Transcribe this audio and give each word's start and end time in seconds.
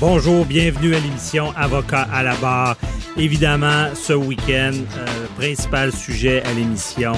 Bonjour, 0.00 0.44
bienvenue 0.44 0.94
à 0.94 0.98
l'émission 0.98 1.52
Avocat 1.56 2.08
à 2.12 2.24
la 2.24 2.34
barre. 2.36 2.76
Évidemment, 3.16 3.94
ce 3.94 4.12
week-end, 4.12 4.72
euh, 4.98 5.26
principal 5.38 5.92
sujet 5.92 6.42
à 6.42 6.52
l'émission, 6.52 7.12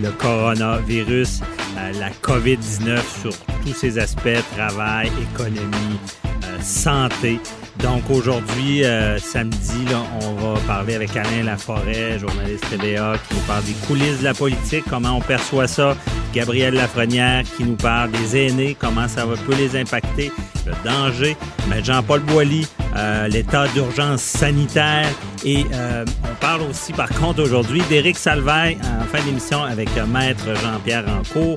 le 0.00 0.10
coronavirus, 0.12 1.40
euh, 1.76 1.92
la 2.00 2.08
COVID-19 2.10 3.00
sur 3.20 3.32
tous 3.62 3.74
ses 3.74 3.98
aspects, 3.98 4.42
travail, 4.56 5.10
économie, 5.34 6.00
euh, 6.44 6.58
santé. 6.62 7.38
Donc 7.78 8.02
aujourd'hui, 8.10 8.84
euh, 8.84 9.18
samedi, 9.18 9.84
là, 9.90 10.02
on 10.22 10.34
va 10.34 10.60
parler 10.60 10.94
avec 10.94 11.16
Alain 11.16 11.42
Laforêt, 11.44 12.18
journaliste 12.18 12.68
TVA, 12.68 13.14
qui 13.28 13.34
nous 13.34 13.40
parle 13.42 13.64
des 13.64 13.72
coulisses 13.86 14.18
de 14.18 14.24
la 14.24 14.34
politique, 14.34 14.84
comment 14.88 15.16
on 15.16 15.20
perçoit 15.20 15.66
ça. 15.66 15.96
Gabriel 16.34 16.74
Lafrenière 16.74 17.44
qui 17.56 17.64
nous 17.64 17.76
parle 17.76 18.10
des 18.10 18.46
aînés, 18.46 18.76
comment 18.78 19.08
ça 19.08 19.26
va 19.26 19.36
peut 19.36 19.54
les 19.54 19.78
impacter, 19.78 20.30
le 20.66 20.72
danger. 20.84 21.36
Mais 21.68 21.82
Jean-Paul 21.82 22.20
Boilly, 22.20 22.66
euh, 22.96 23.28
l'état 23.28 23.66
d'urgence 23.68 24.22
sanitaire. 24.22 25.08
Et 25.44 25.64
euh, 25.72 26.04
on 26.24 26.34
parle 26.40 26.62
aussi, 26.62 26.92
par 26.92 27.08
contre, 27.08 27.42
aujourd'hui 27.42 27.82
d'Éric 27.88 28.16
Salvaille 28.16 28.78
en 28.82 29.04
fin 29.04 29.24
d'émission 29.24 29.62
avec 29.62 29.88
Maître 30.08 30.44
Jean-Pierre 30.62 31.04
Rancourt. 31.06 31.56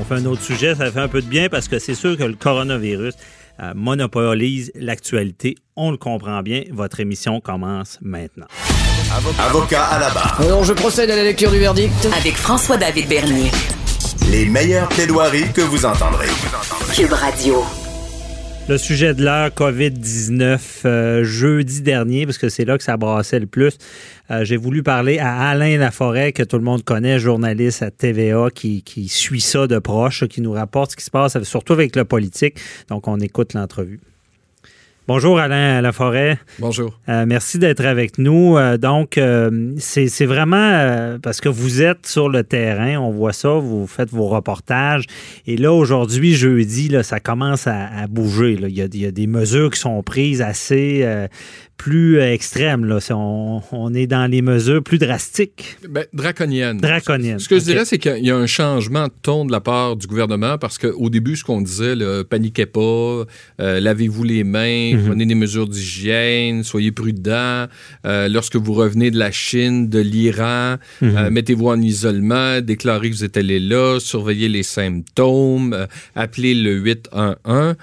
On 0.00 0.04
fait 0.04 0.14
un 0.14 0.26
autre 0.26 0.42
sujet, 0.42 0.74
ça 0.74 0.90
fait 0.90 1.00
un 1.00 1.08
peu 1.08 1.20
de 1.20 1.26
bien 1.26 1.48
parce 1.48 1.68
que 1.68 1.78
c'est 1.78 1.94
sûr 1.94 2.16
que 2.16 2.24
le 2.24 2.34
coronavirus 2.34 3.14
euh, 3.60 3.72
monopolise 3.74 4.72
l'actualité. 4.74 5.56
On 5.76 5.90
le 5.90 5.96
comprend 5.96 6.42
bien. 6.42 6.64
Votre 6.70 7.00
émission 7.00 7.40
commence 7.40 7.98
maintenant. 8.02 8.46
Avocat 9.38 9.84
à 9.84 9.98
la 9.98 10.10
barre. 10.10 10.40
Alors 10.40 10.64
je 10.64 10.72
procède 10.72 11.10
à 11.10 11.16
la 11.16 11.22
lecture 11.22 11.50
du 11.50 11.58
verdict. 11.58 12.08
Avec 12.16 12.34
François-David 12.34 13.08
Bernier. 13.08 13.50
Les 14.30 14.46
meilleures 14.46 14.88
plaidoiries 14.88 15.52
que 15.52 15.62
vous 15.62 15.84
entendrez. 15.84 16.28
Cube 16.94 17.12
Radio. 17.12 17.64
Le 18.68 18.78
sujet 18.78 19.12
de 19.12 19.22
l'heure, 19.24 19.50
COVID-19, 19.50 20.58
euh, 20.86 21.24
jeudi 21.24 21.82
dernier, 21.82 22.24
parce 22.26 22.38
que 22.38 22.48
c'est 22.48 22.64
là 22.64 22.78
que 22.78 22.84
ça 22.84 22.96
brassait 22.96 23.40
le 23.40 23.46
plus. 23.46 23.76
euh, 24.30 24.44
J'ai 24.44 24.56
voulu 24.56 24.82
parler 24.82 25.18
à 25.18 25.50
Alain 25.50 25.76
Laforêt, 25.78 26.32
que 26.32 26.42
tout 26.42 26.56
le 26.56 26.62
monde 26.62 26.82
connaît, 26.84 27.18
journaliste 27.18 27.82
à 27.82 27.90
TVA, 27.90 28.48
qui, 28.54 28.82
qui 28.82 29.08
suit 29.08 29.40
ça 29.40 29.66
de 29.66 29.78
proche, 29.78 30.26
qui 30.28 30.40
nous 30.40 30.52
rapporte 30.52 30.92
ce 30.92 30.96
qui 30.96 31.04
se 31.04 31.10
passe, 31.10 31.42
surtout 31.42 31.72
avec 31.74 31.96
le 31.96 32.04
politique. 32.04 32.58
Donc, 32.88 33.08
on 33.08 33.18
écoute 33.18 33.52
l'entrevue. 33.54 34.00
Bonjour 35.08 35.40
Alain 35.40 35.80
Laforêt. 35.80 36.38
Bonjour. 36.60 36.96
Euh, 37.08 37.24
merci 37.26 37.58
d'être 37.58 37.84
avec 37.84 38.18
nous. 38.18 38.56
Euh, 38.56 38.78
donc, 38.78 39.18
euh, 39.18 39.74
c'est 39.78 40.26
vraiment 40.26 41.18
parce 41.20 41.40
que 41.40 41.48
vous 41.48 41.82
êtes 41.82 42.06
sur 42.06 42.28
le 42.28 42.44
terrain, 42.44 42.98
on 42.98 43.10
voit 43.10 43.32
ça, 43.32 43.48
vous 43.54 43.88
faites 43.88 44.10
vos 44.10 44.28
reportages. 44.28 45.06
Et 45.48 45.56
là, 45.56 45.72
aujourd'hui, 45.72 46.34
jeudi, 46.34 46.88
là, 46.88 47.02
ça 47.02 47.18
commence 47.18 47.66
à, 47.66 47.86
à 47.86 48.06
bouger. 48.06 48.56
là. 48.56 48.68
Il, 48.68 48.76
y 48.76 48.82
a, 48.82 48.86
il 48.92 49.00
y 49.00 49.06
a 49.06 49.10
des 49.10 49.26
mesures 49.26 49.70
qui 49.70 49.80
sont 49.80 50.00
prises 50.04 50.40
assez 50.40 51.04
plus 51.82 52.18
euh, 52.20 52.32
extrêmes. 52.32 52.84
Là. 52.84 52.98
On, 53.10 53.60
on 53.72 53.92
est 53.92 54.06
dans 54.06 54.30
les 54.30 54.40
mesures 54.40 54.84
plus 54.84 54.98
drastiques. 54.98 55.78
Ben. 55.88 56.04
Draconiennes. 56.12 56.78
Ce 57.40 57.48
que 57.48 57.58
je 57.58 57.64
dirais, 57.64 57.84
c'est 57.84 57.98
qu'il 57.98 58.24
y 58.24 58.30
a 58.30 58.36
un 58.36 58.46
changement 58.46 59.08
de 59.08 59.12
ton 59.20 59.44
de 59.44 59.50
la 59.50 59.58
part 59.60 59.96
du 59.96 60.06
gouvernement 60.06 60.58
parce 60.58 60.78
qu'au 60.78 61.10
début, 61.10 61.34
ce 61.34 61.42
qu'on 61.42 61.60
disait, 61.60 61.94
paniquez 62.30 62.66
pas, 62.66 63.24
euh, 63.60 63.80
lavez-vous 63.80 64.22
les 64.22 64.44
mains, 64.44 64.94
Mhm. 64.94 65.06
prenez 65.06 65.26
des 65.26 65.34
mesures 65.34 65.66
d'hygiène, 65.66 66.62
soyez 66.62 66.92
prudents. 66.92 67.66
Euh, 68.06 68.28
lorsque 68.28 68.54
vous 68.56 68.74
revenez 68.74 69.10
de 69.10 69.18
la 69.18 69.32
Chine, 69.32 69.88
de 69.88 69.98
l'Iran, 69.98 70.76
Mhm. 71.00 71.16
euh, 71.16 71.30
mettez-vous 71.30 71.66
en 71.66 71.80
isolement, 71.80 72.60
déclarez 72.60 73.10
que 73.10 73.16
vous 73.16 73.24
êtes 73.24 73.36
allé 73.36 73.58
là, 73.58 73.98
surveillez 73.98 74.48
les 74.48 74.62
symptômes, 74.62 75.86
appelez 76.14 76.54
le 76.54 76.74
811. 76.74 77.74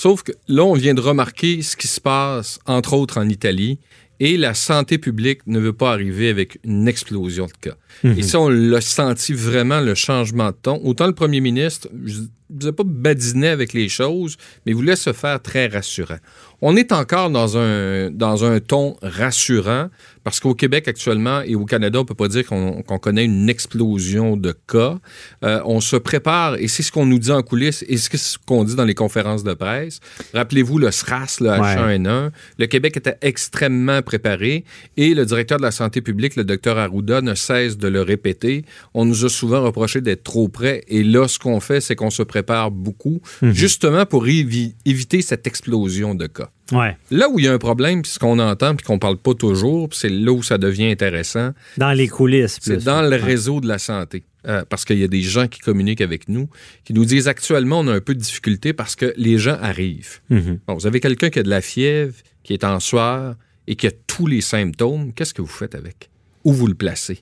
Sauf 0.00 0.22
que 0.22 0.32
là, 0.48 0.64
on 0.64 0.72
vient 0.72 0.94
de 0.94 1.00
remarquer 1.02 1.60
ce 1.60 1.76
qui 1.76 1.86
se 1.86 2.00
passe, 2.00 2.58
entre 2.64 2.94
autres 2.94 3.20
en 3.20 3.28
Italie, 3.28 3.78
et 4.18 4.38
la 4.38 4.54
santé 4.54 4.96
publique 4.96 5.46
ne 5.46 5.58
veut 5.58 5.74
pas 5.74 5.92
arriver 5.92 6.30
avec 6.30 6.58
une 6.64 6.88
explosion 6.88 7.44
de 7.44 7.52
cas. 7.60 7.76
Et 8.04 8.22
ça, 8.22 8.40
on 8.40 8.48
l'a 8.48 8.80
senti 8.80 9.34
vraiment, 9.34 9.80
le 9.80 9.94
changement 9.94 10.52
de 10.52 10.56
ton. 10.62 10.80
Autant 10.84 11.06
le 11.06 11.12
premier 11.12 11.42
ministre, 11.42 11.86
je 12.06 12.20
ne 12.20 12.26
vous 12.48 12.68
ai 12.68 12.72
pas 12.72 12.84
badiné 12.86 13.48
avec 13.48 13.74
les 13.74 13.90
choses, 13.90 14.38
mais 14.64 14.72
voulait 14.72 14.96
se 14.96 15.12
faire 15.12 15.38
très 15.42 15.66
rassurant. 15.66 16.18
On 16.62 16.76
est 16.76 16.92
encore 16.92 17.28
dans 17.28 17.58
un, 17.58 18.10
dans 18.10 18.46
un 18.46 18.58
ton 18.58 18.96
rassurant 19.02 19.90
parce 20.24 20.40
qu'au 20.40 20.54
Québec 20.54 20.86
actuellement 20.88 21.40
et 21.42 21.54
au 21.54 21.64
Canada, 21.64 22.00
on 22.00 22.04
peut 22.04 22.14
pas 22.14 22.28
dire 22.28 22.44
qu'on 22.46 22.82
connaît 22.82 23.24
une 23.24 23.48
explosion 23.48 24.36
de 24.36 24.52
cas. 24.66 24.98
Euh, 25.44 25.60
on 25.64 25.80
se 25.80 25.96
prépare 25.96 26.56
et 26.56 26.68
c'est 26.68 26.82
ce 26.82 26.92
qu'on 26.92 27.06
nous 27.06 27.18
dit 27.18 27.30
en 27.30 27.42
coulisses 27.42 27.84
et 27.88 27.96
c'est 27.96 28.16
ce 28.16 28.36
qu'on 28.44 28.64
dit 28.64 28.74
dans 28.74 28.84
les 28.84 28.94
conférences 28.94 29.44
de 29.44 29.54
presse. 29.54 30.00
Rappelez-vous 30.34 30.78
le 30.78 30.90
SRAS, 30.90 31.38
le 31.40 31.48
H1N1. 31.76 32.30
Le 32.58 32.66
Québec 32.66 32.96
était 32.96 33.16
extrêmement 33.22 34.02
préparé 34.02 34.64
et 34.96 35.14
le 35.14 35.24
directeur 35.24 35.58
de 35.58 35.62
la 35.62 35.70
santé 35.70 36.00
publique, 36.00 36.36
le 36.36 36.44
docteur 36.44 36.78
Arruda, 36.78 37.20
ne 37.22 37.34
cesse 37.34 37.78
de 37.78 37.88
le 37.88 38.02
répéter. 38.02 38.64
On 38.94 39.04
nous 39.04 39.24
a 39.24 39.28
souvent 39.28 39.62
reproché 39.62 40.00
d'être 40.00 40.22
trop 40.24 40.48
près 40.48 40.84
et 40.88 41.02
là, 41.02 41.28
ce 41.28 41.38
qu'on 41.38 41.60
fait, 41.60 41.80
c'est 41.80 41.96
qu'on 41.96 42.10
se 42.10 42.22
prépare 42.22 42.70
beaucoup 42.70 43.20
justement 43.54 44.06
pour 44.06 44.26
évi- 44.26 44.74
éviter 44.84 45.22
cette 45.22 45.46
explosion 45.46 46.14
de 46.14 46.26
cas. 46.26 46.50
Ouais. 46.72 46.96
Là 47.10 47.28
où 47.28 47.38
il 47.38 47.44
y 47.44 47.48
a 47.48 47.52
un 47.52 47.58
problème, 47.58 48.02
puis 48.02 48.12
ce 48.12 48.18
qu'on 48.18 48.38
entend, 48.38 48.74
puis 48.76 48.86
qu'on 48.86 48.98
parle 48.98 49.16
pas 49.16 49.34
toujours, 49.34 49.88
c'est 49.92 50.08
là 50.08 50.32
où 50.32 50.42
ça 50.42 50.58
devient 50.58 50.86
intéressant, 50.90 51.52
Dans 51.76 51.92
les 51.92 52.08
coulisses. 52.08 52.58
c'est 52.60 52.84
dans 52.84 53.02
le 53.02 53.16
réseau 53.16 53.60
de 53.60 53.68
la 53.68 53.78
santé. 53.78 54.22
Euh, 54.48 54.64
parce 54.68 54.86
qu'il 54.86 54.98
y 54.98 55.04
a 55.04 55.08
des 55.08 55.20
gens 55.20 55.48
qui 55.48 55.60
communiquent 55.60 56.00
avec 56.00 56.26
nous, 56.28 56.48
qui 56.84 56.94
nous 56.94 57.04
disent 57.04 57.28
actuellement, 57.28 57.80
on 57.80 57.88
a 57.88 57.92
un 57.94 58.00
peu 58.00 58.14
de 58.14 58.20
difficulté 58.20 58.72
parce 58.72 58.96
que 58.96 59.12
les 59.18 59.36
gens 59.36 59.58
arrivent. 59.60 60.20
Mhm. 60.30 60.60
Bon, 60.66 60.74
vous 60.74 60.86
avez 60.86 60.98
quelqu'un 61.00 61.28
qui 61.28 61.40
a 61.40 61.42
de 61.42 61.50
la 61.50 61.60
fièvre, 61.60 62.14
qui 62.42 62.54
est 62.54 62.64
en 62.64 62.80
sueur 62.80 63.34
et 63.66 63.76
qui 63.76 63.86
a 63.86 63.90
tous 64.06 64.26
les 64.26 64.40
symptômes. 64.40 65.12
Qu'est-ce 65.12 65.34
que 65.34 65.42
vous 65.42 65.48
faites 65.48 65.74
avec? 65.74 66.08
Où 66.44 66.54
vous 66.54 66.66
le 66.68 66.74
placez? 66.74 67.18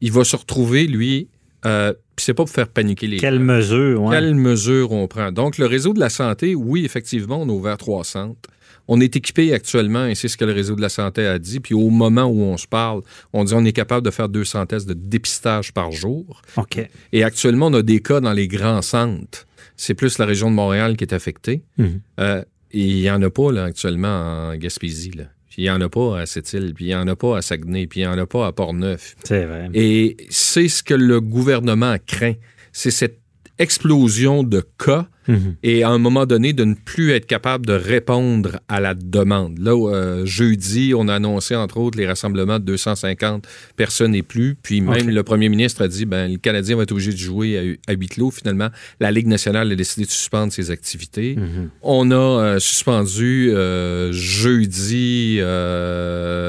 Il 0.00 0.12
va 0.12 0.22
se 0.22 0.36
retrouver, 0.36 0.86
lui, 0.86 1.26
euh, 1.66 1.92
puis 2.14 2.24
c'est 2.24 2.34
pas 2.34 2.44
pour 2.44 2.54
faire 2.54 2.68
paniquer 2.68 3.08
les 3.08 3.16
Quelles 3.16 3.38
gens. 3.38 3.44
mesures? 3.44 4.02
ouais. 4.02 4.14
Quelles 4.14 4.34
mesures 4.36 4.92
on 4.92 5.08
prend? 5.08 5.32
Donc, 5.32 5.58
le 5.58 5.66
réseau 5.66 5.92
de 5.92 5.98
la 5.98 6.08
santé, 6.08 6.54
oui, 6.54 6.84
effectivement, 6.84 7.42
on 7.42 7.48
a 7.48 7.52
ouvert 7.52 7.78
trois 7.78 8.04
centres. 8.04 8.48
On 8.92 9.00
est 9.00 9.14
équipé 9.14 9.54
actuellement, 9.54 10.06
et 10.06 10.16
c'est 10.16 10.26
ce 10.26 10.36
que 10.36 10.44
le 10.44 10.52
réseau 10.52 10.74
de 10.74 10.80
la 10.80 10.88
santé 10.88 11.24
a 11.24 11.38
dit. 11.38 11.60
Puis 11.60 11.74
au 11.74 11.90
moment 11.90 12.24
où 12.24 12.42
on 12.42 12.56
se 12.56 12.66
parle, 12.66 13.02
on 13.32 13.44
dit 13.44 13.54
on 13.54 13.64
est 13.64 13.72
capable 13.72 14.04
de 14.04 14.10
faire 14.10 14.28
200 14.28 14.66
tests 14.66 14.88
de 14.88 14.94
dépistage 14.94 15.72
par 15.72 15.92
jour. 15.92 16.42
OK. 16.56 16.80
Et 17.12 17.22
actuellement, 17.22 17.68
on 17.68 17.74
a 17.74 17.82
des 17.82 18.00
cas 18.00 18.20
dans 18.20 18.32
les 18.32 18.48
grands 18.48 18.82
centres. 18.82 19.46
C'est 19.76 19.94
plus 19.94 20.18
la 20.18 20.26
région 20.26 20.50
de 20.50 20.56
Montréal 20.56 20.96
qui 20.96 21.04
est 21.04 21.14
affectée. 21.14 21.62
Mhm. 21.78 22.00
Euh, 22.18 22.42
et 22.72 22.84
il 22.84 23.00
n'y 23.00 23.10
en 23.10 23.22
a 23.22 23.30
pas 23.30 23.52
là, 23.52 23.64
actuellement 23.64 24.50
en 24.50 24.56
Gaspésie. 24.56 25.12
Là. 25.12 25.24
Puis 25.48 25.62
il 25.62 25.64
n'y 25.64 25.70
en 25.70 25.80
a 25.80 25.88
pas 25.88 26.18
à 26.18 26.26
Sept-Îles, 26.26 26.74
puis 26.74 26.86
il 26.86 26.88
n'y 26.88 26.94
en 26.96 27.06
a 27.06 27.14
pas 27.14 27.36
à 27.36 27.42
Saguenay, 27.42 27.86
puis 27.86 28.00
il 28.00 28.08
n'y 28.08 28.12
en 28.12 28.18
a 28.18 28.26
pas 28.26 28.46
à 28.46 28.52
Port-Neuf. 28.52 29.14
C'est 29.22 29.44
vrai. 29.44 29.70
Et 29.72 30.16
c'est 30.30 30.68
ce 30.68 30.82
que 30.82 30.94
le 30.94 31.20
gouvernement 31.20 31.96
craint. 32.04 32.34
C'est 32.72 32.90
cette 32.90 33.20
explosion 33.58 34.42
de 34.42 34.64
cas 34.84 35.06
Mhm. 35.30 35.54
et 35.62 35.82
à 35.82 35.90
un 35.90 35.98
moment 35.98 36.26
donné 36.26 36.52
de 36.52 36.64
ne 36.64 36.74
plus 36.74 37.12
être 37.12 37.26
capable 37.26 37.66
de 37.66 37.72
répondre 37.72 38.60
à 38.68 38.80
la 38.80 38.94
demande. 38.94 39.58
Là, 39.58 39.72
euh, 39.72 40.26
jeudi, 40.26 40.92
on 40.96 41.08
a 41.08 41.14
annoncé 41.14 41.54
entre 41.54 41.78
autres 41.78 41.98
les 41.98 42.06
rassemblements 42.06 42.58
de 42.58 42.64
250 42.64 43.46
personnes 43.76 44.14
et 44.14 44.22
plus. 44.22 44.56
Puis 44.60 44.80
même 44.80 45.10
le 45.10 45.22
premier 45.22 45.48
ministre 45.48 45.82
a 45.82 45.88
dit 45.88 46.04
ben 46.04 46.30
le 46.32 46.38
Canadien 46.38 46.76
va 46.76 46.82
être 46.82 46.92
obligé 46.92 47.12
de 47.12 47.16
jouer 47.16 47.78
à, 47.86 47.92
à 47.92 47.94
huis 47.94 48.08
clos. 48.08 48.30
Finalement, 48.30 48.68
la 48.98 49.10
Ligue 49.10 49.26
nationale 49.26 49.70
a 49.70 49.74
décidé 49.74 50.06
de 50.06 50.10
suspendre 50.10 50.52
ses 50.52 50.70
activités. 50.70 51.36
On 51.82 52.10
a 52.10 52.14
euh, 52.14 52.58
suspendu 52.58 53.50
euh, 53.50 54.12
jeudi, 54.12 55.36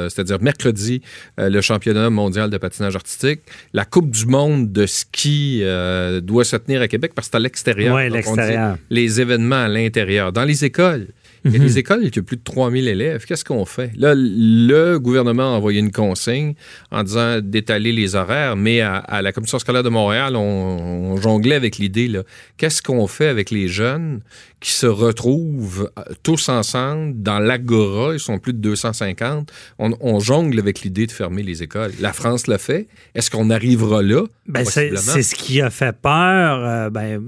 c'est-à-dire 0.10 0.42
mercredi, 0.42 1.02
le 1.38 1.62
championnat 1.62 2.10
mondial 2.10 2.50
de 2.50 2.58
patinage 2.58 2.96
artistique. 2.96 3.42
La 3.74 3.86
Coupe 3.86 4.10
du 4.10 4.26
monde 4.26 4.72
de 4.72 4.86
ski 4.86 5.64
doit 6.24 6.46
se 6.46 6.56
tenir 6.56 6.82
à 6.82 6.88
Québec 6.88 7.12
parce 7.14 7.28
que 7.28 7.32
c'est 7.32 7.38
à 7.38 7.40
l'extérieur. 7.40 7.98
Dit 7.98 8.10
l'extérieur. 8.10 8.71
Les 8.90 9.22
événements 9.22 9.64
à 9.64 9.68
l'intérieur. 9.68 10.32
Dans 10.32 10.44
les 10.46 10.66
écoles, 10.66 11.08
Il 11.44 11.54
y 11.54 11.56
a 11.56 11.58
Mhm. 11.60 11.66
des 11.66 11.78
écoles 11.80 12.12
qui 12.12 12.20
ont 12.20 12.24
plus 12.24 12.38
de 12.38 12.44
3000 12.44 12.88
élèves. 12.88 13.26
Qu'est-ce 13.26 13.44
qu'on 13.44 13.66
fait? 13.66 13.90
Là, 13.98 14.14
le 14.16 15.00
gouvernement 15.00 15.56
a 15.56 15.58
envoyé 15.58 15.80
une 15.80 15.92
consigne 15.92 16.54
en 16.92 17.02
disant 17.02 17.40
d'étaler 17.42 17.92
les 17.92 18.14
horaires, 18.14 18.56
mais 18.56 18.82
à, 18.82 18.98
à 18.98 19.24
la 19.24 19.32
Commission 19.32 19.58
scolaire 19.58 19.82
de 19.82 19.90
Montréal, 19.90 20.36
on, 20.36 20.40
on 21.14 21.18
jonglait 21.18 21.56
avec 21.56 21.80
l'idée. 21.80 22.12
Qu'est-ce 22.58 22.84
qu'on 22.84 23.08
fait 23.08 23.26
avec 23.28 23.50
les 23.50 23.68
jeunes 23.68 24.22
qui 24.62 24.72
se 24.72 24.86
retrouvent 24.86 25.92
euh, 26.00 26.04
tous 26.24 26.48
ensemble 26.50 27.22
dans 27.22 27.40
l'agora? 27.40 28.14
Ils 28.14 28.20
sont 28.20 28.40
plus 28.40 28.54
de 28.54 28.60
250. 28.60 29.52
On, 29.80 29.92
on 30.00 30.20
jongle 30.20 30.58
avec 30.60 30.82
l'idée 30.82 31.08
de 31.08 31.12
fermer 31.12 31.44
les 31.44 31.64
écoles. 31.64 31.92
La 32.00 32.14
France 32.14 32.48
l'a 32.48 32.58
fait. 32.58 32.88
Est-ce 33.16 33.30
qu'on 33.30 33.50
arrivera 33.50 34.02
là? 34.02 34.24
Ben, 34.48 34.64
c'est 34.64 34.96
ce 35.24 35.36
qui 35.36 35.62
a 35.62 35.70
fait 35.70 35.96
peur. 36.00 36.64
Euh, 36.66 36.90
ben, 36.90 37.22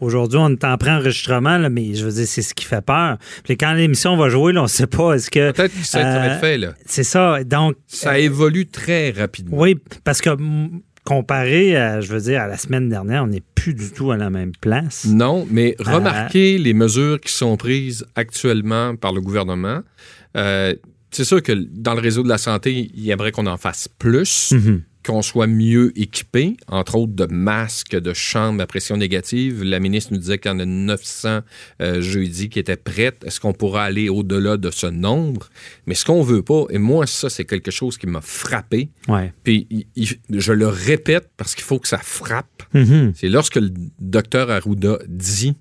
Aujourd'hui, 0.00 0.38
on 0.40 0.50
est 0.50 0.64
en 0.64 0.76
pré-enregistrement, 0.78 1.58
mais 1.70 1.94
je 1.94 2.04
veux 2.06 2.12
dire, 2.12 2.26
c'est 2.26 2.42
ce 2.42 2.54
qui 2.54 2.64
fait 2.64 2.84
peur. 2.84 3.18
Puis 3.44 3.56
quand 3.56 3.72
l'émission 3.72 4.16
va 4.16 4.28
jouer, 4.28 4.52
là, 4.52 4.60
on 4.60 4.64
ne 4.64 4.68
sait 4.68 4.86
pas. 4.86 5.14
Est-ce 5.14 5.30
que. 5.30 5.50
Peut-être 5.52 5.72
que 5.78 5.86
ça 5.86 6.00
va 6.02 6.06
Euh, 6.24 6.32
être 6.34 6.40
fait, 6.40 6.56
là. 6.58 6.74
C'est 6.86 7.04
ça. 7.04 7.42
Donc. 7.44 7.76
Ça 7.86 8.18
évolue 8.18 8.66
très 8.66 9.10
rapidement. 9.10 9.56
Oui, 9.58 9.76
parce 10.04 10.20
que 10.20 10.30
comparé, 11.06 11.76
à, 11.76 12.00
je 12.02 12.12
veux 12.12 12.20
dire, 12.20 12.42
à 12.42 12.46
la 12.48 12.58
semaine 12.58 12.88
dernière, 12.90 13.22
on 13.24 13.28
n'est 13.28 13.42
plus 13.54 13.72
du 13.74 13.90
tout 13.92 14.10
à 14.10 14.16
la 14.18 14.28
même 14.28 14.52
place. 14.60 15.06
Non, 15.06 15.46
mais 15.50 15.74
Ah. 15.84 15.94
remarquez 15.94 16.58
les 16.58 16.74
mesures 16.74 17.20
qui 17.20 17.32
sont 17.32 17.56
prises 17.56 18.04
actuellement 18.16 18.96
par 18.96 19.12
le 19.12 19.20
gouvernement. 19.22 19.80
Euh, 20.36 20.74
c'est 21.10 21.24
sûr 21.24 21.42
que 21.42 21.52
dans 21.52 21.94
le 21.94 22.00
réseau 22.00 22.22
de 22.22 22.28
la 22.28 22.38
santé, 22.38 22.90
il 22.94 23.08
aimerait 23.10 23.32
qu'on 23.32 23.46
en 23.46 23.56
fasse 23.56 23.88
plus, 23.88 24.52
Mhm. 24.52 24.82
Qu'on 25.06 25.22
soit 25.22 25.46
mieux 25.46 25.92
équipé, 25.98 26.56
entre 26.68 26.96
autres 26.96 27.12
de 27.14 27.26
masques, 27.26 27.96
de 27.96 28.12
chambres 28.12 28.60
à 28.62 28.66
pression 28.66 28.96
négative. 28.96 29.62
La 29.62 29.78
ministre 29.80 30.12
nous 30.12 30.18
disait 30.18 30.38
qu'il 30.38 30.50
y 30.50 30.54
en 30.54 30.58
a 30.58 30.64
900 30.66 31.40
euh, 31.80 32.00
jeudi 32.00 32.48
qui 32.48 32.58
étaient 32.58 32.76
prêtes. 32.76 33.22
Est-ce 33.24 33.40
qu'on 33.40 33.52
pourra 33.52 33.84
aller 33.84 34.08
au-delà 34.08 34.56
de 34.56 34.70
ce 34.70 34.86
nombre? 34.86 35.48
Mais 35.86 35.94
ce 35.94 36.04
qu'on 36.04 36.22
veut 36.22 36.42
pas, 36.42 36.64
et 36.70 36.78
moi, 36.78 37.06
ça, 37.06 37.30
c'est 37.30 37.44
quelque 37.44 37.70
chose 37.70 37.96
qui 37.98 38.06
m'a 38.06 38.20
frappé, 38.20 38.88
Ouais. 39.08 39.32
puis 39.44 39.66
il- 39.70 39.86
il- 39.96 40.18
je 40.40 40.52
le 40.52 40.66
répète 40.68 41.30
parce 41.36 41.54
qu'il 41.54 41.64
faut 41.64 41.78
que 41.78 41.88
ça 41.88 41.98
frappe. 41.98 42.62
Mhm. 42.74 43.12
C'est 43.14 43.28
lorsque 43.28 43.56
le 43.56 43.70
docteur 44.00 44.50
Arruda 44.50 44.98
dit, 45.08 45.54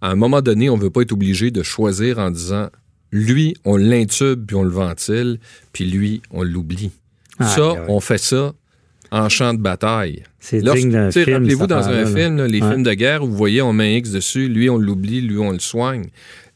à 0.00 0.10
un 0.10 0.16
moment 0.16 0.40
donné, 0.42 0.70
on 0.70 0.76
ne 0.76 0.82
veut 0.82 0.90
pas 0.90 1.02
être 1.02 1.12
obligé 1.12 1.50
de 1.50 1.62
choisir 1.62 2.18
en 2.18 2.30
disant, 2.30 2.70
lui, 3.12 3.56
on 3.64 3.76
l'intube 3.76 4.46
puis 4.46 4.56
on 4.56 4.62
le 4.62 4.70
ventile, 4.70 5.38
puis 5.72 5.84
lui, 5.86 6.22
on 6.30 6.42
l'oublie. 6.42 6.90
Ah, 7.38 7.48
ça, 7.48 7.72
ouais. 7.72 7.80
on 7.88 8.00
fait 8.00 8.18
ça 8.18 8.52
en 9.10 9.28
champ 9.28 9.54
de 9.54 9.58
bataille. 9.60 10.22
C'est 10.38 10.62
digne 10.62 10.90
d'un 10.90 11.10
film. 11.10 11.32
Rappelez-vous, 11.32 11.66
dans 11.66 11.88
un 11.88 12.04
là. 12.04 12.06
film, 12.06 12.36
là, 12.36 12.46
les 12.46 12.60
Ouais. 12.60 12.68
films 12.70 12.82
de 12.82 12.92
guerre, 12.94 13.22
où 13.22 13.26
vous 13.26 13.36
voyez, 13.36 13.60
on 13.62 13.72
met 13.72 13.94
un 13.94 13.96
X 13.98 14.10
dessus, 14.12 14.48
lui, 14.48 14.70
on 14.70 14.78
l'oublie, 14.78 15.20
lui, 15.20 15.38
on 15.38 15.50
le 15.52 15.58
soigne. 15.58 16.06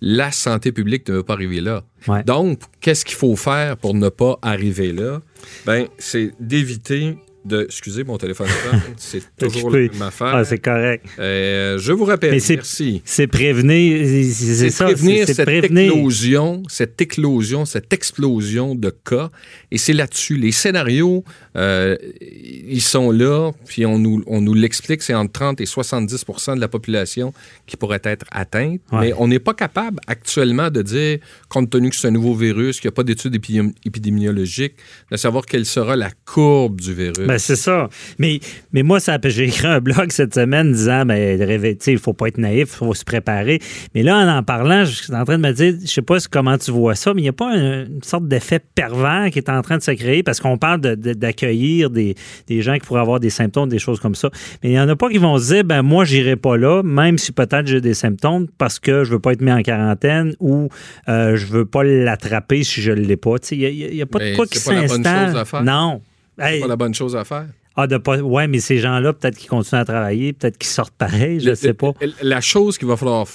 La 0.01 0.31
santé 0.33 0.71
publique 0.73 1.09
ne 1.09 1.15
veut 1.15 1.23
pas 1.23 1.33
arriver 1.35 1.61
là. 1.61 1.83
Ouais. 2.09 2.23
Donc, 2.25 2.61
qu'est-ce 2.81 3.05
qu'il 3.05 3.17
faut 3.17 3.37
faire 3.37 3.77
pour 3.77 3.95
ne 3.95 4.09
pas 4.09 4.39
arriver 4.43 4.93
là? 4.93 5.21
Ben, 5.67 5.87
c'est 5.99 6.33
d'éviter 6.41 7.17
de. 7.45 7.65
Excusez 7.65 8.05
mon 8.05 8.17
téléphone, 8.19 8.49
c'est 8.97 9.23
toujours 9.39 9.71
la 9.71 9.79
même 9.81 10.03
affaire. 10.03 10.35
Ah, 10.35 10.45
c'est 10.45 10.59
correct. 10.59 11.05
Euh, 11.19 11.79
je 11.79 11.93
vous 11.93 12.05
rappelle, 12.05 12.33
Mais 12.33 12.43
merci. 12.49 13.03
C'est 13.05 13.27
prévenir. 13.27 14.07
C'est 14.33 14.71
ça. 14.71 14.85
prévenir 14.87 15.27
cette 15.27 15.45
prévenir. 15.45 15.93
éclosion, 15.93 16.63
cette 16.69 17.01
éclosion, 17.01 17.65
cette 17.65 17.93
explosion 17.93 18.75
de 18.75 18.91
cas. 18.91 19.31
Et 19.71 19.79
c'est 19.79 19.93
là-dessus. 19.93 20.37
Les 20.37 20.53
scénarios, 20.53 21.25
euh, 21.57 21.97
ils 22.21 22.81
sont 22.83 23.11
là, 23.11 23.51
puis 23.67 23.85
on 23.87 23.99
nous, 23.99 24.23
on 24.27 24.41
nous 24.41 24.55
l'explique, 24.55 25.03
c'est 25.03 25.15
entre 25.15 25.33
30 25.33 25.61
et 25.61 25.65
70% 25.65 26.55
de 26.57 26.61
la 26.61 26.69
population 26.69 27.33
qui 27.67 27.77
pourrait 27.77 28.01
être 28.05 28.25
atteinte. 28.31 28.81
Ouais. 28.93 29.01
Mais 29.01 29.13
on 29.19 29.29
n'est 29.29 29.39
pas 29.39 29.55
capable 29.55 29.99
actuellement 30.07 30.71
de 30.71 30.83
dire, 30.83 31.19
compte 31.49 31.71
tenu 31.71 31.91
que 31.91 31.97
c'est 31.97 32.09
un 32.09 32.13
nouveau 32.13 32.35
virus, 32.35 32.81
qu'il 32.81 32.89
n'y 32.89 32.95
a 32.95 32.97
pas 32.97 33.03
d'études 33.03 33.35
épidémi- 33.35 33.75
épidémiologiques, 33.85 34.75
de 35.11 35.17
savoir 35.17 35.45
quelle 35.47 35.67
sera 35.67 35.97
la 35.97 36.11
courbe 36.25 36.81
du 36.81 36.95
virus. 36.95 37.27
Ben, 37.27 37.34
c'est 37.39 37.57
ça. 37.57 37.89
Mais, 38.19 38.41
mais 38.73 38.83
moi, 38.83 39.01
ça, 39.01 39.19
j'ai 39.25 39.45
écrit 39.45 39.67
un 39.67 39.81
blog 39.81 40.11
cette 40.11 40.35
semaine 40.35 40.73
disant 40.73 41.05
ben, 41.07 41.39
tu 41.39 41.77
sais, 41.81 41.93
il 41.93 41.95
ne 41.95 41.99
faut 42.01 42.13
pas 42.13 42.29
être 42.29 42.39
naïf, 42.39 42.69
il 42.73 42.77
faut 42.77 42.95
se 42.95 43.05
préparer. 43.05 43.61
Mais 43.95 44.03
là, 44.03 44.17
en 44.19 44.29
en 44.39 44.43
parlant, 44.43 44.85
je 44.85 44.91
suis 45.03 45.15
en 45.15 45.25
train 45.25 45.39
de 45.39 45.43
me 45.47 45.53
dire, 45.53 45.75
je 45.81 45.87
sais 45.87 46.03
pas 46.03 46.17
comment 46.31 46.59
tu 46.59 46.71
vois 46.71 46.95
ça, 46.95 47.15
mais 47.15 47.21
il 47.21 47.25
n'y 47.25 47.29
a 47.29 47.33
pas 47.33 47.51
un- 47.53 47.85
une 47.87 48.03
sorte 48.03 48.27
d'effet 48.29 48.61
pervers 48.75 49.29
qui 49.31 49.39
est 49.39 49.49
en 49.49 49.63
train 49.63 49.79
de 49.79 49.83
se 49.83 49.91
créer 49.93 50.23
parce 50.23 50.41
qu'on 50.41 50.59
parle 50.59 50.81
de- 50.81 50.95
de- 50.95 51.13
d'accueillir 51.13 51.91
des, 51.91 52.15
des 52.47 52.63
gens 52.63 52.75
qui 52.75 52.81
pourraient 52.81 53.01
avoir 53.01 53.21
des 53.21 53.31
symptômes, 53.31 53.69
des 53.69 53.79
choses 53.79 54.01
comme 54.01 54.15
ça. 54.15 54.31
Mais 54.63 54.71
il 54.71 54.73
n'y 54.73 54.81
en 54.81 54.89
a 54.89 54.97
pas 54.97 55.09
qui 55.09 55.19
vont 55.19 55.39
se 55.39 55.53
dire, 55.55 55.65
ben 55.65 55.83
moi, 55.83 56.05
j'irai 56.05 56.37
pas 56.37 56.57
là, 56.57 56.83
même 56.83 57.19
si 57.19 57.33
peut-être 57.33 57.67
j'ai 57.67 57.81
des 57.81 57.95
symptômes 57.95 58.47
parce 58.59 58.79
que 58.79 59.05
je 59.05 59.11
veux 59.13 59.19
pas 59.21 59.33
être 59.33 59.41
mis 59.41 59.53
en 59.53 59.63
quarantaine 59.63 60.35
ou 60.41 60.69
euh, 61.09 61.37
je 61.37 61.47
veux 61.47 61.65
pas 61.65 61.85
l'attraper 61.85 62.63
si 62.65 62.81
je 62.83 62.91
ne 62.93 63.01
l'ai 63.01 63.17
pas. 63.17 63.37
Il 63.53 63.93
n'y 63.95 64.03
a, 64.03 64.07
pas 64.07 64.19
Mais 64.19 64.31
de 64.33 64.37
quoi 64.37 64.47
qui 64.47 64.59
s'installe. 64.89 65.33
chose 65.63 66.05
c'est 66.39 66.61
pas 66.61 66.67
la 66.67 66.77
bonne 66.77 66.95
chose 66.95 67.15
à 67.17 67.25
faire. 67.25 67.47
ah, 67.77 67.87
de 67.87 67.97
pas. 67.97 68.19
Ouais, 68.19 68.47
mais 68.47 68.61
ces 68.61 68.79
gens-là, 68.79 69.13
peut-être 69.13 69.37
qu'ils 69.37 69.49
continuent 69.51 69.81
à 69.81 69.85
travailler, 69.85 70.33
peut-être 70.33 70.59
qu'ils 70.59 70.71
sortent 70.71 70.95
pareil, 70.95 71.41
je 71.41 71.51
ne 71.51 71.55
sais 71.55 71.75
pas. 71.75 71.93
La 72.23 72.41
chose 72.41 72.79
qu'il 72.79 72.89
va 72.89 72.97
falloir 72.97 73.27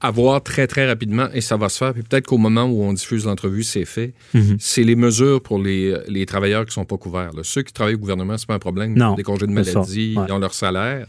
avoir 0.00 0.42
très, 0.42 0.66
très 0.66 0.86
rapidement, 0.86 1.28
et 1.32 1.40
ça 1.40 1.56
va 1.56 1.68
se 1.70 1.78
faire, 1.78 1.94
puis 1.94 2.02
peut-être 2.02 2.26
qu'au 2.26 2.36
moment 2.36 2.64
où 2.64 2.82
on 2.82 2.92
diffuse 2.92 3.24
l'entrevue, 3.24 3.62
c'est 3.62 3.86
fait, 3.86 4.12
Mhm. 4.34 4.56
c'est 4.60 4.82
les 4.82 4.96
mesures 4.96 5.40
pour 5.42 5.58
les, 5.58 5.96
les 6.08 6.26
travailleurs 6.26 6.64
qui 6.64 6.70
ne 6.70 6.74
sont 6.74 6.84
pas 6.84 6.98
couverts. 6.98 7.32
là. 7.32 7.40
Ceux 7.42 7.62
qui 7.62 7.72
travaillent 7.72 7.94
au 7.94 7.98
gouvernement, 7.98 8.36
c'est 8.36 8.46
pas 8.46 8.54
un 8.54 8.58
problème. 8.58 8.94
Ils 8.96 9.02
ont 9.02 9.14
des 9.14 9.22
congés 9.22 9.46
de 9.46 9.52
maladie, 9.52 10.14
ouais. 10.16 10.24
ils 10.28 10.32
ont 10.32 10.38
leur 10.38 10.52
salaire. 10.52 11.06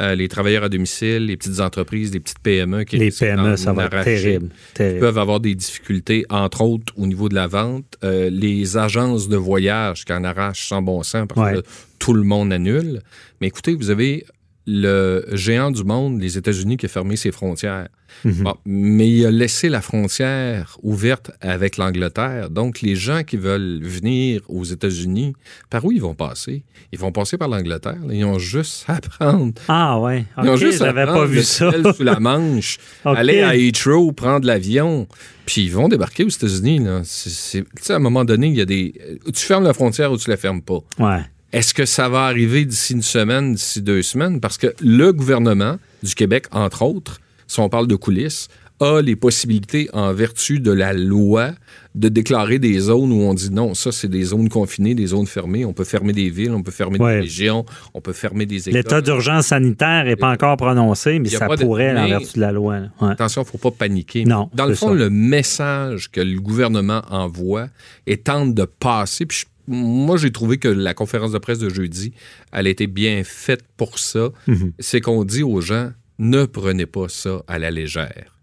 Euh, 0.00 0.14
les 0.14 0.28
travailleurs 0.28 0.64
à 0.64 0.68
domicile, 0.70 1.26
les 1.26 1.36
petites 1.36 1.60
entreprises, 1.60 2.12
les 2.12 2.20
petites 2.20 2.38
PME 2.38 2.84
qui 2.84 2.96
Les 2.96 3.10
PME, 3.10 3.50
d'en 3.50 3.56
ça 3.56 3.72
va 3.74 3.84
être 3.84 3.94
arracher, 3.94 4.22
terrible. 4.22 4.48
terrible. 4.72 5.00
peuvent 5.00 5.18
avoir 5.18 5.40
des 5.40 5.54
difficultés, 5.54 6.24
entre 6.30 6.62
autres 6.62 6.92
au 6.96 7.06
niveau 7.06 7.28
de 7.28 7.34
la 7.34 7.46
vente. 7.46 7.84
Euh, 8.02 8.30
les 8.30 8.76
agences 8.78 9.28
de 9.28 9.36
voyage 9.36 10.04
qui 10.06 10.12
en 10.12 10.24
arrachent 10.24 10.66
sans 10.68 10.80
bon 10.80 11.02
sens 11.02 11.26
parce 11.28 11.40
Ouais. 11.40 11.52
que 11.52 11.56
là, 11.58 11.62
tout 11.98 12.14
le 12.14 12.22
monde 12.22 12.50
annule. 12.52 13.00
Mais 13.40 13.48
écoutez, 13.48 13.74
vous 13.74 13.90
avez 13.90 14.24
le 14.66 15.24
géant 15.32 15.70
du 15.70 15.84
monde, 15.84 16.20
les 16.20 16.36
États-Unis, 16.38 16.76
qui 16.76 16.86
a 16.86 16.88
fermé 16.88 17.16
ses 17.16 17.32
frontières. 17.32 17.88
Mhm. 18.24 18.42
Bon, 18.42 18.54
mais 18.66 19.08
il 19.08 19.24
a 19.26 19.30
laissé 19.30 19.68
la 19.68 19.80
frontière 19.80 20.76
ouverte 20.82 21.30
avec 21.40 21.76
l'Angleterre. 21.76 22.50
Donc, 22.50 22.80
les 22.82 22.94
gens 22.96 23.22
qui 23.22 23.36
veulent 23.36 23.80
venir 23.82 24.42
aux 24.48 24.64
États-Unis, 24.64 25.32
par 25.70 25.84
où 25.84 25.92
ils 25.92 26.00
vont 26.02 26.14
passer? 26.14 26.64
Ils 26.92 26.98
vont 26.98 27.12
passer 27.12 27.38
par 27.38 27.48
l'Angleterre. 27.48 27.98
Ils 28.10 28.24
ont 28.24 28.38
juste 28.38 28.84
à 28.88 29.00
prendre 29.00 29.54
Ah, 29.68 29.98
ouais. 30.00 30.24
ils 30.42 30.48
ont 30.48 30.56
juste 30.56 30.82
à 30.82 30.92
prendre 30.92 31.12
pas 31.14 31.24
vu 31.24 31.36
le 31.36 31.42
ça. 31.42 31.70
sous 31.94 32.02
la 32.02 32.18
Manche, 32.20 32.78
aller 33.04 33.40
à 33.40 33.56
Heathrow, 33.56 34.12
prendre 34.12 34.46
l'avion, 34.46 35.06
puis 35.46 35.62
ils 35.62 35.72
vont 35.72 35.88
débarquer 35.88 36.24
aux 36.24 36.28
États-Unis. 36.28 36.80
Tu 36.80 37.06
sais, 37.06 37.64
à 37.88 37.96
un 37.96 38.00
moment 38.00 38.24
donné, 38.24 38.48
il 38.48 38.56
y 38.56 38.60
a 38.60 38.66
des. 38.66 38.92
Tu 39.34 39.46
fermes 39.46 39.64
la 39.64 39.72
frontière 39.72 40.12
ou 40.12 40.16
tu 40.18 40.28
la 40.30 40.36
fermes 40.36 40.62
pas. 40.62 40.80
Ouais. 40.98 41.20
Est-ce 41.52 41.74
que 41.74 41.84
ça 41.84 42.08
va 42.08 42.24
arriver 42.26 42.64
d'ici 42.64 42.92
une 42.92 43.02
semaine, 43.02 43.54
d'ici 43.54 43.82
deux 43.82 44.02
semaines? 44.02 44.40
Parce 44.40 44.56
que 44.58 44.68
le 44.80 45.12
gouvernement 45.12 45.78
du 46.02 46.14
Québec, 46.14 46.46
entre 46.52 46.82
autres, 46.82 47.20
si 47.46 47.58
on 47.60 47.68
parle 47.68 47.88
de 47.88 47.96
coulisses, 47.96 48.48
a 48.82 49.02
les 49.02 49.14
possibilités, 49.16 49.90
en 49.92 50.14
vertu 50.14 50.58
de 50.60 50.70
la 50.72 50.94
loi, 50.94 51.50
de 51.94 52.08
déclarer 52.08 52.58
des 52.58 52.78
zones 52.78 53.12
où 53.12 53.20
on 53.22 53.34
dit 53.34 53.50
non, 53.50 53.74
ça, 53.74 53.92
c'est 53.92 54.08
des 54.08 54.22
zones 54.22 54.48
confinées, 54.48 54.94
des 54.94 55.08
zones 55.08 55.26
fermées. 55.26 55.66
On 55.66 55.74
peut 55.74 55.84
fermer 55.84 56.12
des 56.14 56.30
villes, 56.30 56.52
on 56.52 56.62
peut 56.62 56.70
fermer 56.70 56.98
Ouais. 56.98 57.16
des 57.16 57.20
régions, 57.22 57.66
on 57.92 58.00
peut 58.00 58.14
fermer 58.14 58.46
des 58.46 58.68
écoles. 58.68 58.80
L'état 58.80 59.00
d'urgence 59.02 59.48
sanitaire 59.48 60.04
n'est 60.04 60.16
pas 60.16 60.30
encore 60.30 60.56
prononcé, 60.56 61.18
mais 61.18 61.28
ça 61.28 61.46
pas 61.46 61.56
de- 61.56 61.64
pourrait, 61.64 61.94
en 61.98 62.06
vertu 62.08 62.36
de 62.36 62.40
la 62.40 62.52
loi. 62.52 62.78
Ouais. 63.02 63.10
Attention, 63.10 63.42
il 63.42 63.46
ne 63.46 63.50
faut 63.50 63.58
pas 63.70 63.76
paniquer. 63.76 64.24
Non, 64.24 64.48
Dans 64.54 64.66
le 64.66 64.74
fond, 64.74 64.88
ça. 64.90 64.94
le 64.94 65.10
message 65.10 66.10
que 66.10 66.20
le 66.22 66.40
gouvernement 66.40 67.02
envoie 67.10 67.66
et 68.06 68.16
tente 68.18 68.54
de 68.54 68.64
passer, 68.64 69.26
puis 69.26 69.40
je- 69.40 69.44
moi, 69.70 70.16
j'ai 70.16 70.30
trouvé 70.32 70.58
que 70.58 70.68
la 70.68 70.92
conférence 70.94 71.32
de 71.32 71.38
presse 71.38 71.58
de 71.58 71.68
jeudi, 71.70 72.12
elle 72.52 72.66
a 72.66 72.70
été 72.70 72.86
bien 72.86 73.22
faite 73.24 73.62
pour 73.76 73.98
ça. 73.98 74.28
Mhm. 74.46 74.72
C'est 74.78 75.00
qu'on 75.00 75.24
dit 75.24 75.42
aux 75.42 75.60
gens, 75.60 75.90
ne 76.18 76.44
prenez 76.44 76.86
pas 76.86 77.06
ça 77.08 77.42
à 77.48 77.58
la 77.58 77.70
légère. 77.70 78.36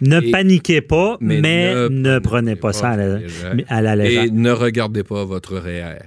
Ne 0.00 0.20
Et- 0.20 0.30
paniquez 0.30 0.80
pas, 0.82 1.16
mais, 1.20 1.40
Mais 1.40 1.88
ne, 1.88 2.18
prenez 2.18 2.56
pas 2.56 2.72
ça 2.72 2.90
à 2.90 2.96
la, 2.96 3.16
légère. 3.18 3.54
à 3.68 3.80
la 3.80 3.96
légère. 3.96 4.24
Et 4.24 4.30
ne 4.30 4.50
regardez 4.50 5.04
pas 5.04 5.24
votre 5.24 5.56
REER. 5.56 6.00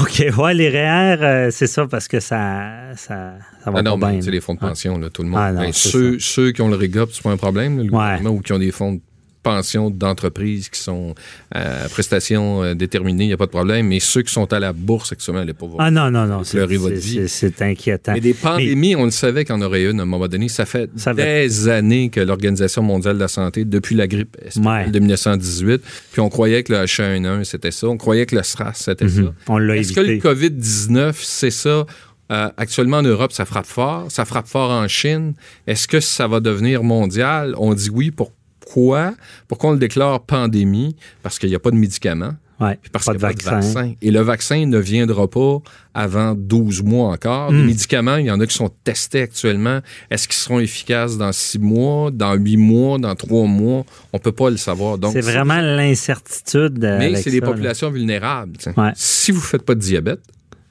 OK, 0.00 0.24
ouais, 0.38 0.54
les 0.54 0.68
REER, 0.68 1.16
euh, 1.22 1.50
c'est 1.50 1.66
ça 1.68 1.86
parce 1.86 2.06
que 2.08 2.20
ça, 2.20 2.92
ça, 2.96 3.34
ça 3.64 3.70
va 3.70 3.78
Ah 3.78 3.82
non, 3.82 3.98
pas 3.98 4.10
bien. 4.10 4.20
là. 4.20 4.30
les 4.30 4.40
fonds 4.40 4.54
de 4.54 4.58
Ah. 4.62 4.68
pension, 4.68 4.98
là, 4.98 5.08
tout 5.08 5.22
le 5.22 5.28
monde. 5.28 5.40
Ah 5.42 5.52
non, 5.52 5.60
Ben, 5.62 5.72
c'est 5.72 5.88
ceux, 5.88 6.18
ceux 6.18 6.52
qui 6.52 6.62
ont 6.62 6.68
le 6.68 6.76
REGOP, 6.76 7.10
c'est 7.12 7.22
pas 7.22 7.30
un 7.30 7.36
problème, 7.36 7.78
là, 7.78 7.84
le 7.84 8.24
Ouais. 8.24 8.28
ou 8.28 8.40
qui 8.40 8.52
ont 8.52 8.58
des 8.58 8.72
fonds 8.72 8.92
de 8.94 9.00
pension 9.44 9.90
d'entreprise 9.90 10.68
qui 10.68 10.80
sont 10.80 11.14
euh, 11.54 11.84
à 11.84 11.88
prestations 11.88 12.64
euh, 12.64 12.74
déterminées, 12.74 13.24
il 13.24 13.28
n'y 13.28 13.32
a 13.32 13.36
pas 13.36 13.46
de 13.46 13.50
problème. 13.50 13.86
Mais 13.86 14.00
ceux 14.00 14.22
qui 14.22 14.32
sont 14.32 14.52
à 14.52 14.58
la 14.58 14.72
bourse 14.72 15.12
actuellement, 15.12 15.42
allez 15.42 15.52
pas. 15.54 15.66
Ah 15.78 15.92
non, 15.92 16.10
non, 16.10 16.26
non, 16.26 16.42
c'est 16.42 17.62
inquiétant. 17.62 18.12
Mais 18.14 18.20
des 18.20 18.34
pandémies, 18.34 18.96
on 18.96 19.04
le 19.04 19.10
savait 19.12 19.44
qu'il 19.44 19.54
y 19.54 19.58
en 19.58 19.62
aurait 19.62 19.84
une 19.84 20.00
à 20.00 20.02
un 20.02 20.06
moment 20.06 20.26
donné. 20.26 20.48
Ça 20.48 20.66
fait 20.66 20.90
Ça 20.96 21.14
des 21.14 21.68
années 21.68 22.08
que 22.08 22.18
l'Organisation 22.20 22.82
mondiale 22.82 23.14
de 23.14 23.20
la 23.20 23.28
santé, 23.28 23.64
depuis 23.64 23.94
la 23.94 24.08
grippe 24.08 24.36
Ouais. 24.56 24.88
de 24.90 24.98
1918, 24.98 25.82
puis 26.12 26.20
on 26.20 26.28
croyait 26.28 26.62
que 26.64 26.72
le 26.72 26.78
H1N1, 26.80 27.44
c'était 27.44 27.70
ça. 27.70 27.86
On 27.88 27.96
croyait 27.96 28.26
que 28.26 28.34
le 28.34 28.42
SRAS, 28.42 28.72
c'était 28.74 29.04
Mhm. 29.04 29.26
ça. 29.26 29.34
On 29.48 29.58
l'a 29.58 29.76
Est-ce 29.76 29.92
que 29.92 30.00
le 30.00 30.10
évité. 30.12 30.28
COVID-19, 30.28 31.12
c'est 31.22 31.50
ça? 31.50 31.86
Euh, 32.32 32.48
actuellement, 32.56 32.98
en 32.98 33.02
Europe, 33.02 33.32
ça 33.32 33.44
frappe 33.44 33.66
fort. 33.66 34.06
Ça 34.10 34.24
frappe 34.24 34.46
fort 34.48 34.70
en 34.70 34.88
Chine. 34.88 35.34
Est-ce 35.66 35.86
que 35.86 36.00
ça 36.00 36.26
va 36.26 36.40
devenir 36.40 36.82
mondial? 36.82 37.54
On 37.58 37.74
dit 37.74 37.90
oui. 37.92 38.10
Pourquoi 38.10 38.34
Pourquoi? 38.64 39.14
Pourquoi 39.48 39.70
on 39.70 39.72
le 39.74 39.78
déclare 39.78 40.20
pandémie? 40.24 40.96
Parce 41.22 41.38
qu'il 41.38 41.48
n'y 41.48 41.54
a 41.54 41.58
pas 41.60 41.70
de 41.70 41.76
médicaments. 41.76 42.34
Ouais, 42.60 42.78
parce 42.92 43.04
qu'il 43.06 43.14
de 43.14 43.18
n'y 43.18 43.24
a 43.24 43.28
pas 43.28 43.34
de 43.34 43.42
vaccin. 43.42 43.94
Et 44.00 44.10
le 44.12 44.20
vaccin 44.20 44.64
ne 44.64 44.78
viendra 44.78 45.28
pas 45.28 45.58
avant 45.92 46.34
12 46.36 46.82
mois 46.84 47.10
encore. 47.12 47.50
Hmm. 47.50 47.56
Les 47.56 47.62
médicaments, 47.64 48.16
il 48.16 48.26
y 48.26 48.30
en 48.30 48.38
a 48.40 48.46
qui 48.46 48.54
sont 48.54 48.70
testés 48.84 49.22
actuellement. 49.22 49.80
Est-ce 50.10 50.28
qu'ils 50.28 50.36
seront 50.36 50.60
efficaces 50.60 51.18
dans 51.18 51.32
6 51.32 51.58
mois, 51.58 52.10
dans 52.12 52.34
8 52.34 52.56
mois, 52.56 52.98
dans 52.98 53.14
3 53.16 53.46
mois? 53.48 53.84
On 54.12 54.18
ne 54.18 54.22
peut 54.22 54.30
pas 54.32 54.50
le 54.50 54.56
savoir. 54.56 54.98
Donc, 54.98 55.12
C'est 55.14 55.20
vraiment 55.20 55.60
l'incertitude. 55.60 56.82
euh, 56.84 56.98
Mais 56.98 57.16
c'est 57.16 57.30
là. 57.40 57.40
populations 57.46 57.90
vulnérables. 57.90 58.56
Ouais. 58.76 58.92
Si 58.94 59.32
vous 59.32 59.40
ne 59.40 59.44
faites 59.44 59.62
pas 59.64 59.74
de 59.74 59.80
diabète, 59.80 60.20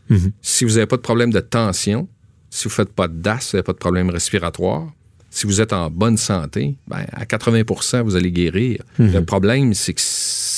Mhm. 0.10 0.32
si 0.42 0.64
vous 0.64 0.72
n'avez 0.72 0.86
pas 0.86 0.98
de 0.98 1.02
problème 1.02 1.32
de 1.32 1.40
tension, 1.42 2.08
si 2.50 2.64
vous 2.64 2.70
ne 2.70 2.76
faites 2.76 2.94
pas 2.94 3.08
d'as, 3.10 3.40
si 3.40 3.52
vous 3.52 3.58
n'avez 3.58 3.64
pas 3.64 3.74
de 3.74 3.78
problème 3.78 4.10
respiratoire, 4.10 4.88
si 5.34 5.48
vous 5.48 5.62
êtes 5.62 5.74
en 5.74 5.90
bonne 5.90 6.16
santé, 6.18 6.75
ben, 6.88 7.06
à 7.12 7.25
80% 7.25 8.04
vous 8.04 8.16
allez 8.16 8.32
guérir. 8.32 8.84
Mhm. 9.00 9.13
Le 9.13 9.25
problème, 9.25 9.74
c'est 9.74 9.94
que 9.94 10.02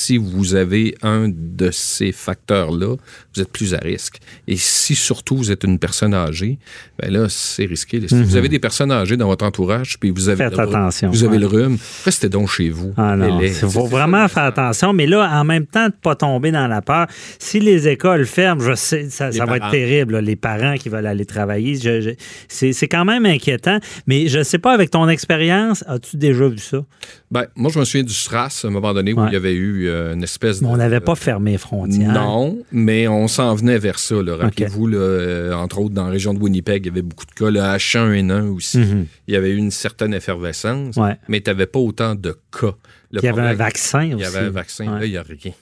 si 0.06 0.18
vous 0.18 0.54
avez 0.54 0.94
un 1.02 1.28
de 1.28 1.70
ces 1.72 2.12
facteurs-là, 2.12 2.94
vous 3.34 3.42
êtes 3.42 3.50
plus 3.50 3.74
à 3.74 3.78
risque. 3.78 4.18
Et 4.46 4.56
si 4.56 4.94
surtout 4.94 5.36
vous 5.36 5.50
êtes 5.50 5.64
une 5.64 5.78
personne 5.80 6.14
âgée, 6.14 6.58
ben 6.98 7.10
là, 7.12 7.26
c'est 7.28 7.64
risqué. 7.64 8.00
Si 8.06 8.22
vous 8.22 8.36
avez 8.36 8.48
des 8.48 8.58
personnes 8.60 8.92
âgées 8.92 9.16
dans 9.16 9.26
votre 9.26 9.44
entourage, 9.44 9.98
puis 9.98 10.10
vous 10.10 10.28
avez, 10.28 10.44
Mhm. 10.44 10.50
Faites 10.50 10.58
le, 10.58 10.64
rhume- 10.66 10.74
attention, 10.76 11.10
vous 11.10 11.24
avez 11.24 11.32
ouais. 11.34 11.38
le 11.40 11.46
rhume, 11.46 11.78
restez 12.04 12.28
donc 12.28 12.48
chez 12.50 12.68
vous. 12.70 12.92
Ah 12.96 13.16
non, 13.16 13.40
il 13.40 13.50
faut 13.52 13.86
vraiment 13.86 14.28
faire 14.28 14.44
attention. 14.44 14.92
Mais 14.92 15.06
là, 15.06 15.28
en 15.40 15.44
même 15.44 15.66
temps, 15.66 15.86
de 15.88 15.94
ne 15.96 16.00
pas 16.00 16.14
tomber 16.14 16.50
dans 16.52 16.68
la 16.68 16.82
peur. 16.82 17.06
Si 17.38 17.58
les 17.58 17.88
écoles 17.88 18.26
ferment, 18.26 18.60
je 18.62 18.74
sais, 18.74 19.08
ça, 19.10 19.30
va 19.30 19.56
être 19.56 19.70
terrible. 19.70 20.14
là, 20.14 20.20
les 20.20 20.36
parents 20.36 20.74
qui 20.76 20.88
veulent 20.88 21.06
aller 21.06 21.24
travailler, 21.26 21.74
je- 21.76 22.00
je- 22.00 22.10
c'est 22.48 22.72
c'est 22.72 22.86
quand 22.88 23.04
même 23.04 23.26
inquiétant. 23.26 23.78
Mais 24.06 24.28
je 24.28 24.38
ne 24.38 24.44
sais 24.44 24.58
pas, 24.58 24.72
avec 24.72 24.90
ton 24.90 25.08
expérience, 25.08 25.82
as-tu 25.88 26.16
déjà 26.16 26.46
vu 26.48 26.58
ça? 26.58 26.84
Ben, 27.30 27.46
moi, 27.56 27.72
je 27.74 27.78
me 27.80 27.84
souviens 27.84 28.04
du 28.04 28.12
SRAS, 28.14 28.60
à 28.64 28.68
un 28.68 28.70
moment 28.70 28.94
donné, 28.94 29.12
où 29.12 29.20
Ouais. 29.20 29.26
il 29.30 29.32
y 29.32 29.36
avait 29.36 29.54
eu 29.54 29.88
euh, 29.88 30.14
une 30.14 30.22
espèce 30.22 30.60
de... 30.60 30.64
Mais 30.66 30.70
on 30.70 30.76
n'avait 30.76 31.00
pas 31.00 31.16
fermé 31.16 31.52
les 31.52 31.58
frontières. 31.58 32.12
Non, 32.12 32.58
mais 32.70 33.08
on 33.08 33.26
s'en 33.26 33.52
venait 33.56 33.78
vers 33.78 33.98
ça. 33.98 34.14
Rappelez-vous, 34.16 34.88
euh, 34.94 35.52
entre 35.52 35.80
autres, 35.80 35.94
dans 35.94 36.04
la 36.04 36.10
région 36.10 36.34
de 36.34 36.38
Winnipeg, 36.38 36.84
il 36.84 36.88
y 36.88 36.92
avait 36.92 37.02
beaucoup 37.02 37.26
de 37.26 37.32
cas. 37.32 37.50
Le 37.50 37.58
H1N1 37.60 38.48
aussi. 38.54 38.78
Mhm. 38.78 39.06
Il 39.26 39.34
y 39.34 39.36
avait 39.36 39.50
eu 39.50 39.56
une 39.56 39.72
certaine 39.72 40.14
effervescence, 40.14 40.96
Ouais. 40.96 41.16
mais 41.28 41.40
tu 41.40 41.50
n'avais 41.50 41.66
pas 41.66 41.80
autant 41.80 42.14
de 42.14 42.36
cas. 42.52 42.74
Le 43.10 43.20
Il 43.20 43.24
y 43.24 43.28
avait 43.28 43.42
un 43.42 43.54
vaccin 43.54 44.06
aussi. 44.06 44.16
Il 44.16 44.20
y 44.20 44.24
avait 44.24 44.38
un 44.46 44.50
vaccin. 44.50 44.84
Ouais. 44.94 45.00
Là, 45.00 45.06
il 45.06 45.10
n'y 45.10 45.16
a 45.16 45.22
rien. 45.22 45.52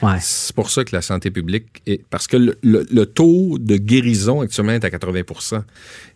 Ouais. 0.00 0.16
C'est 0.20 0.54
pour 0.54 0.70
ça 0.70 0.84
que 0.84 0.94
la 0.96 1.02
santé 1.02 1.30
publique 1.30 1.82
est. 1.86 2.02
Parce 2.08 2.26
que 2.26 2.36
le, 2.36 2.58
le- 2.62 2.86
le 2.90 3.06
taux 3.06 3.58
de 3.58 3.76
guérison 3.76 4.40
actuellement 4.40 4.72
est 4.72 4.84
à 4.84 4.88
80% 4.90 5.62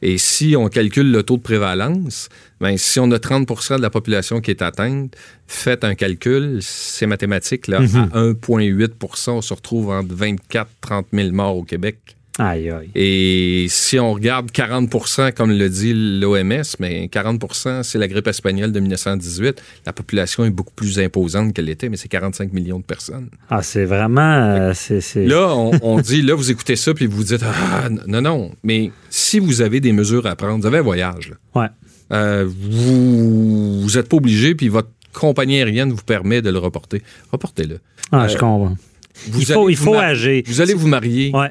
Et 0.02 0.18
si 0.18 0.54
on 0.56 0.68
calcule 0.68 1.11
le 1.12 1.23
taux 1.23 1.37
de 1.37 1.42
prévalence, 1.42 2.28
ben, 2.61 2.76
si 2.78 2.99
on 3.00 3.11
a 3.12 3.18
30% 3.18 3.76
de 3.76 3.83
la 3.83 3.90
population 3.90 4.40
qui 4.40 4.50
est 4.50 4.62
atteinte, 4.62 5.14
faites 5.47 5.85
un 5.85 5.95
calcul, 5.95 6.59
c'est 6.62 7.06
mathématique, 7.06 7.66
là, 7.68 7.80
Mhm. 7.80 8.11
à 8.12 8.18
1,8% 8.21 9.30
on 9.37 9.42
se 9.42 9.52
retrouve 9.54 9.90
entre 9.90 10.14
24 10.14 10.71
30 10.80 11.06
000 11.12 11.30
morts 11.33 11.56
au 11.56 11.62
Québec. 11.64 12.16
Aïe, 12.38 12.69
aïe. 12.71 12.90
Et 12.95 13.66
si 13.71 13.99
on 13.99 14.12
regarde 14.12 14.50
40% 14.50 15.33
comme 15.33 15.52
le 15.52 15.71
dit 15.71 15.95
l'OMS, 15.95 16.62
mais 16.81 17.07
40% 17.07 17.83
c'est 17.83 17.97
la 17.99 18.09
grippe 18.09 18.26
espagnole 18.26 18.73
de 18.73 18.81
1918. 18.81 19.62
La 19.87 19.93
population 19.95 20.45
est 20.45 20.50
beaucoup 20.50 20.75
plus 20.75 20.99
imposante 20.99 21.55
qu'elle 21.55 21.71
était, 21.71 21.88
mais 21.88 21.97
c'est 21.97 22.09
45 22.09 22.52
millions 22.52 22.78
de 22.78 22.85
personnes. 22.85 23.28
Ah, 23.49 23.62
c'est 23.62 23.87
vraiment. 23.87 24.21
euh, 24.21 24.75
Là, 25.14 25.49
on, 25.57 25.71
on 25.83 25.99
dit, 26.00 26.21
là, 26.21 26.35
vous 26.35 26.50
écoutez 26.50 26.76
ça, 26.76 26.93
puis 26.93 27.07
vous 27.07 27.25
dites, 27.25 27.43
ah, 27.43 27.88
non, 28.07 28.21
non. 28.21 28.50
Mais 28.62 28.90
si 29.09 29.38
vous 29.38 29.62
avez 29.62 29.81
des 29.81 29.93
mesures 29.93 30.26
à 30.26 30.37
prendre, 30.37 30.61
vous 30.61 30.66
avez 30.66 30.78
un 30.78 30.83
voyage, 30.83 31.31
là. 31.31 31.37
Ouais. 31.62 31.69
Euh, 32.12 32.47
vous 32.47 33.87
n'êtes 33.95 34.09
pas 34.09 34.16
obligé, 34.16 34.55
puis 34.55 34.69
votre 34.69 34.90
compagnie 35.12 35.57
aérienne 35.57 35.90
vous 35.90 36.02
permet 36.05 36.43
de 36.43 36.50
le 36.50 36.59
reporter. 36.59 37.00
Reportez-le. 37.33 37.78
Ah, 38.12 38.28
je 38.28 38.35
Euh, 38.37 38.38
comprends. 38.38 38.76
Vous 39.28 39.40
Il 39.40 39.47
faut, 39.47 39.62
allez 39.64 39.73
il 39.73 39.76
vous 39.78 39.85
faut 39.85 39.93
mar- 39.95 40.02
agir. 40.05 40.43
Vous 40.47 40.61
allez 40.61 40.75
vous 40.75 40.88
marier. 40.88 41.31
Ouais. 41.35 41.49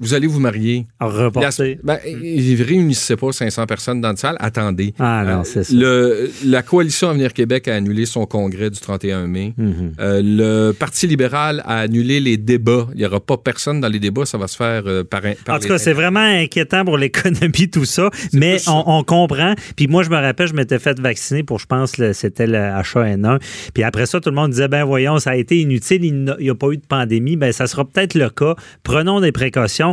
Vous 0.00 0.14
allez 0.14 0.26
vous 0.26 0.40
marier. 0.40 0.86
Reporter. 1.00 1.78
La- 1.84 1.94
ben, 1.94 1.98
ils 2.22 2.62
réunissaient 2.62 3.16
pas 3.16 3.30
500 3.32 3.66
personnes 3.66 4.00
dans 4.00 4.10
une 4.10 4.16
salle. 4.16 4.36
Attendez. 4.40 4.92
Ah 4.98 5.22
non, 5.24 5.40
Euh, 5.40 5.44
c'est 5.44 5.64
ça. 5.64 5.74
le- 5.74 6.30
la 6.46 6.62
coalition 6.62 7.10
Avenir 7.10 7.32
Québec 7.32 7.68
a 7.68 7.74
annulé 7.76 8.04
son 8.06 8.26
congrès 8.26 8.70
du 8.70 8.80
31 8.80 9.26
mai. 9.26 9.54
Mhm. 9.56 9.92
Euh, 10.00 10.20
le 10.24 10.72
Parti 10.72 11.06
libéral 11.06 11.62
a 11.64 11.78
annulé 11.80 12.20
les 12.20 12.36
débats. 12.36 12.88
Il 12.94 12.98
n'y 13.00 13.06
aura 13.06 13.20
pas 13.20 13.36
personne 13.36 13.80
dans 13.80 13.88
les 13.88 14.00
débats. 14.00 14.26
Ça 14.26 14.38
va 14.38 14.48
se 14.48 14.56
faire 14.56 14.82
euh, 14.86 15.04
par, 15.04 15.24
un- 15.24 15.34
par 15.44 15.56
En 15.56 15.58
tout 15.58 15.68
cas, 15.68 15.78
c'est 15.78 15.92
vraiment 15.92 16.20
inquiétant 16.20 16.84
pour 16.84 16.98
l'économie, 16.98 17.70
tout 17.70 17.84
ça. 17.84 18.10
Mais 18.32 18.58
ça. 18.58 18.72
on, 18.86 19.04
comprend. 19.04 19.54
Puis 19.76 19.86
moi, 19.86 20.02
je 20.02 20.10
me 20.10 20.16
rappelle, 20.16 20.48
je 20.48 20.54
m'étais 20.54 20.78
fait 20.78 20.98
vacciner 20.98 21.42
pour, 21.42 21.58
je 21.58 21.66
pense, 21.66 21.92
c'était 22.12 22.46
le 22.46 22.58
H1N1. 22.58 23.38
Puis 23.74 23.82
après 23.82 24.06
ça, 24.06 24.18
tout 24.20 24.30
le 24.30 24.34
monde 24.36 24.50
disait, 24.50 24.68
ben 24.68 24.84
voyons, 24.84 25.18
ça 25.18 25.30
a 25.30 25.36
été 25.36 25.60
inutile, 25.60 26.04
il 26.04 26.36
n'y 26.40 26.50
a 26.50 26.54
pas 26.54 26.68
eu 26.70 26.78
de 26.78 26.86
pandémie. 26.88 27.36
Ben 27.36 27.52
ça 27.52 27.66
sera 27.66 27.84
peut-être 27.84 28.14
le 28.14 28.30
cas. 28.30 28.54
Prenons 28.82 29.20
des 29.20 29.30
précautions. 29.32 29.83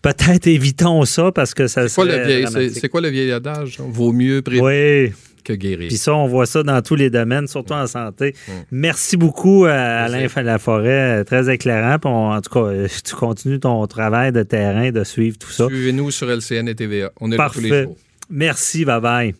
Peut-être 0.00 0.46
évitons 0.46 1.04
ça 1.04 1.30
parce 1.32 1.52
que 1.54 1.66
ça 1.66 1.88
C'est 1.88 1.94
quoi, 1.96 2.04
le 2.04 2.12
serait 2.12 2.26
vieil, 2.26 2.44
c'est, 2.46 2.50
dramatique. 2.52 2.78
c'est 2.80 2.88
quoi 2.88 3.00
le 3.00 3.08
vieil 3.08 3.32
adage? 3.32 3.78
Vaut 3.80 4.12
mieux 4.12 4.42
prévenir 4.42 4.64
Oui. 4.64 5.12
que 5.44 5.52
guérir. 5.54 5.88
Puis 5.88 5.96
ça, 5.98 6.14
on 6.14 6.28
voit 6.28 6.46
ça 6.46 6.62
dans 6.62 6.80
tous 6.82 6.94
les 6.94 7.10
domaines, 7.10 7.48
surtout 7.48 7.72
en 7.72 7.86
santé. 7.88 8.34
Mm. 8.46 8.52
Merci 8.70 9.16
beaucoup, 9.16 9.64
euh, 9.66 9.70
Alain 9.70 10.26
Laforêt. 10.42 11.24
Très 11.24 11.52
éclairant. 11.52 11.98
Puis 11.98 12.08
on- 12.10 12.30
en 12.30 12.40
tout 12.40 12.50
cas, 12.50 12.60
euh, 12.70 12.86
tu 13.04 13.14
continues 13.16 13.58
ton 13.58 13.84
travail 13.88 14.30
de 14.30 14.44
terrain, 14.44 14.90
de 14.92 15.02
suivre 15.04 15.36
tout 15.36 15.50
ça. 15.50 15.66
Suivez-nous 15.66 16.10
sur 16.12 16.30
LCN 16.30 16.68
et 16.68 16.74
TVA. 16.76 17.10
On 17.20 17.32
est 17.32 17.36
là 17.36 17.50
tous 17.52 17.60
les 17.60 17.68
Parfait. 17.68 17.84
jours. 17.84 17.96
Merci, 18.30 18.84
bye 18.84 19.00
bye. 19.00 19.34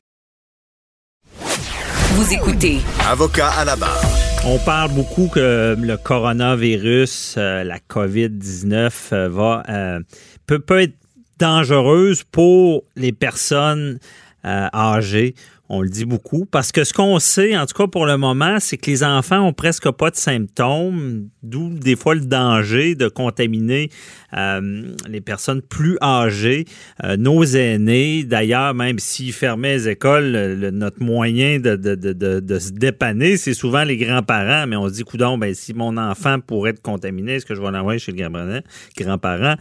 Vous 2.15 2.33
écoutez 2.35 2.79
Avocat 3.09 3.51
à 3.51 3.65
la 3.65 3.77
barre. 3.77 4.18
On 4.51 4.59
parle 4.61 4.93
beaucoup 4.93 5.29
que 5.29 5.77
le 5.79 5.97
coronavirus, 5.99 7.35
euh, 7.37 7.65
la 7.65 7.79
COVID-19 7.81 8.93
euh, 9.13 9.29
va 9.29 9.63
euh, 9.69 10.01
peut, 10.47 10.59
peut 10.59 10.81
être 10.81 10.95
dangereuse 11.39 12.25
pour 12.25 12.83
les 12.97 13.13
personnes 13.13 13.99
euh, 14.47 14.69
âgées. 14.73 15.35
On 15.71 15.83
le 15.83 15.89
dit 15.91 16.07
beaucoup 16.07 16.47
parce 16.47 16.73
que 16.73 16.83
ce 16.83 16.95
qu'on 16.95 17.19
sait, 17.19 17.57
en 17.57 17.67
tout 17.67 17.75
cas 17.77 17.87
pour 17.87 18.07
le 18.07 18.17
moment, 18.17 18.57
c'est 18.59 18.79
que 18.79 18.91
les 18.91 19.05
enfants 19.05 19.41
ont 19.47 19.53
presque 19.53 19.91
pas 19.91 20.11
de 20.11 20.17
symptômes, 20.17 21.29
d'où 21.43 21.69
des 21.71 21.95
fois 21.95 22.15
le 22.15 22.23
danger 22.23 22.95
de 22.95 23.09
contaminer 23.09 23.91
euh, 24.35 24.83
les 25.09 25.21
personnes 25.21 25.61
plus 25.61 25.99
âgées, 26.01 26.65
euh, 27.05 27.19
nos 27.19 27.45
aînés. 27.45 28.25
D'ailleurs, 28.25 28.73
même 28.73 28.99
s'ils 28.99 29.35
fermaient 29.35 29.75
les 29.75 29.89
écoles, 29.89 30.33
le- 30.33 30.71
notre 30.71 31.03
moyen 31.03 31.59
de, 31.59 31.77
de, 31.77 31.95
de, 31.95 32.41
de, 32.41 32.59
se 32.59 32.71
dépanner, 32.73 33.37
c'est 33.37 33.55
souvent 33.55 33.85
les 33.85 33.99
grands-parents. 33.99 34.67
Mais 34.67 34.77
on 34.77 34.89
se 34.89 34.95
dit, 34.95 35.05
coudon, 35.05 35.37
ben, 35.37 35.55
si 35.55 35.75
mon 35.75 35.97
enfant 35.99 36.41
pourrait 36.41 36.71
être 36.71 36.83
contaminé, 36.83 37.35
est-ce 37.35 37.47
que 37.47 37.55
je 37.55 37.61
vais 37.61 37.71
l'envoyer 37.71 37.99
chez 37.99 38.13
le 38.13 38.19
grand- 38.27 38.61
grand-parent? 38.97 39.57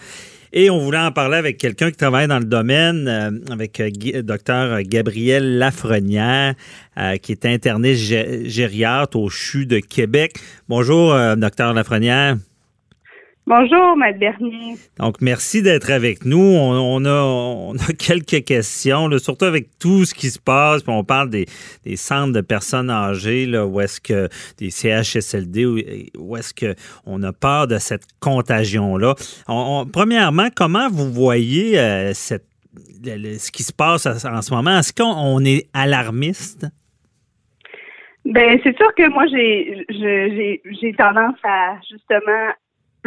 Et 0.53 0.69
on 0.69 0.79
voulait 0.79 0.97
en 0.97 1.11
parler 1.11 1.37
avec 1.37 1.57
quelqu'un 1.57 1.91
qui 1.91 1.97
travaille 1.97 2.27
dans 2.27 2.39
le 2.39 2.45
domaine, 2.45 3.07
euh, 3.07 3.31
avec 3.51 3.79
euh, 3.79 3.89
Gui- 3.89 4.23
docteur 4.23 4.81
Gabriel 4.83 5.57
Lafrenière, 5.57 6.55
euh, 6.97 7.17
qui 7.17 7.33
est 7.33 7.45
interniste 7.45 8.13
au 9.15 9.29
CHU 9.29 9.65
de 9.65 9.79
Québec. 9.79 10.35
Bonjour, 10.69 11.13
euh, 11.13 11.35
docteur 11.35 11.73
Lafrenière. 11.73 12.37
Bonjour, 13.49 13.95
Maître 13.95 14.19
Bernier. 14.19 14.75
Donc, 14.99 15.21
merci 15.21 15.61
d'être 15.61 15.89
avec 15.89 16.25
nous. 16.25 16.37
On, 16.37 16.97
on 16.97 17.05
a, 17.05 17.21
on 17.23 17.75
a 17.77 17.93
quelques 17.97 18.43
questions, 18.43 19.07
là, 19.07 19.19
surtout 19.19 19.45
avec 19.45 19.69
tout 19.79 20.03
ce 20.03 20.13
qui 20.13 20.29
se 20.29 20.37
passe. 20.37 20.83
Puis 20.83 20.91
on 20.91 21.05
parle 21.05 21.29
des, 21.29 21.45
des 21.85 21.95
centres 21.95 22.33
de 22.33 22.41
personnes 22.41 22.89
âgées, 22.89 23.45
là, 23.45 23.65
où 23.65 23.79
est-ce 23.79 24.01
que 24.01 24.27
des 24.57 24.69
CHSLD, 24.69 25.65
où, 25.65 25.77
où 26.19 26.35
est-ce 26.35 26.53
que 26.53 26.75
on 27.05 27.23
a 27.23 27.31
peur 27.31 27.67
de 27.67 27.77
cette 27.77 28.03
contagion-là. 28.19 29.15
On- 29.47 29.79
on- 29.81 29.85
premièrement, 29.89 30.49
comment 30.53 30.89
vous 30.89 31.09
voyez 31.13 31.79
euh, 31.79 32.13
cette, 32.13 32.43
le- 33.05 33.15
le- 33.15 33.37
ce 33.37 33.49
qui 33.49 33.63
se 33.63 33.71
passe 33.71 34.05
en 34.07 34.41
ce 34.41 34.53
moment? 34.53 34.77
Est-ce 34.79 34.91
qu'on 34.91 35.05
on 35.15 35.39
est 35.45 35.67
alarmiste? 35.73 36.65
Ben, 38.25 38.59
c'est 38.61 38.75
sûr 38.75 38.93
que 38.93 39.09
moi, 39.09 39.25
j'ai 39.29 40.93
tendance 40.97 41.37
à 41.45 41.77
justement 41.89 42.51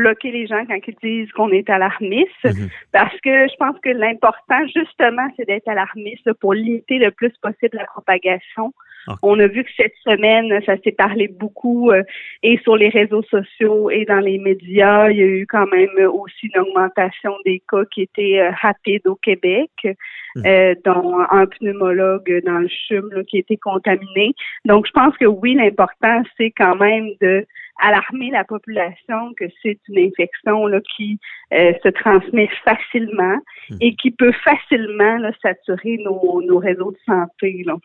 bloquer 0.00 0.30
les 0.30 0.47
gens 0.47 0.64
quand 0.66 0.78
ils 0.87 0.97
disent 1.02 1.33
qu'on 1.33 1.50
est 1.50 1.69
alarmiste, 1.71 2.45
Mhm. 2.45 2.69
parce 2.92 3.19
que 3.21 3.35
je 3.50 3.57
pense 3.57 3.76
que 3.85 3.90
l'important, 3.90 4.62
justement, 4.75 5.28
c'est 5.37 5.47
d'être 5.47 5.69
alarmiste 5.69 6.33
pour 6.40 6.54
limiter 6.54 6.99
le 6.99 7.11
plus 7.11 7.33
possible 7.42 7.76
la 7.76 7.85
propagation. 7.87 8.73
On 9.22 9.38
a 9.38 9.46
vu 9.46 9.64
que 9.64 9.70
cette 9.76 9.94
semaine, 10.04 10.60
ça 10.64 10.76
s'est 10.84 10.92
parlé 10.92 11.28
beaucoup 11.28 11.90
euh, 11.90 12.02
et 12.42 12.58
sur 12.58 12.76
les 12.76 12.88
réseaux 12.88 13.22
sociaux 13.24 13.90
et 13.90 14.04
dans 14.04 14.20
les 14.20 14.38
médias. 14.38 15.10
Il 15.10 15.18
y 15.18 15.22
a 15.22 15.26
eu 15.26 15.46
quand 15.46 15.66
même 15.66 15.90
aussi 16.12 16.46
une 16.54 16.60
augmentation 16.60 17.32
des 17.44 17.62
cas 17.70 17.84
qui 17.92 18.02
étaient 18.02 18.40
euh, 18.40 18.50
rapides 18.60 19.06
au 19.06 19.16
Québec, 19.16 19.70
euh, 19.84 20.74
dont 20.84 21.18
un 21.30 21.46
pneumologue 21.46 22.42
dans 22.44 22.58
le 22.58 22.68
CHUM 22.68 23.10
là, 23.12 23.22
qui 23.24 23.38
été 23.38 23.56
contaminé. 23.56 24.32
Donc, 24.64 24.86
je 24.86 24.92
pense 24.92 25.16
que 25.16 25.26
oui, 25.26 25.54
l'important, 25.54 26.22
c'est 26.36 26.50
quand 26.50 26.76
même 26.76 27.08
de 27.20 27.46
alarmer 27.80 28.30
la 28.30 28.44
population 28.44 29.32
que 29.36 29.46
c'est 29.62 29.78
une 29.88 29.98
infection 29.98 30.66
là, 30.66 30.80
qui 30.96 31.18
euh, 31.52 31.72
se 31.82 31.88
transmet 31.88 32.48
facilement 32.64 33.38
et 33.80 33.94
qui 33.96 34.10
peut 34.10 34.32
facilement 34.44 35.16
là, 35.18 35.32
saturer 35.42 35.98
nos, 36.04 36.42
nos 36.42 36.58
réseaux 36.58 36.92
de 36.92 36.98
santé. 37.06 37.62
Là. 37.64 37.76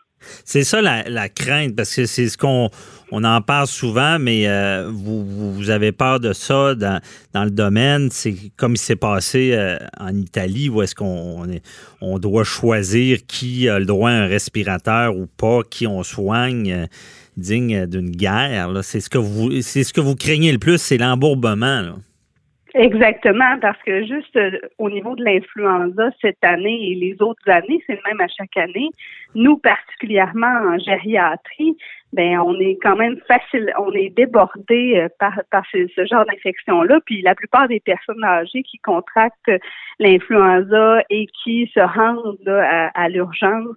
C'est 0.44 0.64
ça 0.64 0.80
la, 0.80 1.28
crainte, 1.28 1.76
parce 1.76 1.94
que 1.94 2.06
c'est 2.06 2.28
ce 2.28 2.36
qu'on 2.36 2.70
on 3.12 3.22
en 3.22 3.40
parle 3.40 3.68
souvent, 3.68 4.18
mais 4.18 4.48
euh, 4.48 4.90
vous, 4.92 5.70
avez 5.70 5.92
peur 5.92 6.18
de 6.18 6.32
ça 6.32 6.74
dans, 6.74 7.00
le 7.34 7.50
domaine. 7.50 8.08
C'est 8.10 8.34
comme 8.56 8.72
il 8.74 8.78
s'est 8.78 8.96
passé 8.96 9.52
euh, 9.52 9.78
en 9.98 10.14
Italie, 10.16 10.68
où 10.68 10.82
est-ce 10.82 10.94
qu'on 10.94 11.46
on 12.00 12.18
doit 12.18 12.44
choisir 12.44 13.18
qui 13.26 13.68
a 13.68 13.78
le 13.78 13.86
droit 13.86 14.10
à 14.10 14.14
un 14.14 14.26
respirateur 14.26 15.16
ou 15.16 15.26
pas, 15.26 15.60
qui 15.68 15.86
on 15.86 16.02
soigne 16.02 16.72
euh, 16.72 16.86
digne 17.36 17.86
d'une 17.86 18.10
guerre. 18.10 18.70
C'est 18.82 19.00
ce 19.00 19.08
que 19.08 20.00
vous 20.00 20.16
craignez 20.16 20.52
le 20.52 20.58
plus, 20.58 20.78
c'est 20.78 20.98
l'embourbement. 20.98 21.96
Exactement, 22.78 23.58
parce 23.62 23.82
que 23.84 24.04
juste 24.04 24.36
euh, 24.36 24.50
au 24.76 24.90
niveau 24.90 25.16
de 25.16 25.24
l'influenza 25.24 26.10
cette 26.20 26.44
année 26.44 26.90
et 26.90 26.94
les 26.94 27.16
autres 27.22 27.48
années, 27.48 27.82
c'est 27.86 27.94
le 27.94 28.02
même 28.06 28.20
à 28.20 28.28
chaque 28.28 28.54
année. 28.58 28.90
Nous, 29.34 29.56
particulièrement 29.56 30.46
en 30.46 30.78
gériatrie, 30.78 31.78
ben 32.12 32.38
on 32.40 32.58
est 32.60 32.78
quand 32.82 32.96
même 32.96 33.16
facile, 33.26 33.72
on 33.78 33.92
est 33.92 34.10
débordé 34.10 34.94
euh, 34.96 35.08
par, 35.18 35.40
par 35.50 35.64
ce, 35.72 35.86
genre 36.06 36.24
d'infection-là. 36.26 37.00
Puis 37.04 37.22
la 37.22 37.34
plupart 37.34 37.68
des 37.68 37.80
personnes 37.80 38.24
âgées 38.24 38.62
qui 38.62 38.78
contractent 38.78 39.50
l'influenza 39.98 41.02
et 41.10 41.26
qui 41.42 41.70
se 41.74 41.80
rendent 41.80 42.48
à, 42.48 42.88
à 42.94 43.08
l'urgence 43.08 43.76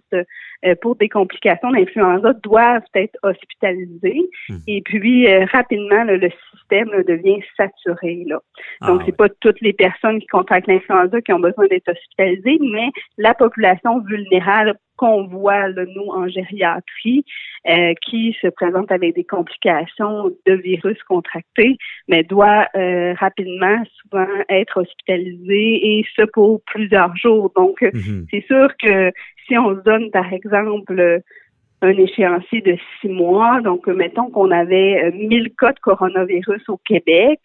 euh, 0.65 0.75
pour 0.81 0.97
des 0.97 1.07
complications 1.07 1.71
d'influenza 1.71 2.33
doivent 2.43 2.83
être 2.93 3.17
hospitalisées. 3.23 4.29
Hmm. 4.49 4.57
Et 4.67 4.81
puis, 4.81 5.25
euh, 5.25 5.45
rapidement, 5.45 6.03
le 6.03 6.29
système 6.51 6.89
devient 7.07 7.41
saturé. 7.55 8.25
Là. 8.27 8.39
Donc, 8.81 8.99
ah, 9.01 9.03
c'est 9.05 9.15
pas 9.15 9.29
toutes 9.39 9.61
les 9.61 9.71
personnes 9.71 10.19
qui 10.19 10.27
contractent 10.27 10.67
l'influenza 10.67 11.21
qui 11.21 11.31
ont 11.31 11.39
besoin 11.39 11.67
d'être 11.67 11.89
hospitalisées, 11.89 12.59
mais 12.73 12.89
la 13.17 13.33
population 13.33 13.99
vulnérable 14.01 14.75
qu'on 14.99 15.27
voit, 15.27 15.69
nous, 15.69 16.09
en 16.09 16.27
gériatrie, 16.27 17.23
euh, 17.69 17.93
qui 18.05 18.35
se 18.41 18.47
présente 18.47 18.91
avec 18.91 19.15
des 19.15 19.23
complications 19.23 20.29
de 20.45 20.53
virus 20.53 21.01
contractés, 21.03 21.77
mais 22.09 22.23
doit 22.23 22.67
rapidement, 23.15 23.81
souvent, 24.01 24.27
être 24.49 24.81
hospitalisé 24.81 25.99
et 25.99 26.05
ce 26.15 26.23
pour 26.33 26.61
plusieurs 26.65 27.15
jours. 27.15 27.51
Donc, 27.55 27.81
mhm. 27.81 28.25
c'est 28.29 28.45
sûr 28.45 28.67
que 28.81 29.11
si 29.47 29.57
on 29.57 29.75
se 29.75 29.83
donne, 29.83 30.11
par 30.11 30.31
exemple, 30.33 31.21
un 31.81 31.91
échéancier 31.91 32.61
de 32.61 32.77
six 32.99 33.07
mois. 33.07 33.61
Donc, 33.61 33.87
mettons 33.87 34.29
qu'on 34.29 34.51
avait 34.51 35.11
1000 35.11 35.43
euh, 35.43 35.49
cas 35.57 35.71
de 35.71 35.79
coronavirus 35.79 36.67
au 36.67 36.77
Québec. 36.77 37.39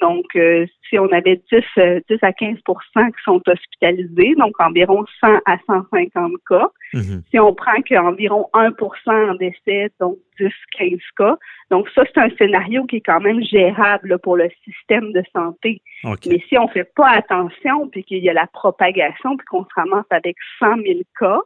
Donc, 0.00 0.26
euh, 0.36 0.66
si 0.88 0.98
on 0.98 1.10
avait 1.10 1.40
10, 1.50 1.58
10 1.58 1.64
euh, 1.78 2.00
à 2.22 2.32
15 2.32 2.56
qui 2.56 3.22
sont 3.24 3.40
hospitalisés, 3.46 4.34
donc 4.36 4.52
environ 4.60 5.04
100 5.20 5.28
à 5.46 5.58
150 5.66 6.32
cas. 6.48 6.68
Mhm. 6.92 7.22
Si 7.30 7.38
on 7.38 7.54
prend 7.54 7.80
qu'environ 7.88 8.48
1% 8.52 9.30
en 9.30 9.34
décès, 9.34 9.90
donc 10.00 10.18
10, 10.38 10.48
15 10.78 10.90
cas. 11.16 11.36
Donc, 11.70 11.88
ça, 11.94 12.02
c'est 12.06 12.20
un 12.20 12.30
scénario 12.36 12.84
qui 12.84 12.96
est 12.96 13.06
quand 13.06 13.20
même 13.20 13.42
gérable 13.42 14.18
pour 14.18 14.36
le 14.36 14.48
système 14.64 15.12
de 15.12 15.22
santé. 15.34 15.80
Mais 16.04 16.42
si 16.48 16.58
on 16.58 16.68
fait 16.68 16.90
pas 16.94 17.08
attention, 17.08 17.88
puis 17.88 18.04
qu'il 18.04 18.22
y 18.22 18.28
a 18.28 18.34
la 18.34 18.46
propagation, 18.46 19.36
puis 19.36 19.46
qu'on 19.46 19.64
se 19.64 19.74
ramasse 19.74 20.06
avec 20.10 20.36
100 20.60 20.76
000 20.76 21.00
cas, 21.18 21.40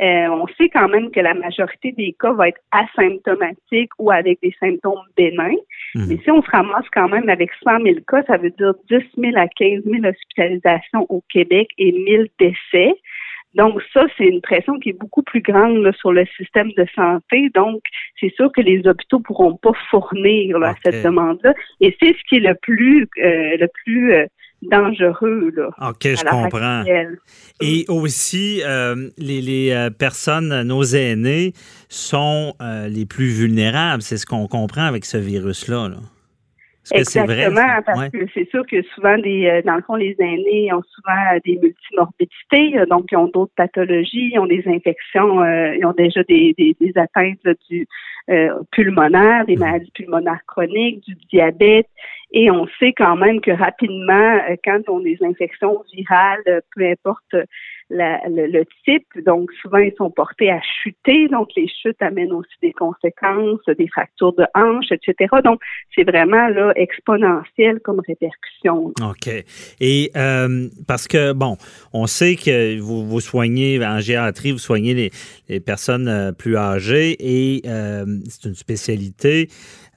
euh, 0.00 0.28
on 0.28 0.46
sait 0.58 0.70
quand 0.70 0.88
même 0.88 1.10
que 1.10 1.20
la 1.20 1.34
majorité 1.34 1.92
des 1.92 2.14
cas 2.18 2.32
va 2.32 2.48
être 2.48 2.60
asymptomatique 2.70 3.90
ou 3.98 4.10
avec 4.10 4.40
des 4.42 4.54
symptômes 4.58 5.04
bénins. 5.16 5.54
Mhm. 5.94 6.06
Mais 6.08 6.16
si 6.24 6.30
on 6.30 6.42
se 6.42 6.50
ramasse 6.50 6.86
quand 6.92 7.08
même 7.08 7.28
avec 7.28 7.50
100 7.62 7.82
000 7.82 7.96
cas, 8.08 8.22
ça 8.26 8.38
veut 8.38 8.50
dire 8.50 8.74
10 8.88 9.04
000 9.18 9.36
à 9.36 9.46
15 9.48 9.84
000 9.84 10.04
hospitalisations 10.04 11.06
au 11.10 11.22
Québec 11.28 11.68
et 11.76 11.92
1000 11.92 12.28
décès. 12.38 12.94
Donc 13.54 13.82
ça, 13.92 14.06
c'est 14.16 14.24
une 14.24 14.40
pression 14.40 14.78
qui 14.78 14.90
est 14.90 14.98
beaucoup 14.98 15.22
plus 15.22 15.42
grande 15.42 15.92
sur 15.96 16.12
le 16.12 16.24
système 16.38 16.70
de 16.76 16.86
santé. 16.94 17.50
Donc, 17.54 17.82
c'est 18.18 18.32
sûr 18.34 18.50
que 18.50 18.62
les 18.62 18.86
hôpitaux 18.86 19.20
pourront 19.20 19.56
pas 19.56 19.72
fournir 19.90 20.56
à 20.62 20.74
cette 20.82 21.04
demande-là. 21.04 21.52
Et 21.80 21.94
c'est 22.00 22.16
ce 22.16 22.22
qui 22.28 22.36
est 22.36 22.48
le 22.48 22.54
plus 22.54 23.08
euh, 23.18 23.56
le 23.58 23.68
plus 23.84 24.14
euh, 24.14 24.26
dangereux. 24.62 25.52
Là, 25.56 25.70
OK, 25.90 26.02
je 26.02 26.24
comprends. 26.24 26.84
Et 27.60 27.84
aussi, 27.88 28.62
euh, 28.64 29.10
les, 29.18 29.40
les 29.40 29.70
euh, 29.72 29.90
personnes, 29.90 30.62
nos 30.62 30.82
aînés, 30.82 31.52
sont 31.88 32.54
euh, 32.60 32.88
les 32.88 33.06
plus 33.06 33.28
vulnérables. 33.28 34.02
C'est 34.02 34.16
ce 34.16 34.26
qu'on 34.26 34.46
comprend 34.46 34.84
avec 34.84 35.04
ce 35.04 35.18
virus-là. 35.18 35.88
Là. 35.88 35.96
Exactement, 36.90 37.82
parce 37.86 38.08
que 38.08 38.26
c'est 38.34 38.48
sûr 38.50 38.66
que 38.66 38.82
souvent, 38.94 39.16
des, 39.18 39.62
dans 39.64 39.76
le 39.76 39.82
fond, 39.82 39.94
les 39.94 40.16
aînés 40.18 40.72
ont 40.72 40.82
souvent 40.82 41.38
des 41.44 41.58
multimorbidités, 41.62 42.86
donc 42.90 43.06
ils 43.12 43.16
ont 43.16 43.28
d'autres 43.28 43.52
pathologies, 43.56 44.32
ils 44.32 44.38
ont 44.38 44.46
des 44.46 44.64
infections, 44.66 45.44
ils 45.44 45.84
ont 45.84 45.92
déjà 45.92 46.22
des, 46.24 46.54
des, 46.58 46.76
des 46.80 46.92
atteintes 46.96 47.56
du 47.70 47.86
pulmonaire, 48.72 49.46
des 49.46 49.56
mmh. 49.56 49.60
maladies 49.60 49.92
pulmonaires 49.94 50.40
chroniques, 50.46 51.04
du 51.04 51.14
diabète, 51.30 51.86
et 52.32 52.50
on 52.50 52.66
sait 52.78 52.94
quand 52.96 53.16
même 53.16 53.40
que 53.40 53.50
rapidement, 53.50 54.38
euh, 54.48 54.56
quand 54.64 54.80
on 54.88 55.00
a 55.00 55.04
des 55.04 55.18
infections 55.22 55.82
virales, 55.92 56.42
euh, 56.48 56.60
peu 56.74 56.86
importe 56.86 57.36
le, 57.92 58.64
type, 58.84 59.06
donc 59.24 59.50
souvent 59.60 59.78
ils 59.78 59.94
sont 59.96 60.10
portés 60.10 60.50
à 60.50 60.60
chuter, 60.82 61.28
donc 61.28 61.48
les 61.56 61.68
chutes 61.68 62.00
amènent 62.00 62.32
aussi 62.32 62.50
des 62.62 62.72
conséquences, 62.72 63.60
des 63.78 63.88
fractures 63.88 64.32
de 64.32 64.44
hanches, 64.54 64.90
etc. 64.90 65.34
Donc 65.44 65.60
c'est 65.94 66.04
vraiment 66.04 66.48
là 66.48 66.72
exponentiel 66.76 67.80
comme 67.80 68.00
répercussion. 68.06 68.92
OK. 69.02 69.28
Et 69.80 70.10
euh, 70.16 70.68
parce 70.86 71.06
que 71.06 71.32
bon, 71.32 71.56
on 71.92 72.06
sait 72.06 72.36
que 72.36 72.78
vous 72.80 73.20
soignez 73.20 73.84
en 73.84 74.00
gériatrie, 74.00 74.52
vous 74.52 74.58
soignez 74.58 74.94
les, 74.94 75.60
personnes 75.60 76.34
plus 76.38 76.56
âgées 76.56 77.16
et 77.20 77.62
c'est 77.64 78.48
une 78.48 78.54
spécialité. 78.54 79.48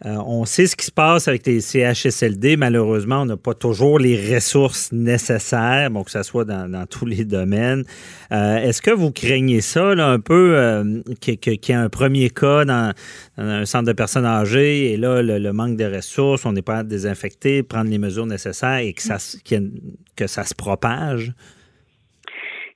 Euh, 0.06 0.18
on 0.26 0.44
sait 0.44 0.68
ce 0.68 0.76
qui 0.76 0.86
se 0.86 0.92
passe 0.92 1.30
avec 1.30 1.48
les 1.48 1.62
CHSLD. 1.62 2.58
Malheureusement, 2.58 3.22
on 3.22 3.26
n'a 3.26 3.38
pas 3.38 3.54
toujours 3.54 3.98
les 3.98 4.36
ressources 4.36 4.92
nécessaires, 4.92 5.90
bon, 5.90 6.04
que 6.04 6.12
ce 6.12 6.22
soit 6.22 6.44
dans, 6.44 6.86
tous 6.86 7.06
les 7.06 7.24
domaines. 7.24 7.85
Euh, 8.32 8.58
est-ce 8.58 8.82
que 8.82 8.92
vous 8.92 9.12
craignez 9.12 9.62
ça 9.62 9.90
un 9.90 10.20
peu, 10.20 10.56
euh, 10.58 11.02
qu'il 11.22 11.38
y 11.46 11.72
ait 11.72 11.74
un 11.74 11.90
premier 11.90 12.30
cas 12.30 12.66
dans, 12.66 12.94
un 13.38 13.66
centre 13.66 13.86
de 13.86 13.94
personnes 13.94 14.26
âgées 14.26 14.94
et 14.94 14.98
là, 14.98 15.22
le, 15.22 15.54
manque 15.54 15.78
de 15.78 15.86
ressources, 15.86 16.46
on 16.46 16.54
n'est 16.54 16.62
pas 16.62 16.78
à 16.78 16.84
désinfecter, 16.84 17.64
prendre 17.64 17.90
les 17.90 17.98
mesures 17.98 18.26
nécessaires 18.26 18.78
et 18.78 18.94
que 18.94 19.02
ça, 19.02 19.18
que 20.16 20.28
ça 20.28 20.44
se 20.44 20.56
propage? 20.56 21.34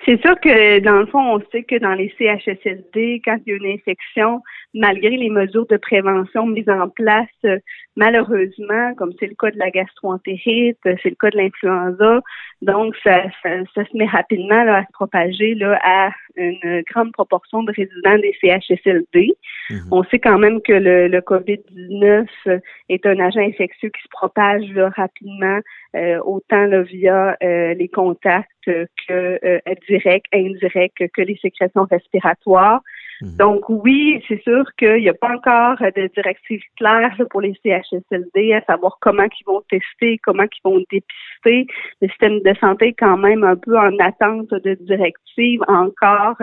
C'est 0.05 0.19
sûr 0.21 0.39
que 0.39 0.79
dans 0.79 0.99
le 0.99 1.05
fond, 1.07 1.35
on 1.35 1.39
sait 1.51 1.63
que 1.63 1.77
dans 1.77 1.93
les 1.93 2.13
CHSLD, 2.17 3.21
quand 3.23 3.37
il 3.45 3.51
y 3.51 3.53
a 3.53 3.57
une 3.57 3.77
infection, 3.77 4.41
malgré 4.73 5.10
les 5.10 5.29
mesures 5.29 5.65
de 5.67 5.77
prévention 5.77 6.45
mises 6.45 6.69
en 6.69 6.89
place, 6.89 7.27
euh, 7.45 7.58
malheureusement, 7.95 8.93
comme 8.95 9.13
c'est 9.19 9.27
le 9.27 9.36
cas 9.36 9.49
de 9.49 9.58
la 9.58 9.71
gastroentérite, 9.71 10.77
euh, 10.86 10.95
c'est 11.01 11.10
le 11.10 11.15
cas 11.15 11.32
de 11.32 11.38
l'influenza, 11.38 12.21
donc 12.62 12.95
ça, 13.03 13.23
ça, 13.41 13.63
se 13.75 13.97
met 13.97 14.05
rapidement 14.05 14.63
là, 14.63 14.77
à 14.77 14.82
se 14.84 14.91
propager 14.93 15.55
là, 15.55 15.79
à 15.84 16.12
une 16.36 16.84
grande 16.91 17.12
proportion 17.13 17.63
de 17.63 17.71
résidents 17.71 18.17
des 18.17 18.36
CHSLD. 18.41 19.34
Mhm. 19.71 19.79
On 19.91 20.03
sait 20.03 20.19
quand 20.19 20.38
même 20.38 20.62
que 20.62 20.73
le, 20.73 21.08
le 21.08 21.21
COVID-19 21.21 22.27
est 22.89 23.05
un 23.05 23.19
agent 23.19 23.39
infectieux 23.39 23.89
qui 23.89 24.01
se 24.01 24.10
propage 24.12 24.69
là, 24.73 24.89
rapidement, 24.95 25.60
euh, 25.95 26.19
autant 26.23 26.65
là, 26.65 26.84
via 26.84 27.36
les 27.41 27.89
contacts 27.91 28.49
que 28.65 29.39
directs, 29.88 30.25
indirects, 30.34 31.12
que 31.13 31.21
les 31.21 31.38
sécrétions 31.38 31.88
respiratoires. 31.89 32.82
Mhm. 33.21 33.38
Donc 33.38 33.69
oui, 33.69 34.23
c'est 34.27 34.41
sûr 34.43 34.63
qu'il 34.77 35.01
n'y 35.01 35.10
a 35.10 35.13
pas 35.13 35.36
encore 35.36 35.77
de 35.79 36.10
directives 36.15 36.63
claires 36.77 37.17
pour 37.29 37.41
les 37.41 37.53
CHSLD 37.63 38.53
à 38.53 38.62
savoir 38.62 38.97
comment 39.01 39.23
ils 39.23 39.45
vont 39.45 39.62
tester, 39.69 40.19
comment 40.23 40.43
ils 40.43 40.62
vont 40.63 40.84
dépister. 40.89 41.67
Le 42.01 42.08
système 42.08 42.39
de 42.41 42.53
santé 42.60 42.88
est 42.88 42.93
quand 42.93 43.17
même 43.17 43.43
un 43.43 43.55
peu 43.55 43.77
en 43.77 43.97
attente 43.99 44.49
de 44.49 44.73
directives 44.82 45.62
encore. 45.67 46.38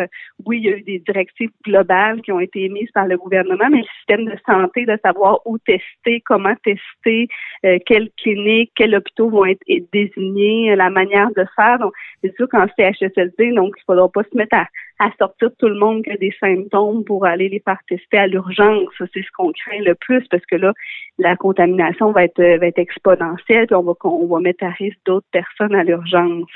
Oui, 0.45 0.59
il 0.59 0.65
y 0.65 0.69
a 0.73 0.77
eu 0.77 0.83
des 0.83 0.99
directives 0.99 1.51
globales 1.65 2.21
qui 2.23 2.33
ont 2.33 2.41
été 2.41 2.65
émises 2.65 2.91
par 2.93 3.07
le 3.07 3.17
gouvernement, 3.17 3.69
mais 3.71 3.79
le 3.79 3.85
système 3.99 4.25
de 4.27 4.37
santé 4.47 4.85
de 4.85 4.99
savoir 5.05 5.41
où 5.47 5.59
tester, 5.59 6.21
comment 6.25 6.55
tester, 6.63 7.29
euh, 7.65 7.79
quelles 7.87 8.11
cliniques, 8.19 8.73
quels 8.75 8.95
hôpitaux 8.95 9.31
vont 9.31 9.47
être 9.47 9.63
désignés, 9.93 10.75
la 10.77 10.91
manière 10.91 11.31
de 11.31 11.45
faire. 11.57 11.79
Donc, 11.79 11.93
c'est 12.23 12.35
sûr 12.37 12.49
qu'en 12.49 12.67
CHSLD, 12.77 13.53
donc 13.53 13.75
il 13.77 13.81
ne 13.81 13.85
faudra 13.87 14.09
pas 14.09 14.23
se 14.23 14.37
mettre 14.37 14.57
à 14.57 14.67
à 14.99 15.11
sortir 15.19 15.51
tout 15.59 15.69
le 15.69 15.79
monde 15.79 16.03
qui 16.03 16.11
a 16.11 16.17
des 16.17 16.35
symptômes 16.41 17.05
pour 17.05 17.27
aller 17.27 17.49
les 17.49 17.63
tester 17.89 18.19
à 18.19 18.27
l'urgence. 18.27 18.89
C'est 18.99 19.23
ce 19.23 19.31
qu'on 19.37 19.53
craint 19.53 19.83
le 19.85 19.95
plus 19.95 20.27
parce 20.29 20.45
que 20.47 20.57
là, 20.57 20.73
la 21.19 21.37
contamination 21.37 22.13
va 22.13 22.25
être, 22.25 22.43
va 22.59 22.67
être 22.67 22.79
exponentielle 22.79 23.67
et 23.71 23.75
on 23.75 23.83
va, 23.83 23.93
on 24.05 24.27
va 24.27 24.41
mettre 24.41 24.65
à 24.65 24.71
risque 24.71 24.99
d'autres 25.05 25.27
personnes 25.31 25.75
à 25.75 25.85
l'urgence. 25.85 26.49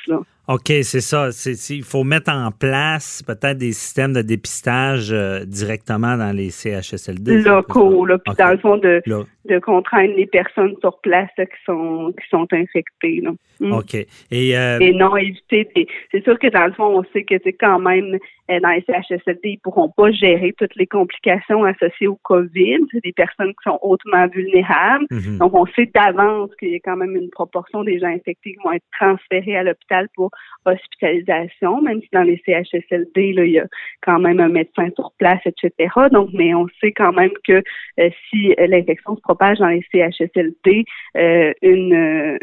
OK, 0.50 0.66
c'est 0.82 1.00
ça. 1.00 1.28
il 1.70 1.84
faut 1.84 2.02
mettre 2.02 2.32
en 2.32 2.50
place 2.50 3.22
peut-être 3.24 3.58
des 3.58 3.70
systèmes 3.70 4.12
de 4.12 4.20
dépistage 4.20 5.12
euh, 5.12 5.44
directement 5.44 6.16
dans 6.16 6.34
les 6.34 6.50
CHSLD. 6.50 7.42
Locaux, 7.42 8.04
là, 8.04 8.18
puis 8.18 8.34
dans 8.36 8.50
le 8.50 8.58
fond, 8.58 8.76
de, 8.76 9.00
de 9.06 9.58
contraindre 9.60 10.12
les 10.16 10.26
personnes 10.26 10.74
sur 10.80 10.98
place 11.02 11.30
qui 11.36 11.44
sont 11.64 12.12
qui 12.20 12.28
sont 12.28 12.48
infectées. 12.52 13.22
Mm. 13.60 13.72
OK. 13.72 13.94
Et, 13.94 14.58
euh, 14.58 14.78
Et 14.80 14.92
non 14.92 15.16
éviter 15.16 15.68
des. 15.76 15.86
C'est 16.10 16.24
sûr 16.24 16.36
que 16.36 16.48
dans 16.48 16.66
le 16.66 16.72
fond, 16.72 16.98
on 16.98 17.04
sait 17.12 17.22
que 17.22 17.36
c'est 17.44 17.52
quand 17.52 17.78
même 17.78 18.18
dans 18.58 18.70
les 18.70 18.82
CHSLD, 18.82 19.40
ils 19.44 19.58
pourront 19.58 19.90
pas 19.90 20.10
gérer 20.10 20.52
toutes 20.58 20.74
les 20.74 20.86
complications 20.86 21.64
associées 21.64 22.08
au 22.08 22.18
COVID. 22.24 22.78
C'est 22.90 23.04
des 23.04 23.12
personnes 23.12 23.50
qui 23.50 23.62
sont 23.70 23.78
hautement 23.82 24.26
vulnérables. 24.26 25.06
Mhm. 25.10 25.38
Donc, 25.38 25.54
on 25.54 25.66
sait 25.66 25.88
d'avance 25.94 26.50
qu'il 26.58 26.70
y 26.70 26.74
a 26.74 26.80
quand 26.80 26.96
même 26.96 27.14
une 27.14 27.30
proportion 27.30 27.84
des 27.84 28.00
gens 28.00 28.08
infectés 28.08 28.54
qui 28.54 28.58
vont 28.64 28.72
être 28.72 28.84
transférés 28.98 29.56
à 29.56 29.62
l'hôpital 29.62 30.08
pour 30.16 30.30
hospitalisation, 30.64 31.80
même 31.80 32.00
si 32.00 32.08
dans 32.12 32.22
les 32.22 32.40
CHSLD, 32.44 33.34
il 33.36 33.50
y 33.50 33.58
a 33.58 33.66
quand 34.02 34.18
même 34.18 34.40
un 34.40 34.48
médecin 34.48 34.88
sur 34.94 35.12
place, 35.18 35.40
etc. 35.46 35.90
Donc, 36.12 36.30
mais 36.32 36.54
on 36.54 36.66
sait 36.80 36.92
quand 36.92 37.12
même 37.12 37.32
que 37.46 37.62
euh, 38.00 38.10
si 38.28 38.54
l'infection 38.58 39.16
se 39.16 39.20
propage 39.22 39.58
dans 39.58 39.68
les 39.68 39.84
CHSLD, 39.92 40.84
euh, 41.16 41.52
une 41.62 41.94
euh, 41.94 42.38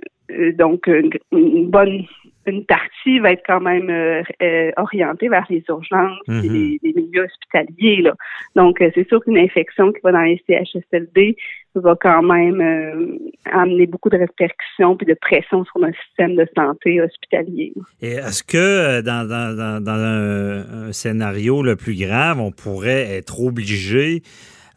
donc 0.53 0.87
une, 0.87 1.69
bonne 1.69 2.05
une 2.47 2.65
partie 2.65 3.19
va 3.19 3.31
être 3.31 3.43
quand 3.45 3.59
même 3.59 3.89
euh, 3.89 4.21
euh, 4.41 4.71
orientée 4.77 5.29
vers 5.29 5.45
les 5.49 5.63
urgences 5.69 6.19
et 6.27 6.31
Mhm. 6.31 6.53
les, 6.53 6.79
les 6.83 6.93
milieux 6.93 7.25
hospitaliers. 7.25 8.01
Là. 8.01 8.13
Donc, 8.55 8.81
euh, 8.81 8.89
c'est 8.95 9.07
sûr 9.07 9.23
qu'une 9.23 9.37
infection 9.37 9.91
qui 9.91 9.99
va 10.03 10.11
dans 10.11 10.21
les 10.21 10.41
CHSLD 10.47 11.35
va 11.75 11.95
quand 11.99 12.23
même 12.23 13.19
amener 13.51 13.85
beaucoup 13.85 14.09
de 14.09 14.17
répercussions 14.17 14.97
puis 14.97 15.05
de 15.05 15.15
pression 15.21 15.63
sur 15.65 15.79
notre 15.79 15.97
système 16.07 16.35
de 16.35 16.47
santé 16.55 16.99
hospitalier. 17.01 17.73
Et 18.01 18.13
est-ce 18.13 18.43
que 18.43 19.01
dans, 19.01 19.27
dans, 19.27 19.55
dans, 19.55 19.83
dans 19.83 19.91
un, 19.91 20.87
un 20.87 20.91
scénario 20.91 21.61
le 21.61 21.75
plus 21.75 21.95
grave, 21.95 22.39
on 22.39 22.51
pourrait 22.51 23.15
être 23.17 23.39
obligé 23.41 24.23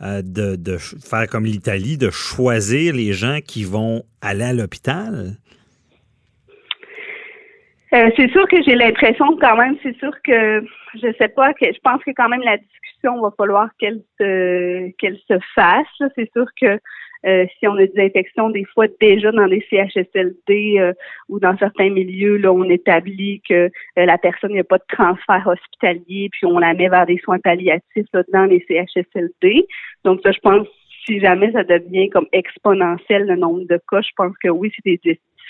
de, 0.03 0.57
de 0.57 0.77
faire 0.79 1.27
comme 1.29 1.45
l'Italie, 1.47 1.97
de 1.97 2.11
choisir 2.11 2.95
les 2.95 3.13
gens 3.15 3.39
qui 3.47 3.65
vont 3.65 4.03
aller 4.21 4.45
à 4.45 4.53
l'hôpital? 4.53 5.37
Euh, 7.93 8.11
c'est 8.17 8.31
sûr 8.31 8.47
que 8.47 8.63
j'ai 8.63 8.77
l'impression 8.77 9.37
quand 9.37 9.57
même, 9.57 9.77
c'est 9.83 9.97
sûr 9.99 10.13
que 10.23 10.65
je 10.95 11.13
sais 11.19 11.29
pas 11.29 11.53
que 11.55 11.67
je 11.67 11.79
pense 11.83 12.03
que 12.05 12.13
quand 12.17 12.29
même 12.29 12.43
la 12.43 12.57
discussion 12.57 13.21
va 13.21 13.33
falloir 13.37 13.69
qu'elle 13.79 14.01
se 14.19 14.91
qu'elle 14.97 15.19
se 15.29 15.39
fasse. 15.55 16.11
C'est 16.15 16.31
sûr 16.33 16.47
que 16.61 16.79
euh, 17.27 17.47
si 17.59 17.67
on 17.67 17.75
a 17.75 17.87
des 17.87 18.03
infections 18.03 18.49
des 18.49 18.65
fois 18.65 18.87
déjà 19.01 19.31
dans 19.33 19.47
des 19.47 19.65
CHSLD 19.69 20.79
euh, 20.79 20.93
ou 21.29 21.39
dans 21.39 21.57
certains 21.59 21.91
milieux, 21.91 22.37
là, 22.37 22.51
on 22.53 22.65
établit 22.65 23.43
que 23.47 23.55
euh, 23.55 23.71
la 23.97 24.17
personne 24.17 24.55
n'a 24.55 24.65
pas 24.65 24.79
de 24.79 24.85
transfert 24.89 25.47
hospitalier, 25.47 26.31
puis 26.33 26.47
on 26.47 26.59
la 26.59 26.73
met 26.73 26.89
vers 26.89 27.07
des 27.07 27.19
soins 27.19 27.39
palliatifs 27.39 28.07
là, 28.15 28.23
dans 28.33 28.45
les 28.45 28.65
CHSLD. 28.69 29.67
Donc 30.05 30.21
ça, 30.23 30.33
je 30.33 30.39
pense 30.41 30.67
si 31.07 31.21
jamais 31.21 31.51
ça 31.53 31.65
devient 31.65 32.09
comme 32.11 32.27
exponentiel 32.33 33.27
le 33.27 33.37
nombre 33.37 33.65
de 33.69 33.81
cas, 33.91 34.01
je 34.01 34.11
pense 34.17 34.37
que 34.43 34.49
oui, 34.49 34.71
c'est 34.75 34.85
des 34.85 35.01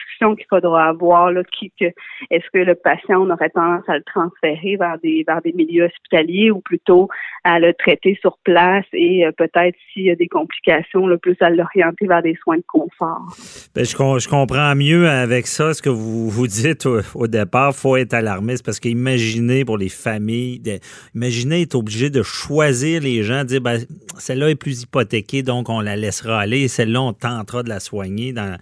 discussions 0.00 0.34
qu'il 0.36 0.46
faudra 0.48 0.88
avoir 0.88 1.32
là, 1.32 1.42
qui 1.44 1.72
que 1.78 1.86
est-ce 2.30 2.44
que 2.52 2.58
le 2.58 2.74
patient 2.74 3.22
on 3.22 3.30
aurait 3.30 3.50
tendance 3.50 3.88
à 3.88 3.96
le 3.96 4.04
transférer 4.04 4.76
vers 4.76 4.98
des 5.02 5.24
vers 5.26 5.42
des 5.42 5.52
milieux 5.52 5.84
hospitaliers 5.84 6.50
ou 6.50 6.60
plutôt 6.60 7.08
à 7.44 7.58
le 7.58 7.72
traiter 7.74 8.18
sur 8.20 8.38
place 8.44 8.84
et 8.92 9.26
euh, 9.26 9.32
peut-être 9.32 9.76
s'il 9.92 10.02
y 10.02 10.10
a 10.10 10.14
des 10.14 10.28
complications, 10.28 11.06
le 11.06 11.18
plus 11.18 11.36
à 11.40 11.50
l'orienter 11.50 12.06
vers 12.06 12.22
des 12.22 12.36
soins 12.42 12.56
de 12.56 12.64
confort? 12.66 13.36
Ben, 13.74 13.84
je, 13.84 13.90
je 13.90 14.28
comprends 14.28 14.74
mieux 14.74 15.08
avec 15.08 15.46
ça 15.46 15.74
ce 15.74 15.82
que 15.82 15.88
vous 15.88 16.28
vous 16.28 16.46
dites 16.46 16.86
au, 16.86 17.00
au 17.14 17.26
départ. 17.26 17.74
faut 17.74 17.96
être 17.96 18.14
alarmiste 18.14 18.64
parce 18.64 18.80
qu'imaginez 18.80 19.64
pour 19.64 19.78
les 19.78 19.88
familles, 19.88 20.60
de- 20.60 20.78
imaginez 21.14 21.62
être 21.62 21.74
obligé 21.74 22.10
de 22.10 22.22
choisir 22.22 23.00
les 23.00 23.22
gens, 23.22 23.44
dire 23.44 23.60
ben, 23.60 23.78
celle-là 24.18 24.50
est 24.50 24.54
plus 24.54 24.82
hypothéquée, 24.82 25.42
donc 25.42 25.68
on 25.68 25.80
la 25.80 25.96
laissera 25.96 26.40
aller 26.40 26.62
et 26.62 26.68
celle-là, 26.68 27.00
on 27.02 27.12
tentera 27.12 27.62
de 27.62 27.68
la 27.68 27.80
soigner 27.80 28.32
dans, 28.32 28.56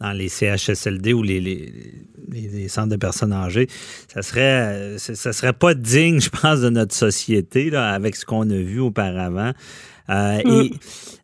dans 0.00 0.12
les 0.12 0.28
CHSLD 0.80 1.12
ou 1.12 1.22
les, 1.22 1.40
les, 1.40 2.68
centres 2.68 2.88
de 2.90 2.96
personnes 2.96 3.32
âgées. 3.32 3.66
Ça 4.12 4.22
serait, 4.22 4.96
ça 4.98 5.32
serait 5.32 5.52
pas 5.52 5.74
digne, 5.74 6.20
je 6.20 6.30
pense, 6.30 6.60
de 6.60 6.70
notre 6.70 6.94
société 6.94 7.70
là, 7.70 7.90
avec 7.92 8.16
ce 8.16 8.24
qu'on 8.24 8.48
a 8.50 8.56
vu 8.56 8.80
auparavant. 8.80 9.52
Euh, 10.08 10.38
Et, 10.44 10.72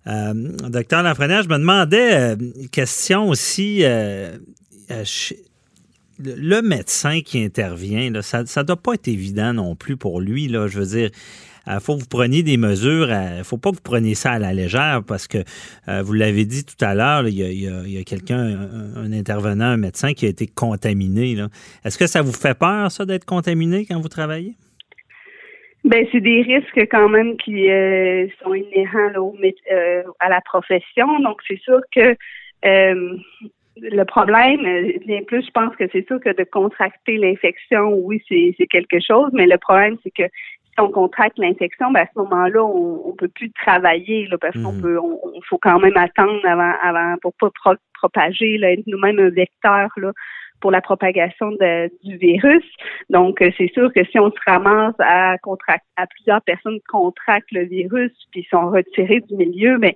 euh, 0.07 0.33
docteur 0.69 1.03
Lafrenière, 1.03 1.43
je 1.43 1.49
me 1.49 1.59
demandais, 1.59 2.15
euh, 2.15 2.37
une 2.39 2.69
question 2.69 3.29
aussi, 3.29 3.81
euh, 3.83 4.37
euh, 4.91 5.03
chez- 5.05 5.43
le 6.23 6.35
le 6.35 6.63
médecin 6.63 7.21
qui 7.21 7.43
intervient, 7.43 8.11
là, 8.11 8.23
ça 8.23 8.43
ne 8.43 8.63
doit 8.63 8.77
pas 8.77 8.95
être 8.95 9.09
évident 9.09 9.53
non 9.53 9.75
plus 9.77 9.97
pour 9.97 10.21
lui. 10.21 10.49
Là, 10.49 10.67
je 10.69 10.79
veux 10.79 10.87
dire, 10.87 11.11
il 11.67 11.81
faut 11.81 11.97
que 11.97 12.01
vous 12.01 12.09
preniez 12.09 12.43
des 12.43 12.57
mesures. 12.57 13.09
Il 13.09 13.39
ne 13.39 13.43
faut 13.43 13.59
pas 13.59 13.71
que 13.71 13.77
vous 13.77 13.83
preniez 13.83 14.15
ça 14.15 14.33
à 14.33 14.39
la 14.39 14.53
légère 14.53 15.03
parce 15.07 15.27
que, 15.27 15.39
euh, 15.89 16.03
vous 16.03 16.13
l'avez 16.13 16.45
dit 16.45 16.65
tout 16.65 16.83
à 16.85 16.95
l'heure, 16.95 17.27
il 17.27 17.35
y 17.35 17.99
a, 17.99 18.05
quelqu'un, 18.05 18.69
un, 18.97 19.13
intervenant, 19.13 19.67
un 19.67 19.77
médecin 19.77 20.13
qui 20.13 20.27
a 20.27 20.29
été 20.29 20.47
contaminé. 20.47 21.37
Est-ce 21.85 21.99
que 21.99 22.07
ça 22.07 22.23
vous 22.23 22.33
fait 22.33 22.59
peur, 22.59 22.91
ça, 22.91 23.05
d'être 23.05 23.25
contaminé 23.25 23.87
quand 23.87 24.01
vous 24.01 24.09
travaillez? 24.09 24.55
Ben 25.87 26.05
c'est 26.11 26.21
des 26.21 26.43
risques 26.43 26.89
quand 26.91 27.09
même 27.09 27.37
qui 27.37 27.71
euh, 27.71 28.27
sont 28.43 28.55
inhérents 28.55 29.13
euh, 29.71 30.03
à 30.19 30.29
la 30.29 30.41
profession. 30.41 31.21
Donc 31.21 31.41
c'est 31.47 31.61
sûr 31.61 31.81
que 31.95 32.17
euh, 32.65 33.17
le 33.77 34.05
problème 34.05 34.65
euh, 34.65 34.93
vient 35.07 35.23
plus, 35.23 35.45
je 35.45 35.51
pense 35.53 35.77
que 35.77 35.85
c'est 35.93 36.05
sûr 36.07 36.19
que 36.21 36.35
de 36.35 36.45
contracter 36.45 37.19
l'infection, 37.19 37.95
oui, 37.95 38.21
c'est 38.29 38.67
quelque 38.67 38.99
chose, 39.01 39.31
mais 39.33 39.47
le 39.47 39.59
problème 39.59 39.97
c'est 40.03 40.11
que 40.11 40.25
si 40.77 40.83
on 40.83 40.91
contracte 40.91 41.39
l'infection, 41.39 41.91
ben 41.91 42.01
à 42.01 42.07
ce 42.07 42.19
moment-là, 42.21 42.63
on, 42.65 43.03
on 43.09 43.13
peut 43.13 43.29
plus 43.29 43.51
travailler 43.53 44.27
là, 44.29 44.37
parce 44.39 44.55
qu'on 44.63 44.73
Mhm. 44.73 44.83
peut, 44.83 44.99
on, 44.99 45.19
on 45.25 45.41
faut 45.49 45.59
quand 45.59 45.79
même 45.79 45.97
attendre 45.97 46.41
avant, 46.45 46.73
avant 46.83 47.15
pour 47.23 47.33
pas 47.41 47.51
pro- 47.51 47.81
propager, 47.95 48.59
là, 48.59 48.73
être 48.73 48.87
nous-mêmes 48.87 49.19
un 49.19 49.31
vecteur 49.31 49.89
là 49.97 50.13
pour 50.61 50.71
la 50.71 50.81
propagation 50.81 51.51
de- 51.53 51.91
du 52.05 52.17
virus. 52.17 52.65
Donc, 53.11 53.43
euh, 53.43 53.51
c'est 53.59 53.71
sûr 53.73 53.93
que 53.93 54.05
si 54.05 54.19
on 54.19 54.31
se 54.31 54.39
ramasse 54.47 54.95
à 54.99 55.37
contracter, 55.39 55.87
à 55.97 56.07
plusieurs 56.07 56.43
personnes 56.43 56.79
contractent 56.89 57.53
le 57.53 57.65
virus 57.65 58.13
puis 58.33 58.47
sont 58.51 58.71
retirées 58.71 59.21
du 59.21 59.37
milieu, 59.37 59.79
mais 59.79 59.95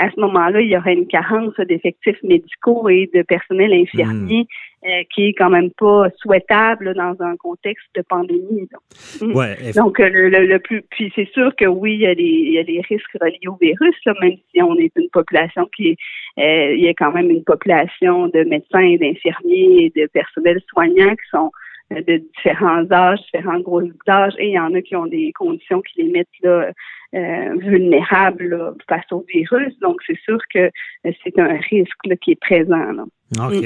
à 0.00 0.10
ce 0.10 0.20
moment-là, 0.20 0.60
il 0.60 0.70
y 0.70 0.76
aurait 0.76 0.94
une 0.94 1.06
carence 1.06 1.54
d'effectifs 1.60 2.22
médicaux 2.22 2.88
et 2.88 3.10
de 3.14 3.22
personnel 3.22 3.72
infirmier 3.74 4.46
euh, 4.84 5.02
qui 5.14 5.28
est 5.28 5.32
quand 5.34 5.50
même 5.50 5.70
pas 5.78 6.08
souhaitable 6.16 6.92
là, 6.92 6.94
dans 7.14 7.24
un 7.24 7.36
contexte 7.36 7.86
de 7.94 8.02
pandémie. 8.02 8.68
là. 8.72 8.78
Mm. 9.26 9.34
Ouais, 9.36 9.54
eff- 9.62 9.76
Donc, 9.76 10.00
euh, 10.00 10.08
le, 10.08 10.28
le, 10.28 10.46
le 10.46 10.58
plus, 10.58 10.82
puis 10.90 11.12
c'est 11.14 11.28
sûr 11.32 11.54
que 11.56 11.66
oui, 11.66 11.94
il 11.94 12.00
y 12.00 12.06
a 12.06 12.14
des, 12.14 12.22
il 12.22 12.52
y 12.52 12.58
a 12.58 12.64
des 12.64 12.80
risques 12.88 13.16
reliés 13.20 13.48
au 13.48 13.56
virus, 13.60 13.96
là, 14.06 14.14
même 14.20 14.36
si 14.52 14.62
on 14.62 14.74
est 14.76 14.92
une 14.96 15.08
population 15.10 15.68
qui 15.76 15.88
est, 15.90 15.96
euh, 16.38 16.74
il 16.74 16.82
y 16.82 16.88
a 16.88 16.94
quand 16.94 17.12
même 17.12 17.30
une 17.30 17.44
population 17.44 18.28
de 18.28 18.42
médecins, 18.44 18.96
d'infirmiers 19.00 19.84
et 19.94 20.00
de 20.00 20.06
personnel 20.08 20.60
soignant 20.68 21.10
qui 21.10 21.28
sont 21.30 21.50
euh, 21.92 22.02
de 22.02 22.16
différents 22.36 22.90
âges, 22.90 23.20
différents 23.32 23.60
groupes 23.60 23.92
d'âge, 24.06 24.32
et 24.38 24.48
il 24.48 24.52
y 24.54 24.58
en 24.58 24.74
a 24.74 24.80
qui 24.82 24.96
ont 24.96 25.06
des 25.06 25.32
conditions 25.32 25.80
qui 25.82 26.02
les 26.02 26.10
mettent 26.10 26.28
là, 26.42 26.70
euh, 27.14 27.54
vulnérables 27.58 28.48
là, 28.48 28.72
face 28.88 29.04
au 29.12 29.24
virus. 29.28 29.78
Donc, 29.80 30.00
c'est 30.06 30.18
sûr 30.20 30.38
que 30.52 30.58
euh, 31.06 31.12
c'est 31.22 31.38
un 31.38 31.58
risque 31.70 32.06
là, 32.06 32.16
qui 32.16 32.32
est 32.32 32.40
présent. 32.40 32.92
Là. 32.92 33.04
OK, 33.38 33.64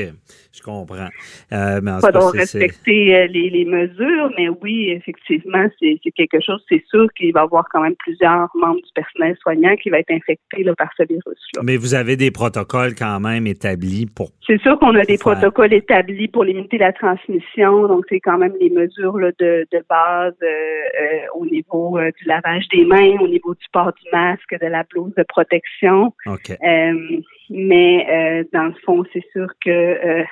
je 0.53 0.63
comprends. 0.63 1.09
Euh, 1.53 1.81
mais 1.83 1.91
c'est- 2.01 2.39
respecter 2.39 3.17
euh, 3.17 3.27
les, 3.27 3.51
les 3.51 3.65
mesures, 3.65 4.31
mais 4.39 4.49
oui, 4.63 4.91
effectivement, 4.91 5.67
c'est 5.81 5.99
quelque 6.15 6.41
chose, 6.41 6.65
c'est 6.69 6.83
sûr 6.89 7.07
qu'il 7.15 7.33
va 7.33 7.41
y 7.41 7.43
avoir 7.45 7.65
quand 7.73 7.83
même 7.83 7.97
plusieurs 7.97 8.49
membres 8.55 8.77
du 8.77 8.93
personnel 8.95 9.37
soignant 9.43 9.75
qui 9.77 9.91
va 9.91 9.99
être 9.99 10.11
infecté 10.11 10.63
là, 10.63 10.75
par 10.77 10.89
ce 10.97 11.03
virus-là. 11.05 11.63
Mais 11.63 11.77
vous 11.77 11.95
avez 11.95 12.17
des 12.17 12.31
protocoles 12.31 12.95
quand 12.95 13.21
même 13.21 13.47
établis 13.47 14.07
pour. 14.07 14.31
C'est 14.47 14.61
sûr 14.61 14.79
qu'on 14.79 14.95
a 14.95 15.05
des 15.05 15.17
Faire. 15.19 15.33
protocoles 15.33 15.73
établis 15.73 16.29
pour 16.29 16.45
limiter 16.45 16.79
la 16.79 16.93
transmission, 16.93 17.89
donc 17.89 18.05
c'est 18.09 18.21
quand 18.21 18.39
même 18.39 18.55
les 18.61 18.71
mesures 18.71 19.19
là, 19.19 19.31
de, 19.39 19.67
de 19.73 19.85
base 19.89 20.35
euh, 20.43 20.47
euh, 20.47 21.19
au 21.35 21.47
niveau 21.47 21.99
du 22.19 22.25
lavage 22.27 22.67
des 22.73 22.85
mains, 22.85 23.17
au 23.21 23.29
niveau 23.29 23.55
du 23.55 23.67
port 23.73 23.93
du 23.93 24.11
masque, 24.13 24.55
de 24.61 24.67
la 24.67 24.85
blouse 24.85 25.13
de 25.17 25.25
protection. 25.29 26.13
OK. 26.27 26.57
Mais 27.51 28.07
euh, 28.11 28.45
dans 28.53 28.65
le 28.65 28.75
fond, 28.85 29.05
c'est 29.13 29.25
sûr 29.33 29.49
que 29.65 29.71
euh, 29.71 30.25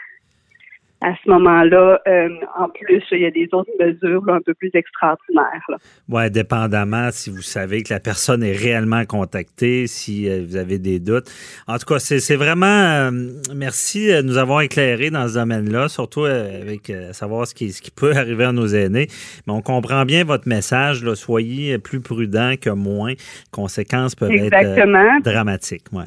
à 1.04 1.12
ce 1.22 1.28
moment-là, 1.28 2.00
euh, 2.08 2.28
en 2.58 2.68
plus, 2.70 3.02
il 3.12 3.18
y 3.18 3.26
a 3.26 3.30
des 3.30 3.46
autres 3.52 3.70
mesures 3.78 4.24
là, 4.24 4.34
un 4.34 4.40
peu 4.40 4.54
plus 4.54 4.70
extraordinaires. 4.72 5.66
Ouais, 6.08 6.30
dépendamment 6.30 7.10
si 7.12 7.28
vous 7.28 7.42
savez 7.42 7.82
que 7.82 7.92
la 7.92 8.00
personne 8.00 8.42
est 8.42 8.56
réellement 8.56 9.04
contactée, 9.04 9.86
si 9.86 10.28
euh, 10.28 10.42
vous 10.48 10.56
avez 10.56 10.78
des 10.78 11.00
doutes. 11.00 11.30
En 11.66 11.76
tout 11.76 11.84
cas, 11.84 11.98
c'est 11.98 12.36
vraiment 12.36 12.66
euh, 12.66 13.10
merci 13.54 14.08
de 14.08 14.22
nous 14.22 14.38
avoir 14.38 14.62
éclairé 14.62 15.10
dans 15.10 15.28
ce 15.28 15.34
domaine-là, 15.34 15.88
surtout 15.88 16.24
avec 16.24 16.90
savoir 17.12 17.46
ce 17.46 17.54
qui, 17.54 17.72
ce 17.72 17.82
qui 17.82 17.90
peut 17.90 18.12
arriver 18.16 18.44
à 18.44 18.52
nos 18.52 18.68
aînés. 18.68 19.08
Mais 19.46 19.52
on 19.52 19.60
comprend 19.60 20.06
bien 20.06 20.24
votre 20.24 20.48
message. 20.48 21.04
Là, 21.04 21.14
soyez 21.14 21.78
plus 21.78 22.00
prudent 22.00 22.54
que 22.58 22.70
moins. 22.70 23.10
Les 23.10 23.16
conséquences 23.50 24.14
peuvent 24.14 24.32
être 24.32 24.54
Exactement. 24.54 25.20
dramatiques. 25.20 25.92
Ouais. 25.92 26.04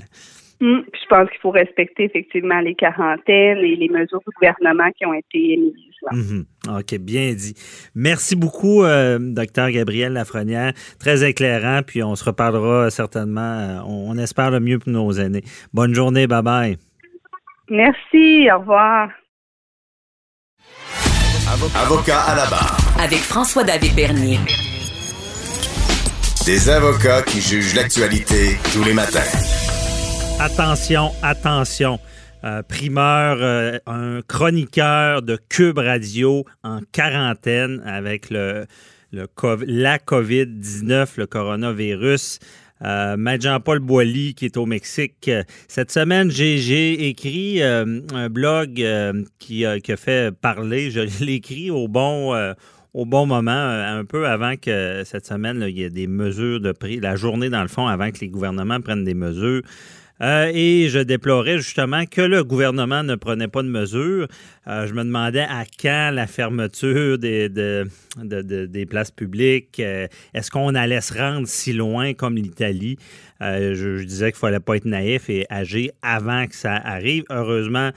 Puis 0.60 0.68
je 1.02 1.08
pense 1.08 1.30
qu'il 1.30 1.40
faut 1.40 1.52
respecter 1.52 2.06
effectivement 2.06 2.60
les 2.62 2.74
quarantaines 2.74 3.60
et 3.60 3.76
les 3.76 3.90
mesures 3.90 4.20
du 4.20 4.34
gouvernement 4.36 4.90
qui 4.98 5.06
ont 5.06 5.14
été 5.14 5.54
émises. 5.54 5.74
là. 6.02 6.10
Mhm. 6.18 6.46
OK, 6.80 6.98
bien 7.00 7.34
dit. 7.34 7.54
Merci 7.94 8.36
beaucoup, 8.36 8.84
euh, 8.84 9.20
docteur 9.20 9.70
Gabriel 9.70 10.14
Lafrenière. 10.14 10.74
Très 11.00 11.28
éclairant, 11.30 11.82
puis 11.86 12.02
on 12.02 12.16
se 12.16 12.24
reparlera 12.24 12.90
certainement. 12.90 13.42
euh, 13.42 13.80
on, 13.86 14.12
on 14.12 14.18
espère 14.18 14.50
le 14.52 14.60
mieux 14.60 14.80
pour 14.80 14.92
nos 14.92 15.12
aînés. 15.12 15.44
Bonne 15.74 15.94
journée, 15.94 16.26
bye 16.28 16.42
bye. 16.42 16.78
Merci, 17.70 18.48
au 18.52 18.60
revoir. 18.60 19.10
Avocat 21.76 22.20
à 22.22 22.36
la 22.36 22.46
barre. 22.50 22.78
Avec 23.02 23.20
François-David 23.20 23.96
Bernier. 23.96 24.38
Des 26.46 26.70
avocats 26.70 27.22
qui 27.24 27.42
jugent 27.42 27.76
l'actualité 27.76 28.58
tous 28.74 28.84
les 28.84 28.94
matins. 28.94 29.67
Attention, 30.40 31.10
attention. 31.24 32.00
Euh, 32.44 32.62
primeur, 32.62 33.38
euh, 33.42 33.80
un 33.88 34.22
chroniqueur 34.22 35.24
de 35.24 35.36
Cube 35.50 35.80
Radio 35.80 36.46
en 36.64 36.82
quarantaine 36.92 37.82
avec 37.84 38.30
la 38.30 38.68
COVID-19, 39.12 41.08
le 41.18 41.26
coronavirus. 41.26 42.38
Euh, 42.84 43.18
Maître 43.18 43.46
Jean-Paul 43.46 43.80
Boilly 43.80 44.36
qui 44.36 44.46
est 44.46 44.58
au 44.58 44.68
Mexique. 44.68 45.32
Cette 45.68 45.92
semaine, 45.92 46.30
j'ai 46.30 47.10
écrit 47.10 47.64
euh, 47.64 48.02
un 48.14 48.30
blog 48.30 48.86
qui, 49.40 49.66
a 49.66 49.80
fait 49.98 50.32
parler. 50.32 50.92
Je 50.92 51.00
l'ai 51.26 51.34
écrit 51.34 51.72
au 51.72 51.88
bon 51.88 52.36
au 52.94 53.06
bon 53.06 53.28
moment, 53.28 53.52
un 53.52 54.06
peu 54.06 54.28
avant 54.28 54.56
que 54.56 55.04
cette 55.06 55.28
semaine, 55.28 55.64
il 55.68 55.78
y 55.78 55.84
ait 55.84 55.90
des 55.92 56.08
mesures 56.08 56.60
de 56.60 56.72
prix, 56.72 57.00
la 57.00 57.16
journée 57.16 57.48
dans 57.48 57.62
le 57.62 57.68
fond, 57.68 57.86
avant 57.86 58.10
que 58.10 58.18
les 58.22 58.28
gouvernements 58.28 58.82
prennent 58.82 59.04
des 59.04 59.14
mesures. 59.14 59.62
Euh, 60.22 60.52
et 60.54 60.90
je 60.90 61.00
déplorais 61.00 61.58
justement 61.58 62.06
que 62.06 62.22
le 62.22 62.44
gouvernement 62.44 63.04
ne 63.04 63.16
prenait 63.16 63.48
pas 63.48 63.62
de 63.62 63.68
mesures. 63.68 64.28
Euh, 64.68 64.88
je 64.88 64.94
me 64.94 65.04
demandais 65.04 65.42
à 65.42 65.64
quand 65.80 66.12
la 66.12 66.28
fermeture 66.28 67.18
des, 67.18 67.50
des 67.50 68.86
places 68.86 69.12
publiques. 69.12 69.80
Euh, 69.80 70.08
est-ce 70.34 70.50
qu'on 70.50 70.74
allait 70.76 71.02
se 71.02 71.14
rendre 71.14 71.48
si 71.48 71.74
loin 71.74 72.14
comme 72.14 72.36
l'Italie? 72.36 72.98
Je, 73.40 74.04
disais 74.04 74.32
qu'il 74.32 74.38
ne 74.38 74.40
fallait 74.40 74.60
pas 74.60 74.78
être 74.78 74.86
naïf 74.86 75.30
et 75.30 75.46
agir 75.52 75.92
avant 76.02 76.48
que 76.48 76.56
ça 76.56 76.74
arrive. 76.74 77.24
Heureusement, 77.30 77.92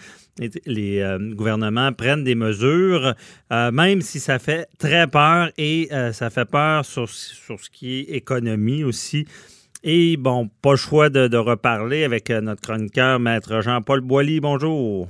les 0.67 1.17
gouvernements 1.33 1.95
prennent 1.95 2.25
des 2.25 2.35
mesures, 2.35 3.15
même 3.51 4.03
si 4.03 4.21
ça 4.21 4.39
fait 4.39 4.69
très 4.79 5.07
peur 5.07 5.51
et 5.57 5.89
ça 6.13 6.29
fait 6.29 6.45
peur 6.45 6.85
sur, 6.85 7.09
sur 7.09 7.59
ce 7.59 7.71
qui 7.71 8.01
est 8.01 8.17
économie 8.17 8.85
aussi. 8.85 9.25
Et 9.83 10.17
bon, 10.19 10.51
pas 10.61 10.73
le 10.73 10.77
choix 10.77 11.09
de, 11.09 11.37
reparler 11.37 12.05
avec 12.05 12.29
euh, 12.31 12.41
notre 12.41 12.61
chroniqueur, 12.61 13.19
Maître 13.19 13.63
Jean-Paul 13.63 14.03
Boilly. 14.03 14.41
Bonjour. 14.41 15.09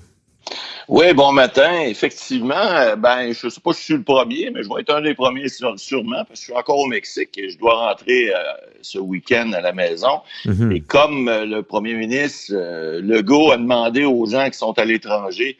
Oui, 0.88 1.12
bon 1.12 1.32
matin. 1.32 1.82
Effectivement, 1.86 2.54
euh, 2.54 2.94
ben, 2.94 3.32
je 3.32 3.46
ne 3.46 3.50
sais 3.50 3.60
pas 3.60 3.72
si 3.72 3.80
je 3.80 3.84
suis 3.84 3.94
le 3.94 4.02
premier, 4.02 4.50
mais 4.54 4.62
je 4.62 4.68
vais 4.68 4.80
être 4.80 4.94
un 4.94 5.00
des 5.00 5.14
premiers 5.14 5.48
sûrement, 5.48 6.24
parce 6.24 6.28
que 6.28 6.36
je 6.36 6.40
suis 6.42 6.52
encore 6.52 6.78
au 6.78 6.86
Mexique 6.86 7.36
et 7.36 7.50
je 7.50 7.58
dois 7.58 7.88
rentrer 7.88 8.30
euh, 8.30 8.38
ce 8.80 8.98
week-end 8.98 9.52
à 9.54 9.60
la 9.60 9.72
maison. 9.72 10.20
Mhm. 10.44 10.72
Et 10.72 10.80
comme 10.80 11.28
le 11.28 11.62
premier 11.62 11.94
ministre 11.94 12.54
Legault 13.00 13.50
a 13.50 13.56
demandé 13.56 14.04
aux 14.04 14.26
gens 14.26 14.48
qui 14.50 14.58
sont 14.58 14.78
à 14.78 14.84
l'étranger 14.84 15.58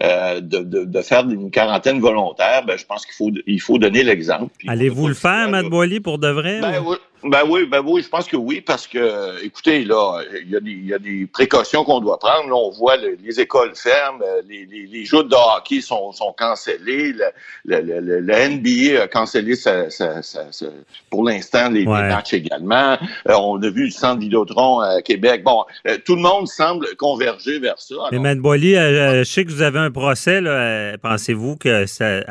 de, 0.00 0.40
de, 0.40 1.02
faire 1.02 1.28
une 1.28 1.50
quarantaine 1.50 2.00
volontaire, 2.00 2.64
ben, 2.66 2.78
je 2.78 2.86
pense 2.86 3.04
qu'il 3.04 3.14
faut, 3.14 3.30
il 3.46 3.60
faut 3.60 3.78
donner 3.78 4.02
l'exemple. 4.02 4.52
Allez-vous 4.66 5.08
le 5.08 5.14
faire, 5.14 5.48
Matt 5.50 5.66
Boily, 5.66 6.00
pour 6.00 6.18
de 6.18 6.28
vrai? 6.28 6.60
Ben, 6.60 6.82
oui, 6.86 6.96
ben 7.24 7.42
oui, 7.48 7.66
ben 7.66 7.82
oui, 7.84 8.02
je 8.02 8.08
pense 8.08 8.26
que 8.26 8.36
oui, 8.36 8.60
parce 8.60 8.86
que, 8.86 9.44
écoutez, 9.44 9.84
là, 9.84 10.22
il 10.42 10.50
y, 10.86 10.94
a 10.94 10.98
des, 10.98 11.26
précautions 11.26 11.84
qu'on 11.84 12.00
doit 12.00 12.18
prendre. 12.18 12.48
Là, 12.48 12.54
on 12.54 12.70
voit 12.70 12.96
les 12.96 13.40
écoles 13.40 13.72
fermes, 13.74 14.22
les, 14.48 14.66
les, 14.66 15.04
jeux 15.04 15.24
de 15.24 15.34
hockey 15.34 15.80
sont, 15.80 16.12
sont 16.12 16.34
cancellés, 16.36 17.12
le, 17.12 17.80
le, 17.80 18.20
le, 18.20 18.48
NBA 18.48 19.02
a 19.02 19.08
cancellé 19.08 19.54
pour 21.10 21.24
l'instant 21.24 21.70
les, 21.70 21.84
matchs 21.84 22.34
également. 22.34 22.96
Euh, 23.28 23.34
on 23.34 23.62
a 23.62 23.70
vu 23.70 23.84
le 23.86 23.90
centre 23.90 24.20
Vidéotron 24.20 24.80
à 24.80 25.02
Québec. 25.02 25.42
Bon, 25.44 25.64
euh, 25.86 25.98
tout 26.04 26.16
le 26.16 26.22
monde 26.22 26.48
semble 26.48 26.86
converger 26.96 27.58
vers 27.58 27.78
ça. 27.78 27.94
Mais 28.12 28.18
Mme 28.18 28.40
Boily, 28.40 28.76
euh, 28.76 29.18
je 29.18 29.24
sais 29.24 29.44
que 29.44 29.50
vous 29.50 29.62
avez 29.62 29.78
un 29.78 29.90
procès. 29.90 30.40
Pensez-vous 31.02 31.56
que 31.56 31.86
ça, 31.86 32.22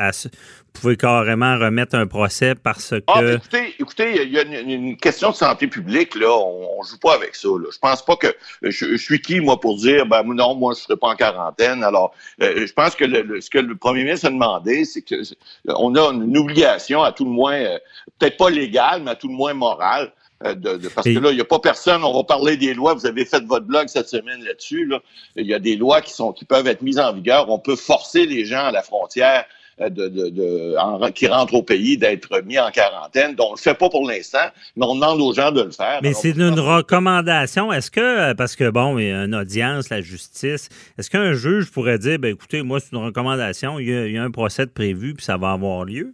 pouvez 0.72 0.96
carrément 0.96 1.58
remettre 1.58 1.96
un 1.96 2.06
procès 2.06 2.54
parce 2.54 2.94
ah, 3.06 3.20
que. 3.20 3.36
écoutez, 3.36 3.74
écoutez, 3.78 4.22
il 4.24 4.32
y 4.32 4.38
a 4.38 4.42
une, 4.42 4.96
question 4.96 5.30
de 5.30 5.36
santé 5.36 5.66
publique, 5.66 6.14
là. 6.14 6.30
On, 6.30 6.82
ne 6.82 6.86
joue 6.86 6.98
pas 6.98 7.14
avec 7.14 7.34
ça, 7.34 7.48
là. 7.48 7.68
Je 7.72 7.78
pense 7.78 8.04
pas 8.04 8.16
que. 8.16 8.34
Je, 8.62 8.96
suis 8.96 9.20
qui, 9.20 9.40
moi, 9.40 9.60
pour 9.60 9.76
dire, 9.76 10.06
ben 10.06 10.22
non, 10.24 10.54
moi, 10.54 10.74
je 10.76 10.82
serai 10.82 10.96
pas 10.96 11.08
en 11.08 11.16
quarantaine. 11.16 11.82
Alors, 11.84 12.14
euh, 12.42 12.66
je 12.66 12.72
pense 12.72 12.94
que 12.94 13.04
ce 13.40 13.50
que 13.50 13.58
le 13.58 13.76
premier 13.76 14.04
ministre 14.04 14.26
a 14.26 14.30
demandé, 14.30 14.84
c'est 14.84 15.02
que 15.02 15.22
on 15.66 15.94
a 15.94 16.12
une 16.12 16.36
obligation, 16.36 17.02
à 17.02 17.12
tout 17.12 17.24
le 17.24 17.30
moins, 17.30 17.54
euh, 17.54 17.78
peut-être 18.18 18.36
pas 18.36 18.50
légale, 18.50 19.02
mais 19.02 19.12
à 19.12 19.16
tout 19.16 19.28
le 19.28 19.34
moins 19.34 19.54
morale, 19.54 20.12
euh, 20.44 20.54
de, 20.54 20.88
parce 20.88 21.06
que 21.06 21.18
là, 21.18 21.30
il 21.30 21.34
n'y 21.34 21.40
a 21.40 21.44
pas 21.44 21.58
personne. 21.58 22.02
On 22.02 22.14
va 22.14 22.24
parler 22.24 22.56
des 22.56 22.72
lois. 22.72 22.94
Vous 22.94 23.06
avez 23.06 23.24
fait 23.26 23.44
votre 23.44 23.66
blog 23.66 23.88
cette 23.88 24.08
semaine 24.08 24.42
là-dessus. 24.42 24.86
Là. 24.86 25.00
Il 25.36 25.46
y 25.46 25.54
a 25.54 25.58
des 25.58 25.76
lois 25.76 26.00
qui 26.00 26.12
sont 26.12 26.32
qui 26.32 26.44
peuvent 26.46 26.66
être 26.66 26.82
mises 26.82 26.98
en 26.98 27.12
vigueur. 27.12 27.50
On 27.50 27.58
peut 27.58 27.76
forcer 27.76 28.24
les 28.24 28.46
gens 28.46 28.64
à 28.64 28.70
la 28.70 28.82
frontière 28.82 29.44
euh, 29.80 29.88
de, 29.88 30.08
de, 30.08 31.10
qui 31.10 31.26
rentrent 31.26 31.54
au 31.54 31.62
pays 31.62 31.96
d'être 31.96 32.42
mis 32.42 32.58
en 32.58 32.70
quarantaine. 32.70 33.34
Donc, 33.34 33.48
on 33.48 33.52
ne 33.52 33.56
le 33.56 33.62
fait 33.62 33.74
pas 33.74 33.88
pour 33.88 34.06
l'instant, 34.06 34.46
mais 34.76 34.84
on 34.84 34.94
demande 34.94 35.20
aux 35.22 35.32
gens 35.32 35.52
de 35.52 35.62
le 35.62 35.70
faire. 35.70 36.00
Mais 36.02 36.12
c'est 36.12 36.30
une 36.30 36.60
recommandation. 36.60 37.72
Est-ce 37.72 37.90
que, 37.90 38.00
euh, 38.00 38.34
parce 38.34 38.56
que, 38.56 38.68
bon, 38.68 38.98
il 38.98 39.08
y 39.08 39.10
a 39.10 39.24
une 39.24 39.34
audience, 39.34 39.88
la 39.88 40.02
justice, 40.02 40.68
est-ce 40.98 41.08
qu'un 41.08 41.32
juge 41.32 41.70
pourrait 41.70 41.98
dire, 41.98 42.18
ben 42.18 42.32
écoutez, 42.32 42.62
moi, 42.62 42.78
c'est 42.78 42.92
une 42.92 43.02
recommandation, 43.02 43.78
il 43.78 44.12
y, 44.12 44.18
a, 44.18 44.22
un 44.22 44.30
procès 44.30 44.66
prévu, 44.66 45.14
puis 45.14 45.24
ça 45.24 45.38
va 45.38 45.52
avoir 45.52 45.84
lieu? 45.84 46.12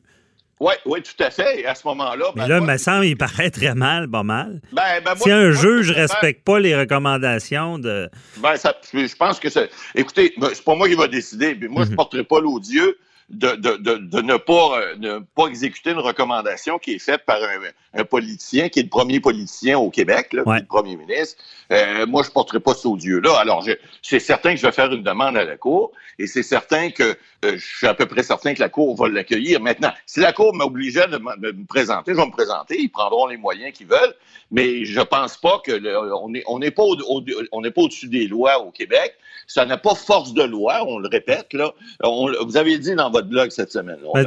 Oui, 0.60 0.72
oui, 0.86 1.02
tout 1.02 1.22
à 1.22 1.30
fait. 1.30 1.60
Et 1.60 1.66
à 1.66 1.74
ce 1.74 1.86
moment-là. 1.88 2.26
Mais 2.34 2.42
ben, 2.42 2.48
là, 2.48 2.58
il 2.60 2.66
me 2.66 2.76
semble, 2.78 3.04
il 3.04 3.16
paraît 3.16 3.50
très 3.50 3.74
mal, 3.74 4.08
pas 4.08 4.22
mal. 4.22 4.60
Ben, 4.72 5.02
ben, 5.04 5.14
si 5.16 5.30
un 5.30 5.50
juge 5.50 5.90
ne 5.90 5.94
respecte 5.96 6.44
pas 6.44 6.60
les 6.60 6.74
recommandations 6.76 7.78
de. 7.78 8.08
Ben, 8.38 8.54
je 8.54 9.16
pense 9.16 9.38
que 9.38 9.50
c'est. 9.50 9.68
Écoutez, 9.94 10.32
c'est 10.54 10.64
pas 10.64 10.74
moi 10.74 10.88
qui 10.88 10.94
va 10.94 11.08
décider. 11.08 11.54
Moi, 11.68 11.82
je 11.82 11.88
ne 11.88 11.90
mhm. 11.90 11.96
porterai 11.96 12.24
pas 12.24 12.40
l'odieux 12.40 12.96
de, 13.28 13.56
de, 13.56 13.76
de, 13.76 13.96
de, 13.96 14.20
ne, 14.20 14.36
pas, 14.36 14.80
euh, 14.80 14.96
ne 14.98 15.18
pas 15.18 15.46
exécuter 15.46 15.90
une 15.90 15.98
recommandation 15.98 16.78
qui 16.78 16.94
est 16.94 16.98
faite 16.98 17.24
par 17.26 17.38
un, 17.42 18.00
un, 18.00 18.04
politicien, 18.04 18.68
qui 18.68 18.78
est 18.78 18.84
le 18.84 18.88
premier 18.88 19.18
politicien 19.18 19.78
au 19.78 19.90
Québec, 19.90 20.32
là, 20.32 20.42
le 20.46 20.64
premier 20.64 20.96
ministre. 20.96 21.42
Euh, 21.72 22.06
moi, 22.06 22.22
je 22.22 22.28
ne 22.28 22.32
porterai 22.34 22.60
pas 22.60 22.74
ce 22.74 22.86
odieux-là. 22.86 23.36
Alors, 23.38 23.66
c'est 24.02 24.20
certain 24.20 24.52
que 24.52 24.60
je 24.60 24.66
vais 24.66 24.72
faire 24.72 24.92
une 24.92 25.02
demande 25.02 25.36
à 25.36 25.44
la 25.44 25.56
Cour 25.56 25.90
et 26.18 26.26
c'est 26.26 26.44
certain 26.44 26.90
que 26.90 27.16
je 27.54 27.64
suis 27.64 27.86
à 27.86 27.94
peu 27.94 28.06
près 28.06 28.22
certain 28.22 28.54
que 28.54 28.60
la 28.60 28.68
Cour 28.68 28.96
va 28.96 29.08
l'accueillir. 29.08 29.60
Maintenant, 29.60 29.92
si 30.06 30.20
la 30.20 30.32
Cour 30.32 30.54
m'obligeait 30.54 31.06
de, 31.06 31.16
de, 31.16 31.52
me 31.52 31.66
présenter, 31.66 32.12
je 32.12 32.16
vais 32.16 32.26
me 32.26 32.32
présenter. 32.32 32.76
Ils 32.80 32.88
prendront 32.88 33.26
les 33.26 33.36
moyens 33.36 33.72
qu'ils 33.72 33.86
veulent. 33.86 34.14
Mais 34.50 34.84
je 34.84 35.00
pense 35.00 35.36
pas 35.36 35.60
que 35.64 35.72
on 36.14 36.28
n'est 36.28 36.44
on 36.46 36.60
est 36.60 36.70
pas 36.70 36.84
on 36.84 37.60
n'est 37.60 37.70
pas 37.70 37.82
au-dessus 37.82 38.08
des 38.08 38.26
lois 38.26 38.60
au 38.60 38.70
Québec. 38.70 39.14
Ça 39.46 39.64
n'a 39.64 39.76
pas 39.76 39.94
force 39.94 40.34
de 40.34 40.42
loi, 40.42 40.84
on 40.86 40.98
le 40.98 41.08
répète 41.08 41.52
là. 41.52 41.72
vous 42.02 42.56
avez 42.56 42.78
dit 42.78 42.94
dans 42.94 43.10
votre 43.10 43.28
blog 43.28 43.50
cette 43.50 43.72
semaine. 43.72 43.98
On, 44.04 44.20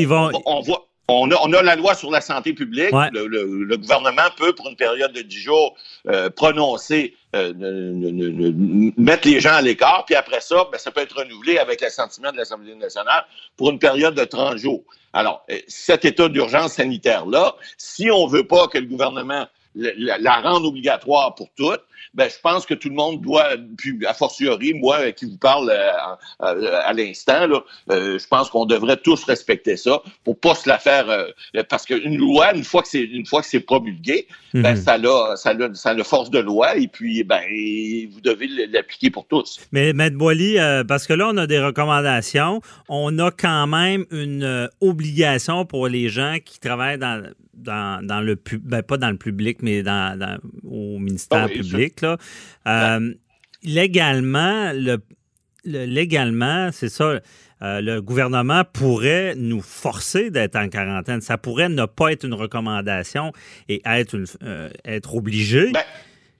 ils 0.00 0.06
vont... 0.06 0.30
on, 0.44 0.60
voit. 0.60 0.86
On 1.08 1.30
a, 1.30 1.36
on 1.42 1.52
a, 1.52 1.62
la 1.62 1.76
loi 1.76 1.94
sur 1.94 2.10
la 2.10 2.20
santé 2.20 2.52
publique. 2.52 2.90
Le, 3.12 3.76
gouvernement 3.76 4.28
peut, 4.36 4.52
pour 4.52 4.68
une 4.68 4.76
période 4.76 5.12
de 5.12 5.22
10 5.22 5.36
jours, 5.38 5.76
euh, 6.08 6.30
prononcer, 6.30 7.14
euh, 7.34 7.52
mettre 8.96 9.28
les 9.28 9.38
gens 9.38 9.54
à 9.54 9.62
l'écart, 9.62 10.04
puis 10.04 10.16
après 10.16 10.40
ça, 10.40 10.66
ben, 10.72 10.78
ça 10.78 10.90
peut 10.90 11.02
être 11.02 11.16
renouvelé 11.16 11.58
avec 11.58 11.80
l'assentiment 11.80 12.32
de 12.32 12.36
l'Assemblée 12.36 12.74
nationale 12.74 13.24
pour 13.56 13.70
une 13.70 13.78
période 13.78 14.14
de 14.14 14.24
30 14.24 14.56
jours. 14.56 14.82
Alors, 15.12 15.44
euh, 15.50 15.58
cet 15.68 16.04
état 16.04 16.28
d'urgence 16.28 16.72
sanitaire-là, 16.72 17.54
si 17.78 18.10
on 18.10 18.26
veut 18.26 18.46
pas 18.46 18.66
que 18.66 18.78
le 18.78 18.86
gouvernement 18.86 19.46
la, 19.76 20.18
la 20.18 20.40
rendre 20.40 20.68
obligatoire 20.68 21.34
pour 21.34 21.48
toutes, 21.56 21.82
ben, 22.16 22.30
je 22.30 22.40
pense 22.42 22.64
que 22.64 22.72
tout 22.72 22.88
le 22.88 22.94
monde 22.94 23.20
doit, 23.20 23.56
puis 23.76 23.98
a 24.06 24.14
fortiori, 24.14 24.72
moi 24.72 25.12
qui 25.12 25.26
vous 25.26 25.36
parle 25.36 25.70
euh, 25.70 26.80
à, 26.84 26.92
l'instant, 26.94 27.46
euh, 27.90 28.18
je 28.18 28.26
pense 28.26 28.48
qu'on 28.48 28.64
devrait 28.64 28.96
tous 28.96 29.22
respecter 29.24 29.76
ça 29.76 30.02
pour 30.24 30.38
pas 30.40 30.54
se 30.54 30.66
la 30.66 30.78
faire, 30.78 31.10
euh, 31.10 31.26
parce 31.68 31.84
qu'une 31.84 32.16
loi, 32.16 32.54
une 32.54 32.64
fois 32.64 32.82
que 32.82 32.88
c'est 32.88 33.02
une 33.02 33.26
fois 33.26 33.42
que 33.42 33.48
c'est 33.48 33.60
promulgué, 33.60 34.26
ben, 34.54 34.74
mhm. 34.74 34.76
ça, 34.76 34.94
a, 34.94 35.36
ça, 35.36 35.50
a, 35.50 35.74
ça 35.74 35.90
a 35.90 36.04
force 36.04 36.30
de 36.30 36.38
loi 36.38 36.76
et 36.76 36.88
puis 36.88 37.22
ben 37.22 37.42
vous 38.10 38.20
devez 38.22 38.48
l'appliquer 38.68 39.10
pour 39.10 39.26
tous. 39.26 39.60
Mais 39.72 39.92
Maître 39.92 40.16
Boily, 40.16 40.56
parce 40.88 41.06
que 41.06 41.12
là 41.12 41.28
on 41.30 41.36
a 41.36 41.46
des 41.46 41.60
recommandations, 41.60 42.62
on 42.88 43.18
a 43.18 43.30
quand 43.30 43.66
même 43.66 44.06
une 44.10 44.70
obligation 44.80 45.66
pour 45.66 45.88
les 45.88 46.08
gens 46.08 46.36
qui 46.42 46.60
travaillent 46.60 46.98
dans 46.98 47.22
dans, 47.56 48.24
le 48.24 48.38
ben, 48.62 48.82
pas 48.82 48.96
dans 48.96 49.10
le 49.10 49.16
public, 49.16 49.58
mais 49.62 49.82
dans, 49.82 50.38
au 50.64 50.98
ministère 50.98 51.44
ah 51.44 51.48
public. 51.48 52.00
Là. 52.02 52.16
Euh, 52.66 53.14
légalement, 53.62 54.72
le, 54.72 54.98
légalement, 55.64 56.70
c'est 56.72 56.88
ça. 56.88 57.20
Euh, 57.62 57.80
le 57.80 58.02
gouvernement 58.02 58.64
pourrait 58.70 59.34
nous 59.34 59.62
forcer 59.62 60.30
d'être 60.30 60.56
en 60.56 60.68
quarantaine. 60.68 61.22
Ça 61.22 61.38
pourrait 61.38 61.70
ne 61.70 61.86
pas 61.86 62.12
être 62.12 62.24
une 62.24 62.34
recommandation 62.34 63.32
et 63.68 63.80
être, 63.86 64.18
euh, 64.42 64.68
être 64.84 65.14
obligé. 65.14 65.72
Ben, 65.72 65.82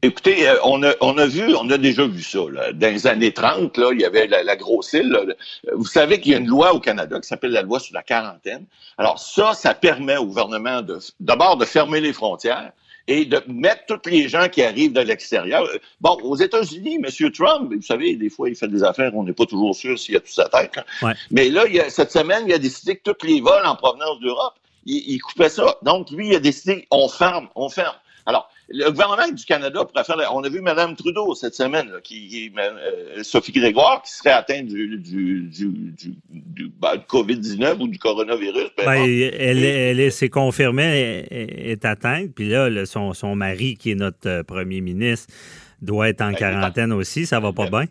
Écoutez, 0.02 0.48
euh, 0.48 0.56
on, 0.62 0.82
a, 0.82 0.92
on 1.00 1.16
a 1.18 1.26
vu, 1.26 1.54
on 1.56 1.68
a 1.70 1.78
déjà 1.78 2.06
vu 2.06 2.22
ça. 2.22 2.40
Là. 2.50 2.72
Dans 2.72 2.92
les 2.92 3.06
années 3.06 3.32
30, 3.32 3.76
là, 3.78 3.90
il 3.92 4.00
y 4.00 4.04
avait 4.04 4.26
la, 4.26 4.56
grosse 4.56 4.92
île. 4.92 5.34
Vous 5.72 5.86
savez 5.86 6.20
qu'il 6.20 6.32
y 6.32 6.34
a 6.34 6.38
une 6.38 6.46
loi 6.46 6.74
au 6.74 6.80
Canada 6.80 7.18
qui 7.18 7.26
s'appelle 7.26 7.52
la 7.52 7.62
loi 7.62 7.80
sur 7.80 7.94
la 7.94 8.02
quarantaine. 8.02 8.66
Alors 8.98 9.18
ça, 9.18 9.54
ça 9.54 9.74
permet 9.74 10.16
au 10.16 10.26
gouvernement 10.26 10.82
de 10.82 10.98
d'abord 11.20 11.56
de 11.56 11.64
fermer 11.64 12.00
les 12.00 12.12
frontières 12.12 12.72
et 13.08 13.24
de 13.24 13.42
mettre 13.46 13.84
tous 13.86 14.10
les 14.10 14.28
gens 14.28 14.48
qui 14.48 14.62
arrivent 14.62 14.92
de 14.92 15.00
l'extérieur. 15.00 15.66
Bon, 16.00 16.18
aux 16.22 16.36
États-Unis, 16.36 16.98
M. 17.02 17.30
Trump, 17.32 17.72
vous 17.72 17.82
savez, 17.82 18.16
des 18.16 18.28
fois, 18.28 18.48
il 18.48 18.56
fait 18.56 18.68
des 18.68 18.82
affaires, 18.82 19.12
on 19.14 19.22
n'est 19.22 19.32
pas 19.32 19.46
toujours 19.46 19.74
sûr 19.74 19.98
s'il 19.98 20.16
a 20.16 20.20
tout 20.20 20.32
sa 20.32 20.48
tête. 20.48 20.78
Hein. 21.02 21.12
Mais 21.30 21.48
là, 21.48 21.64
il 21.68 21.82
cette 21.88 22.12
semaine, 22.12 22.44
il 22.46 22.52
a 22.52 22.58
décidé 22.58 22.96
que 22.96 23.10
tous 23.10 23.26
les 23.26 23.40
vols 23.40 23.64
en 23.64 23.76
provenance 23.76 24.20
d'Europe 24.20 24.54
il, 24.86 25.18
coupait 25.20 25.48
ça. 25.48 25.76
Donc, 25.82 26.10
lui, 26.10 26.28
il 26.28 26.36
a 26.36 26.40
décidé, 26.40 26.86
on 26.90 27.08
ferme, 27.08 27.48
on 27.54 27.68
ferme. 27.68 27.96
Alors, 28.24 28.48
le 28.68 28.90
gouvernement 28.90 29.28
du 29.28 29.44
Canada 29.44 29.84
pourrait 29.84 30.04
faire. 30.04 30.16
On 30.34 30.42
a 30.42 30.48
vu 30.48 30.60
Mme 30.60 30.96
Trudeau 30.96 31.34
cette 31.34 31.54
semaine, 31.54 31.88
qui, 32.02 32.52
euh, 32.58 33.22
Sophie 33.22 33.52
Grégoire, 33.52 34.02
qui 34.02 34.12
serait 34.12 34.30
atteinte 34.32 34.66
du, 34.66 34.98
du, 34.98 35.48
du, 35.48 36.72
ben, 36.80 36.96
COVID-19 37.08 37.80
ou 37.80 37.88
du 37.88 37.98
coronavirus. 37.98 38.70
Ben, 38.76 39.04
elle, 39.04 39.64
elle, 39.64 40.00
elle 40.00 40.12
s'est 40.12 40.28
confirmée, 40.30 41.26
elle 41.30 41.70
est 41.70 41.84
atteinte. 41.84 42.32
Puis 42.34 42.48
là, 42.48 42.86
son, 42.86 43.14
son 43.14 43.36
mari, 43.36 43.76
qui 43.76 43.92
est 43.92 43.94
notre 43.94 44.28
euh, 44.28 44.42
premier 44.42 44.80
ministre, 44.80 45.32
doit 45.80 46.08
être 46.08 46.22
en 46.22 46.32
ben, 46.32 46.36
quarantaine 46.36 46.92
aussi. 46.92 47.26
Ça 47.26 47.38
va 47.38 47.52
pas 47.52 47.68
bien? 47.70 47.84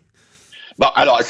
Bon, 0.78 0.88
alors, 0.94 1.20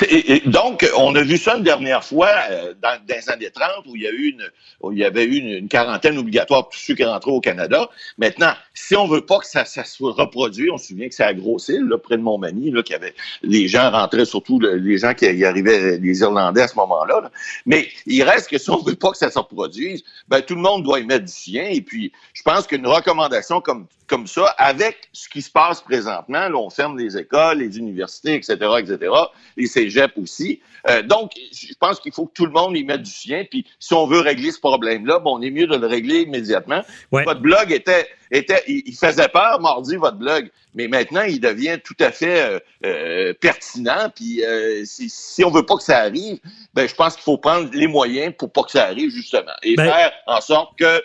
donc, 0.46 0.84
on 0.96 1.14
a 1.14 1.22
vu 1.22 1.36
ça 1.38 1.56
une 1.56 1.62
dernière 1.62 2.02
fois 2.04 2.30
euh, 2.50 2.74
dans, 2.82 3.00
les 3.08 3.30
années 3.30 3.50
30 3.50 3.86
où 3.86 3.94
il 3.94 4.02
y 4.02 4.06
a 4.08 4.10
eu 4.10 4.30
une, 4.30 4.42
où 4.80 4.90
il 4.90 4.98
y 4.98 5.04
avait 5.04 5.24
eu 5.24 5.36
une, 5.36 5.68
quarantaine 5.68 6.18
obligatoire 6.18 6.64
pour 6.64 6.74
ceux 6.74 6.96
qui 6.96 7.04
rentraient 7.04 7.30
au 7.30 7.40
Canada. 7.40 7.88
Maintenant, 8.18 8.52
si 8.74 8.96
on 8.96 9.06
veut 9.06 9.20
pas 9.20 9.38
que 9.38 9.46
ça, 9.46 9.64
ça 9.64 9.84
se 9.84 10.02
reproduise, 10.02 10.68
on 10.72 10.78
se 10.78 10.88
souvient 10.88 11.08
que 11.08 11.14
c'est 11.14 11.22
à 11.22 11.32
Grosse-Île, 11.32 11.86
là, 11.88 11.96
près 11.96 12.16
de 12.16 12.22
Montmagny, 12.22 12.72
là, 12.72 12.82
qu'il 12.82 12.94
y 12.94 12.96
avait 12.96 13.14
les 13.42 13.68
gens 13.68 13.90
rentraient, 13.90 14.24
surtout 14.24 14.58
les 14.58 14.98
gens 14.98 15.14
qui 15.14 15.26
y 15.26 15.44
arrivaient, 15.44 15.98
les 15.98 16.20
Irlandais 16.20 16.62
à 16.62 16.68
ce 16.68 16.74
moment-là. 16.76 17.30
Mais 17.66 17.88
il 18.06 18.22
reste 18.24 18.50
que 18.50 18.58
si 18.58 18.70
on 18.70 18.78
veut 18.78 18.96
pas 18.96 19.12
que 19.12 19.18
ça 19.18 19.30
se 19.30 19.38
reproduise, 19.38 20.02
ben 20.28 20.42
tout 20.42 20.56
le 20.56 20.60
monde 20.60 20.82
doit 20.82 20.98
y 20.98 21.04
mettre 21.04 21.24
du 21.24 21.32
sien. 21.32 21.66
Et 21.70 21.80
puis, 21.80 22.12
je 22.32 22.42
pense 22.42 22.66
qu'une 22.66 22.86
recommandation 22.86 23.60
comme 23.60 23.86
comme 24.06 24.26
ça, 24.26 24.54
avec 24.58 25.08
ce 25.12 25.28
qui 25.28 25.42
se 25.42 25.50
passe 25.50 25.80
présentement, 25.80 26.48
là, 26.48 26.56
on 26.56 26.70
ferme 26.70 26.96
les 26.96 27.16
écoles, 27.16 27.58
les 27.58 27.76
universités, 27.76 28.34
etc., 28.34 28.56
etc., 28.78 29.10
les 29.56 29.66
cégeps 29.66 30.16
aussi. 30.16 30.60
Euh, 30.88 31.02
donc, 31.02 31.32
je 31.52 31.74
pense 31.78 32.00
qu'il 32.00 32.12
faut 32.12 32.26
que 32.26 32.32
tout 32.32 32.46
le 32.46 32.52
monde 32.52 32.76
y 32.76 32.84
mette 32.84 33.02
du 33.02 33.10
sien. 33.10 33.44
Puis, 33.48 33.66
si 33.78 33.94
on 33.94 34.06
veut 34.06 34.20
régler 34.20 34.52
ce 34.52 34.60
problème-là, 34.60 35.18
bon, 35.18 35.38
on 35.38 35.42
est 35.42 35.50
mieux 35.50 35.66
de 35.66 35.76
le 35.76 35.86
régler 35.86 36.22
immédiatement. 36.22 36.82
Votre 37.10 37.40
blog 37.40 37.72
était, 37.72 38.08
était, 38.30 38.62
il 38.66 38.94
faisait 38.94 39.28
peur 39.28 39.60
mardi 39.60 39.96
votre 39.96 40.16
blog, 40.16 40.50
mais 40.74 40.88
maintenant 40.88 41.22
il 41.22 41.40
devient 41.40 41.78
tout 41.82 41.96
à 42.00 42.12
fait 42.12 42.40
euh, 42.40 42.58
euh, 42.84 43.34
pertinent. 43.40 44.10
Puis, 44.14 44.42
si, 44.84 45.08
si 45.08 45.44
on 45.44 45.50
veut 45.50 45.66
pas 45.66 45.76
que 45.76 45.82
ça 45.82 45.98
arrive, 45.98 46.38
ben, 46.74 46.88
je 46.88 46.94
pense 46.94 47.14
qu'il 47.14 47.24
faut 47.24 47.38
prendre 47.38 47.68
les 47.72 47.86
moyens 47.86 48.32
pour 48.38 48.52
pas 48.52 48.62
que 48.62 48.70
ça 48.72 48.84
arrive 48.84 49.10
justement 49.10 49.52
et 49.62 49.74
ben 49.76 49.86
faire 49.86 50.12
en 50.26 50.40
sorte 50.40 50.78
que 50.78 51.02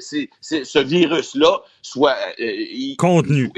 ce 0.00 0.78
virus-là 0.78 1.58
soit 1.82 2.16
contenu 2.98 3.50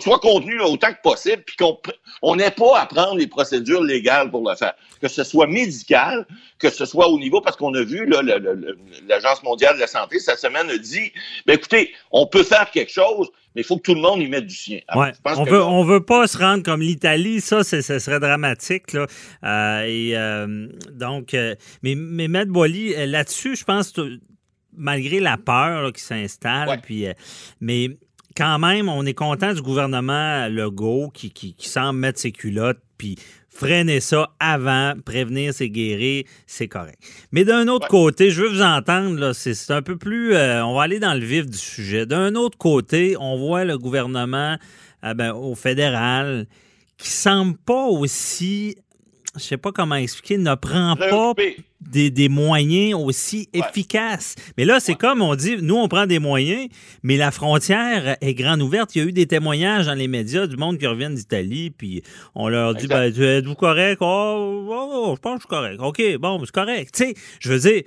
soit 0.00 0.18
contenu 0.18 0.60
autant 0.60 0.92
que 0.92 1.00
possible, 1.02 1.42
puis 1.44 1.56
qu'on 1.56 2.36
n'ait 2.36 2.50
pas 2.50 2.80
à 2.80 2.86
prendre 2.86 3.16
les 3.16 3.26
procédures 3.26 3.82
légales 3.82 4.30
pour 4.30 4.48
le 4.48 4.56
faire. 4.56 4.74
Que 5.00 5.08
ce 5.08 5.24
soit 5.24 5.46
médical, 5.46 6.26
que 6.58 6.70
ce 6.70 6.84
soit 6.84 7.08
au 7.08 7.18
niveau, 7.18 7.40
parce 7.40 7.56
qu'on 7.56 7.74
a 7.74 7.82
vu, 7.82 8.06
l'Agence 9.08 9.42
mondiale 9.42 9.76
de 9.76 9.80
la 9.80 9.86
santé, 9.86 10.18
cette 10.18 10.38
semaine, 10.38 10.68
a 10.70 10.78
dit, 10.78 11.12
ben 11.46 11.54
écoutez, 11.54 11.92
on 12.10 12.26
peut 12.26 12.42
faire 12.42 12.70
quelque 12.70 12.92
chose, 12.92 13.30
mais 13.54 13.62
il 13.62 13.64
faut 13.64 13.76
que 13.76 13.82
tout 13.82 13.94
le 13.94 14.00
monde 14.00 14.20
y 14.20 14.28
mette 14.28 14.46
du 14.46 14.54
sien. 14.54 14.80
ouais. 14.94 15.12
on 15.24 15.44
veut, 15.44 15.62
on 15.62 15.84
veut 15.84 16.04
pas 16.04 16.26
se 16.26 16.38
rendre 16.38 16.62
comme 16.62 16.80
l'Italie, 16.80 17.40
ça, 17.40 17.64
ce 17.64 17.80
serait 17.80 18.20
dramatique. 18.20 18.92
Là. 18.92 19.06
Euh, 19.44 19.82
et 19.86 20.16
euh, 20.16 20.68
donc, 20.92 21.34
euh, 21.34 21.54
mais, 21.82 21.94
mais 21.94 22.28
Maître 22.28 22.52
Boily, 22.52 22.94
là-dessus, 23.06 23.56
je 23.56 23.64
pense, 23.64 23.92
malgré 24.76 25.20
la 25.20 25.36
peur 25.36 25.92
qui 25.92 26.02
s'installe, 26.02 26.80
puis, 26.82 27.06
mais 27.60 27.90
quand 28.36 28.58
même, 28.58 28.88
on 28.88 29.04
est 29.06 29.14
content 29.14 29.52
du 29.52 29.62
gouvernement 29.62 30.46
Legault 30.48 31.10
qui, 31.12 31.30
qui, 31.30 31.54
semble 31.68 31.98
mettre 31.98 32.18
ses 32.18 32.32
culottes 32.32 32.80
puis 32.96 33.16
freiner 33.48 34.00
ça 34.00 34.30
avant, 34.38 34.94
prévenir, 35.04 35.52
c'est 35.52 35.68
guérir, 35.68 36.24
c'est 36.46 36.68
correct. 36.68 36.98
Mais 37.32 37.44
d'un 37.44 37.68
autre 37.68 37.88
côté, 37.88 38.30
je 38.30 38.42
veux 38.42 38.48
vous 38.48 38.62
entendre, 38.62 39.32
c'est 39.32 39.70
un 39.70 39.82
peu 39.82 39.96
plus. 39.96 40.34
Euh, 40.34 40.64
on 40.64 40.74
va 40.74 40.82
aller 40.82 41.00
dans 41.00 41.14
le 41.14 41.24
vif 41.24 41.46
du 41.46 41.58
sujet. 41.58 42.06
D'un 42.06 42.34
autre 42.34 42.56
côté, 42.56 43.16
on 43.18 43.36
voit 43.38 43.64
le 43.64 43.76
gouvernement 43.78 44.56
euh, 45.04 45.14
ben, 45.14 45.32
au 45.32 45.54
fédéral 45.54 46.46
qui 46.98 47.10
semble 47.10 47.56
pas 47.56 47.86
aussi 47.86 48.76
je 49.36 49.40
sais 49.40 49.56
pas 49.56 49.70
comment 49.70 49.94
expliquer, 49.94 50.38
ne 50.38 50.54
prend 50.56 50.96
pas 50.96 51.34
des, 51.80 52.28
moyens 52.28 52.94
aussi 52.94 53.48
efficaces. 53.52 54.34
Mais 54.58 54.64
là, 54.64 54.80
c'est 54.80 54.94
comme 54.94 55.22
on 55.22 55.34
dit, 55.36 55.56
nous, 55.62 55.76
on 55.76 55.88
prend 55.88 56.06
des 56.06 56.18
moyens, 56.18 56.68
mais 57.02 57.16
la 57.16 57.30
frontière 57.30 58.16
est 58.20 58.34
grande 58.34 58.60
ouverte. 58.60 58.94
Il 58.94 59.02
y 59.02 59.04
a 59.04 59.08
eu 59.08 59.12
des 59.12 59.26
témoignages 59.26 59.86
dans 59.86 59.94
les 59.94 60.08
médias 60.08 60.46
du 60.46 60.56
monde 60.56 60.78
qui 60.78 60.86
reviennent 60.86 61.14
d'Italie, 61.14 61.70
puis 61.70 62.02
on 62.34 62.48
leur 62.48 62.74
dit, 62.74 62.88
ben, 62.88 63.02
êtes-vous 63.02 63.54
correct? 63.54 63.98
Oh, 64.00 64.66
oh, 64.68 64.90
oh, 64.92 65.14
je 65.16 65.20
pense 65.20 65.34
que 65.34 65.42
je 65.42 65.46
suis 65.46 65.48
correct. 65.48 65.80
OK, 65.80 66.16
bon, 66.18 66.40
c'est 66.44 66.50
correct. 66.50 66.94
Tu 66.94 67.04
sais, 67.04 67.14
je 67.38 67.52
veux 67.52 67.58
dire, 67.60 67.82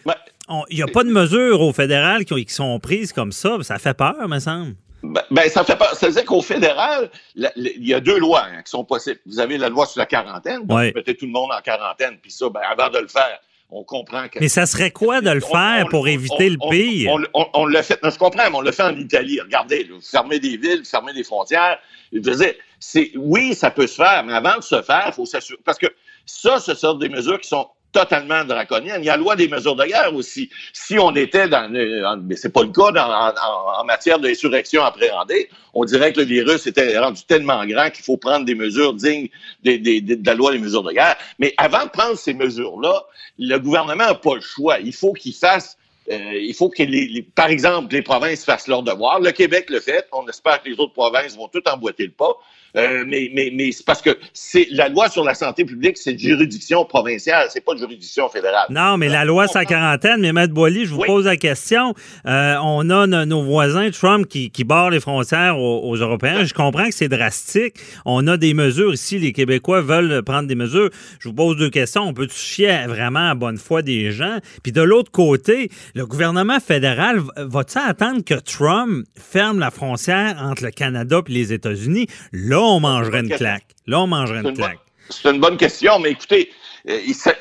il 0.70 0.76
n'y 0.76 0.84
a 0.84 0.88
pas 0.88 1.04
de 1.04 1.12
mesures 1.12 1.60
au 1.60 1.74
fédéral 1.74 2.24
qui, 2.26 2.46
qui 2.46 2.54
sont 2.54 2.80
prises 2.80 3.12
comme 3.12 3.32
ça. 3.34 3.58
Ça 3.62 3.80
fait 3.80 3.94
peur, 3.94 4.28
me 4.28 4.40
semble. 4.40 4.76
Ben, 5.04 5.22
ben, 5.30 5.50
ça 5.50 5.66
fait 5.66 5.76
pas. 5.76 5.94
Ça 5.96 6.08
veut 6.08 6.14
dire 6.14 6.26
qu'au 6.26 6.42
fédéral, 6.42 7.12
il 7.36 7.86
y 7.86 7.94
a 7.94 8.00
deux 8.00 8.18
lois 8.18 8.46
hein, 8.46 8.62
qui 8.64 8.72
sont 8.72 8.86
possibles. 8.86 9.20
Vous 9.26 9.40
avez 9.40 9.58
la 9.58 9.68
loi 9.68 9.86
sur 9.86 10.00
la 10.00 10.06
quarantaine, 10.06 10.66
donc 10.66 10.80
vous 10.80 10.92
mettez 10.96 11.16
tout 11.16 11.26
le 11.26 11.32
monde 11.32 11.52
en 11.52 11.62
quarantaine, 11.62 12.18
puis 12.22 12.32
ça, 12.32 12.50
ben, 12.50 12.62
avant 12.70 12.90
de 12.90 13.00
le 13.00 13.10
faire, 13.10 13.40
on 13.70 13.84
comprend 13.84 14.30
que. 14.30 14.40
Mais 14.40 14.48
ça 14.48 14.66
serait 14.66 14.92
quoi 14.92 15.20
de 15.20 15.30
le 15.30 15.42
faire 15.42 15.88
pour 15.90 16.08
éviter 16.08 16.50
le 16.50 16.58
pire? 16.70 17.12
On, 17.34 17.66
le 17.66 17.82
fait. 17.82 18.00
je 18.02 18.18
comprends, 18.18 18.50
mais 18.50 18.56
on 18.56 18.62
le 18.62 18.72
fait 18.72 18.84
en 18.84 18.96
Italie. 18.96 19.42
Regardez, 19.42 19.90
vous 19.92 20.00
fermez 20.00 20.40
des 20.40 20.56
villes, 20.56 20.84
fermez 20.86 21.14
des 21.14 21.24
frontières. 21.24 21.80
Je 22.14 22.20
veux 22.20 22.36
dire, 22.36 22.54
c'est, 22.80 23.12
oui, 23.16 23.56
ça 23.56 23.72
peut 23.72 23.88
se 23.88 23.96
faire, 23.96 24.24
mais 24.24 24.34
avant 24.34 24.58
de 24.58 24.64
se 24.64 24.82
faire, 24.82 25.06
il 25.08 25.14
faut 25.14 25.26
s'assurer. 25.26 25.60
Parce 25.66 25.80
que 25.80 25.88
ça, 26.26 26.60
ce 26.60 26.74
sont 26.76 26.94
des 26.94 27.10
mesures 27.10 27.42
qui 27.42 27.50
sont 27.50 27.68
totalement 27.94 28.44
draconienne. 28.44 29.02
Il 29.02 29.06
y 29.06 29.10
a 29.10 29.14
la 29.14 29.18
loi 29.18 29.36
des 29.36 29.48
mesures 29.48 29.76
de 29.76 29.86
guerre 29.86 30.14
aussi. 30.14 30.50
Si 30.74 31.00
on 31.00 31.16
était 31.16 31.48
dans, 31.48 31.72
mais 31.72 32.36
c'est 32.36 32.52
pas 32.52 32.64
le 32.64 32.72
cas 32.72 32.92
en, 32.92 33.86
matière 33.86 34.20
d'insurrection 34.20 34.84
appréhendée, 34.84 35.50
on 35.74 35.86
dirait 35.86 36.12
que 36.12 36.20
le 36.20 36.26
virus 36.26 36.68
était 36.68 36.98
rendu 36.98 37.24
tellement 37.24 37.66
grand 37.66 37.90
qu'il 37.92 38.04
faut 38.04 38.18
prendre 38.18 38.46
des 38.46 38.56
mesures 38.56 38.94
dignes 38.94 39.30
de 39.64 40.26
la 40.26 40.34
loi 40.34 40.52
des 40.52 40.60
mesures 40.60 40.84
de 40.84 40.92
guerre. 40.92 41.16
Mais 41.40 41.54
avant 41.58 41.86
de 41.86 41.90
prendre 41.90 42.18
ces 42.18 42.34
mesures-là, 42.34 43.06
le 43.40 43.58
gouvernement 43.58 44.06
n'a 44.06 44.16
pas 44.16 44.36
le 44.36 44.42
choix. 44.42 44.80
Il 44.80 44.94
faut 44.94 45.14
qu'il 45.14 45.34
fasse 45.34 45.78
euh, 46.12 46.34
il 46.34 46.54
faut 46.54 46.70
que, 46.70 46.84
les, 46.84 47.22
par 47.36 47.48
exemple, 47.48 47.94
les 47.94 48.02
provinces 48.02 48.44
fassent 48.44 48.68
leur 48.68 48.84
devoir. 48.84 49.22
Le 49.22 49.32
Québec 49.32 49.70
le 49.70 49.80
fait. 49.80 50.06
On 50.12 50.28
espère 50.28 50.62
que 50.62 50.70
les 50.70 50.78
autres 50.80 50.92
provinces 50.94 51.38
vont 51.38 51.48
tout 51.48 51.64
emboîter 51.68 52.04
le 52.04 52.12
pas. 52.12 52.36
Euh, 52.76 53.04
mais 53.08 53.30
mais, 53.34 53.52
mais 53.54 53.72
c'est 53.72 53.86
parce 53.86 54.02
que 54.02 54.18
c'est 54.34 54.68
la 54.72 54.90
loi 54.90 55.10
sur 55.10 55.24
la 55.24 55.34
santé 55.34 55.64
publique, 55.66 55.98
c'est 55.98 56.18
juridiction 56.18 56.86
provinciale, 56.86 57.48
c'est 57.50 57.64
pas 57.64 57.74
de 57.74 57.80
juridiction 57.80 58.30
fédérale. 58.30 58.68
Non, 58.70 58.98
mais 58.98 59.10
la 59.10 59.26
loi, 59.26 59.48
c'est 59.48 59.60
la 59.60 59.66
quarantaine. 59.66 60.22
Mais 60.22 60.34
Maître 60.34 60.54
Boily, 60.54 60.86
je 60.86 60.94
vous 60.94 61.04
pose 61.04 61.26
la 61.26 61.38
question. 61.38 61.94
Euh, 62.26 62.56
on 62.62 62.90
a 62.90 63.06
nos 63.26 63.44
voisins, 63.44 63.90
Trump, 63.92 64.28
qui, 64.28 64.50
qui 64.50 64.64
barrent 64.64 64.90
les 64.90 65.00
frontières 65.00 65.60
aux, 65.60 65.96
Européens. 65.96 66.44
Je 66.44 66.54
comprends 66.54 66.86
que 66.86 66.94
c'est 66.94 67.10
drastique. 67.10 67.76
On 68.06 68.28
a 68.28 68.38
des 68.38 68.54
mesures 68.54 68.94
ici. 68.94 69.20
Les 69.20 69.32
Québécois 69.32 69.82
veulent 69.82 70.24
prendre 70.24 70.48
des 70.48 70.56
mesures. 70.56 70.90
Je 71.20 71.30
vous 71.30 71.36
pose 71.36 71.58
deux 71.58 71.70
questions. 71.70 72.04
On 72.04 72.14
peut 72.14 72.28
chier 72.30 72.86
vraiment 72.88 73.30
à 73.30 73.36
bonne 73.36 73.58
foi 73.58 73.82
des 73.82 74.12
gens? 74.12 74.40
Puis 74.64 74.72
de 74.72 74.82
l'autre 74.82 75.12
côté, 75.12 75.70
le 75.96 76.06
gouvernement 76.06 76.60
fédéral 76.60 77.22
va-t-il 77.38 77.82
attendre 77.88 78.24
que 78.24 78.36
Trump 78.36 79.06
ferme 79.16 79.60
la 79.60 79.72
frontière 79.72 80.38
entre 80.42 80.64
le 80.64 80.72
Canada 80.72 81.22
et 81.28 81.32
les 81.32 81.54
États-Unis? 81.54 82.08
Là, 82.32 82.63
on 82.64 82.80
mangerait 82.80 83.22
une 83.22 83.30
claque. 83.30 83.68
Là, 83.88 84.02
on 84.02 84.08
mangerait 84.08 84.42
une, 84.42 84.54
claque. 84.54 84.80
C'est 85.10 85.30
une 85.30 85.40
bonne 85.40 85.58
question, 85.58 86.00
mais 86.00 86.12
écoutez, 86.12 86.52
euh, 86.90 87.00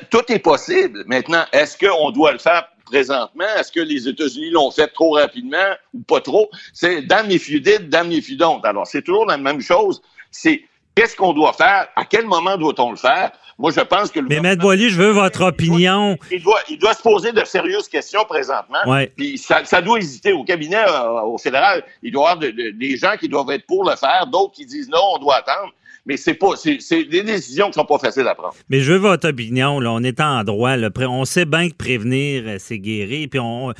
tout 0.09 0.23
est 0.29 0.39
possible. 0.39 1.03
Maintenant, 1.07 1.45
est-ce 1.51 1.77
qu'on 1.77 2.11
doit 2.11 2.31
le 2.31 2.39
faire 2.39 2.67
présentement? 2.85 3.45
Est-ce 3.57 3.71
que 3.71 3.79
les 3.79 4.07
États-Unis 4.07 4.51
l'ont 4.51 4.71
fait 4.71 4.87
trop 4.87 5.11
rapidement 5.13 5.75
ou 5.93 6.01
pas 6.01 6.21
trop? 6.21 6.49
C'est 6.73 7.01
damn 7.03 7.29
if 7.31 7.49
you 7.49 7.59
did, 7.59 7.89
damn 7.89 8.11
if 8.11 8.29
you 8.29 8.37
don't. 8.37 8.61
Alors, 8.63 8.87
c'est 8.87 9.01
toujours 9.01 9.25
la 9.25 9.37
même 9.37 9.61
chose. 9.61 10.01
C'est 10.31 10.63
qu'est-ce 10.95 11.15
qu'on 11.15 11.33
doit 11.33 11.53
faire? 11.53 11.87
À 11.95 12.05
quel 12.05 12.25
moment 12.25 12.57
doit-on 12.57 12.91
le 12.91 12.97
faire? 12.97 13.31
Moi, 13.59 13.71
je 13.71 13.81
pense 13.81 14.11
que 14.11 14.19
le 14.19 14.27
Mais 14.27 14.39
Maître 14.39 14.61
Boily, 14.61 14.89
je 14.89 14.99
veux 14.99 15.11
votre 15.11 15.43
opinion. 15.43 16.17
Il 16.31 16.41
doit, 16.41 16.59
il 16.69 16.77
doit, 16.77 16.93
se 16.93 17.01
poser 17.01 17.31
de 17.31 17.43
sérieuses 17.45 17.87
questions 17.87 18.23
présentement. 18.27 18.79
Puis 19.15 19.37
ça, 19.37 19.63
ça, 19.65 19.81
doit 19.81 19.99
hésiter. 19.99 20.33
Au 20.33 20.43
cabinet, 20.43 20.83
euh, 20.87 21.21
au 21.21 21.37
fédéral, 21.37 21.83
il 22.01 22.11
doit 22.11 22.29
y 22.29 22.33
avoir 22.33 22.51
des 22.51 22.97
gens 22.97 23.15
qui 23.19 23.29
doivent 23.29 23.51
être 23.51 23.65
pour 23.67 23.87
le 23.87 23.95
faire, 23.95 24.27
d'autres 24.27 24.53
qui 24.53 24.65
disent 24.65 24.89
non, 24.89 25.01
on 25.15 25.19
doit 25.19 25.37
attendre. 25.37 25.71
Mais 26.05 26.17
c'est 26.17 26.33
pas, 26.33 26.55
c'est 26.55 27.03
des 27.05 27.23
décisions 27.23 27.67
qui 27.67 27.73
sont 27.73 27.85
pas 27.85 27.97
faciles 27.97 28.27
à 28.27 28.35
prendre. 28.35 28.55
Mais 28.69 28.81
je 28.81 28.91
veux 28.91 28.97
votre 28.97 29.29
opinion. 29.29 29.79
Là, 29.79 29.91
on 29.91 30.03
est 30.03 30.19
en 30.19 30.43
droit. 30.43 30.75
Là. 30.75 30.89
On 31.07 31.23
sait 31.23 31.45
bien 31.45 31.69
que 31.69 31.75
prévenir, 31.75 32.43
euh, 32.45 32.55
c'est 32.59 32.79
guérir. 32.79 33.27
Puis 33.29 33.39
on. 33.39 33.73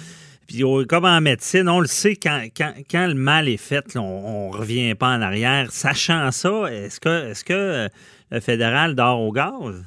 Puis 0.48 0.64
comme 0.88 1.06
en 1.06 1.22
médecine, 1.22 1.70
on 1.70 1.80
le 1.80 1.88
sait, 1.88 2.16
quand, 2.16 2.44
quand, 2.56 2.74
quand 2.92 3.08
le 3.08 3.14
mal 3.14 3.48
est 3.48 3.58
fait, 3.58 3.96
on 3.96 4.52
ne 4.52 4.58
revient 4.58 4.94
pas 4.94 5.08
en 5.08 5.22
arrière. 5.22 5.72
Sachant 5.72 6.32
ça, 6.32 6.66
est-ce 6.70 7.00
que, 7.00 7.32
est-ce 7.32 7.44
que 7.46 7.54
euh, 7.54 7.88
fédéral 8.40 8.96
dort 8.96 9.22
au 9.22 9.32
gaz? 9.32 9.84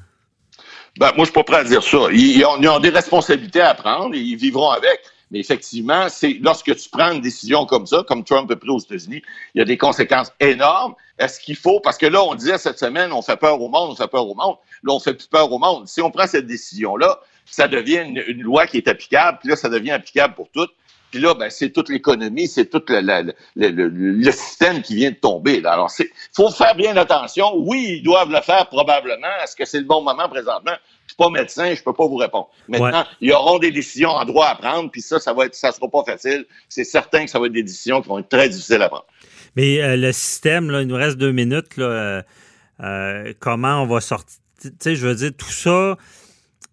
Ben, 0.99 1.11
moi, 1.15 1.19
je 1.19 1.23
suis 1.25 1.33
pas 1.33 1.43
prêt 1.43 1.57
à 1.57 1.63
dire 1.63 1.83
ça. 1.83 2.07
Ils, 2.11 2.43
ont, 2.45 2.79
des 2.79 2.89
responsabilités 2.89 3.61
à 3.61 3.75
prendre 3.75 4.15
et 4.15 4.19
ils 4.19 4.35
vivront 4.35 4.71
avec. 4.71 4.99
Mais 5.29 5.39
effectivement, 5.39 6.07
c'est 6.09 6.39
lorsque 6.41 6.75
tu 6.75 6.89
prends 6.89 7.11
une 7.11 7.21
décision 7.21 7.65
comme 7.65 7.85
ça, 7.85 8.03
comme 8.07 8.23
Trump 8.23 8.49
a 8.49 8.55
pris 8.55 8.69
aux 8.69 8.79
États-Unis, 8.79 9.21
il 9.53 9.59
y 9.59 9.61
a 9.61 9.65
des 9.65 9.77
conséquences 9.77 10.31
énormes. 10.39 10.95
Est-ce 11.19 11.39
qu'il 11.39 11.57
faut, 11.57 11.79
parce 11.81 11.97
que 11.97 12.05
là, 12.05 12.23
on 12.23 12.33
disait 12.33 12.57
cette 12.57 12.79
semaine, 12.79 13.11
on 13.11 13.21
fait 13.21 13.37
peur 13.37 13.61
au 13.61 13.67
monde, 13.67 13.91
on 13.91 13.95
fait 13.95 14.07
peur 14.07 14.27
au 14.27 14.35
monde. 14.35 14.55
Là, 14.83 14.93
on 14.93 14.99
fait 14.99 15.13
plus 15.13 15.27
peur 15.27 15.51
au 15.51 15.59
monde. 15.59 15.87
Si 15.87 16.01
on 16.01 16.11
prend 16.11 16.27
cette 16.27 16.47
décision-là, 16.47 17.19
ça 17.45 17.67
devient 17.67 18.03
une, 18.27 18.41
loi 18.41 18.67
qui 18.67 18.77
est 18.77 18.87
applicable, 18.87 19.39
puis 19.39 19.49
là, 19.49 19.55
ça 19.55 19.69
devient 19.69 19.91
applicable 19.91 20.33
pour 20.33 20.49
toutes. 20.49 20.71
Puis 21.11 21.21
là, 21.21 21.33
ben, 21.33 21.49
c'est 21.49 21.69
toute 21.69 21.89
l'économie, 21.89 22.47
c'est 22.47 22.65
tout 22.65 22.83
le, 22.89 24.31
système 24.31 24.81
qui 24.81 24.95
vient 24.95 25.11
de 25.11 25.15
tomber. 25.15 25.61
Là. 25.61 25.73
Alors, 25.73 25.91
il 25.99 26.07
faut 26.35 26.51
faire 26.51 26.75
bien 26.75 26.97
attention. 26.97 27.53
Oui, 27.55 27.97
ils 27.99 28.03
doivent 28.03 28.31
le 28.31 28.41
faire 28.41 28.67
probablement. 28.67 29.27
Est-ce 29.43 29.55
que 29.55 29.65
c'est 29.65 29.79
le 29.79 29.85
bon 29.85 30.01
moment 30.01 30.27
présentement? 30.27 30.73
Je 31.05 31.13
suis 31.13 31.17
pas 31.17 31.29
médecin, 31.29 31.73
je 31.73 31.81
peux 31.81 31.93
pas 31.93 32.05
vous 32.05 32.17
répondre. 32.17 32.49
Maintenant, 32.67 33.05
il 33.21 33.29
y 33.29 33.33
auront 33.33 33.59
des 33.59 33.71
décisions 33.71 34.09
en 34.09 34.25
droit 34.25 34.47
à 34.47 34.55
prendre, 34.55 34.91
puis 34.91 35.01
ça, 35.01 35.19
ça 35.19 35.33
va 35.33 35.45
être, 35.45 35.55
ça 35.55 35.71
sera 35.71 35.87
pas 35.87 36.03
facile. 36.03 36.45
C'est 36.67 36.83
certain 36.83 37.23
que 37.23 37.31
ça 37.31 37.39
va 37.39 37.45
être 37.45 37.53
des 37.53 37.63
décisions 37.63 38.01
qui 38.01 38.09
vont 38.09 38.19
être 38.19 38.29
très 38.29 38.49
difficiles 38.49 38.81
à 38.81 38.89
prendre. 38.89 39.05
Mais 39.55 39.81
euh, 39.81 39.95
le 39.95 40.11
système, 40.11 40.69
là, 40.69 40.81
il 40.81 40.87
nous 40.87 40.95
reste 40.95 41.17
deux 41.17 41.31
minutes. 41.31 41.77
Là, 41.77 41.85
euh, 41.85 42.21
euh, 42.81 43.33
comment 43.39 43.81
on 43.81 43.87
va 43.87 44.01
sortir? 44.01 44.37
Tu 44.61 44.69
sais, 44.79 44.95
je 44.95 45.07
veux 45.07 45.15
dire, 45.15 45.31
tout 45.37 45.51
ça, 45.51 45.97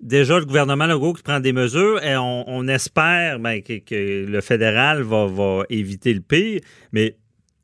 déjà 0.01 0.39
le 0.39 0.45
gouvernement 0.45 0.87
Legault 0.87 1.15
qui 1.15 1.23
prend 1.23 1.41
des 1.41 1.53
mesures 1.53 2.03
et 2.03 2.17
on, 2.17 2.69
espère 2.69 3.39
ben, 3.39 3.63
que, 3.63 4.27
le 4.27 4.41
fédéral 4.41 5.03
va, 5.03 5.63
éviter 5.71 6.13
le 6.15 6.21
pire, 6.21 6.61
mais 6.93 7.17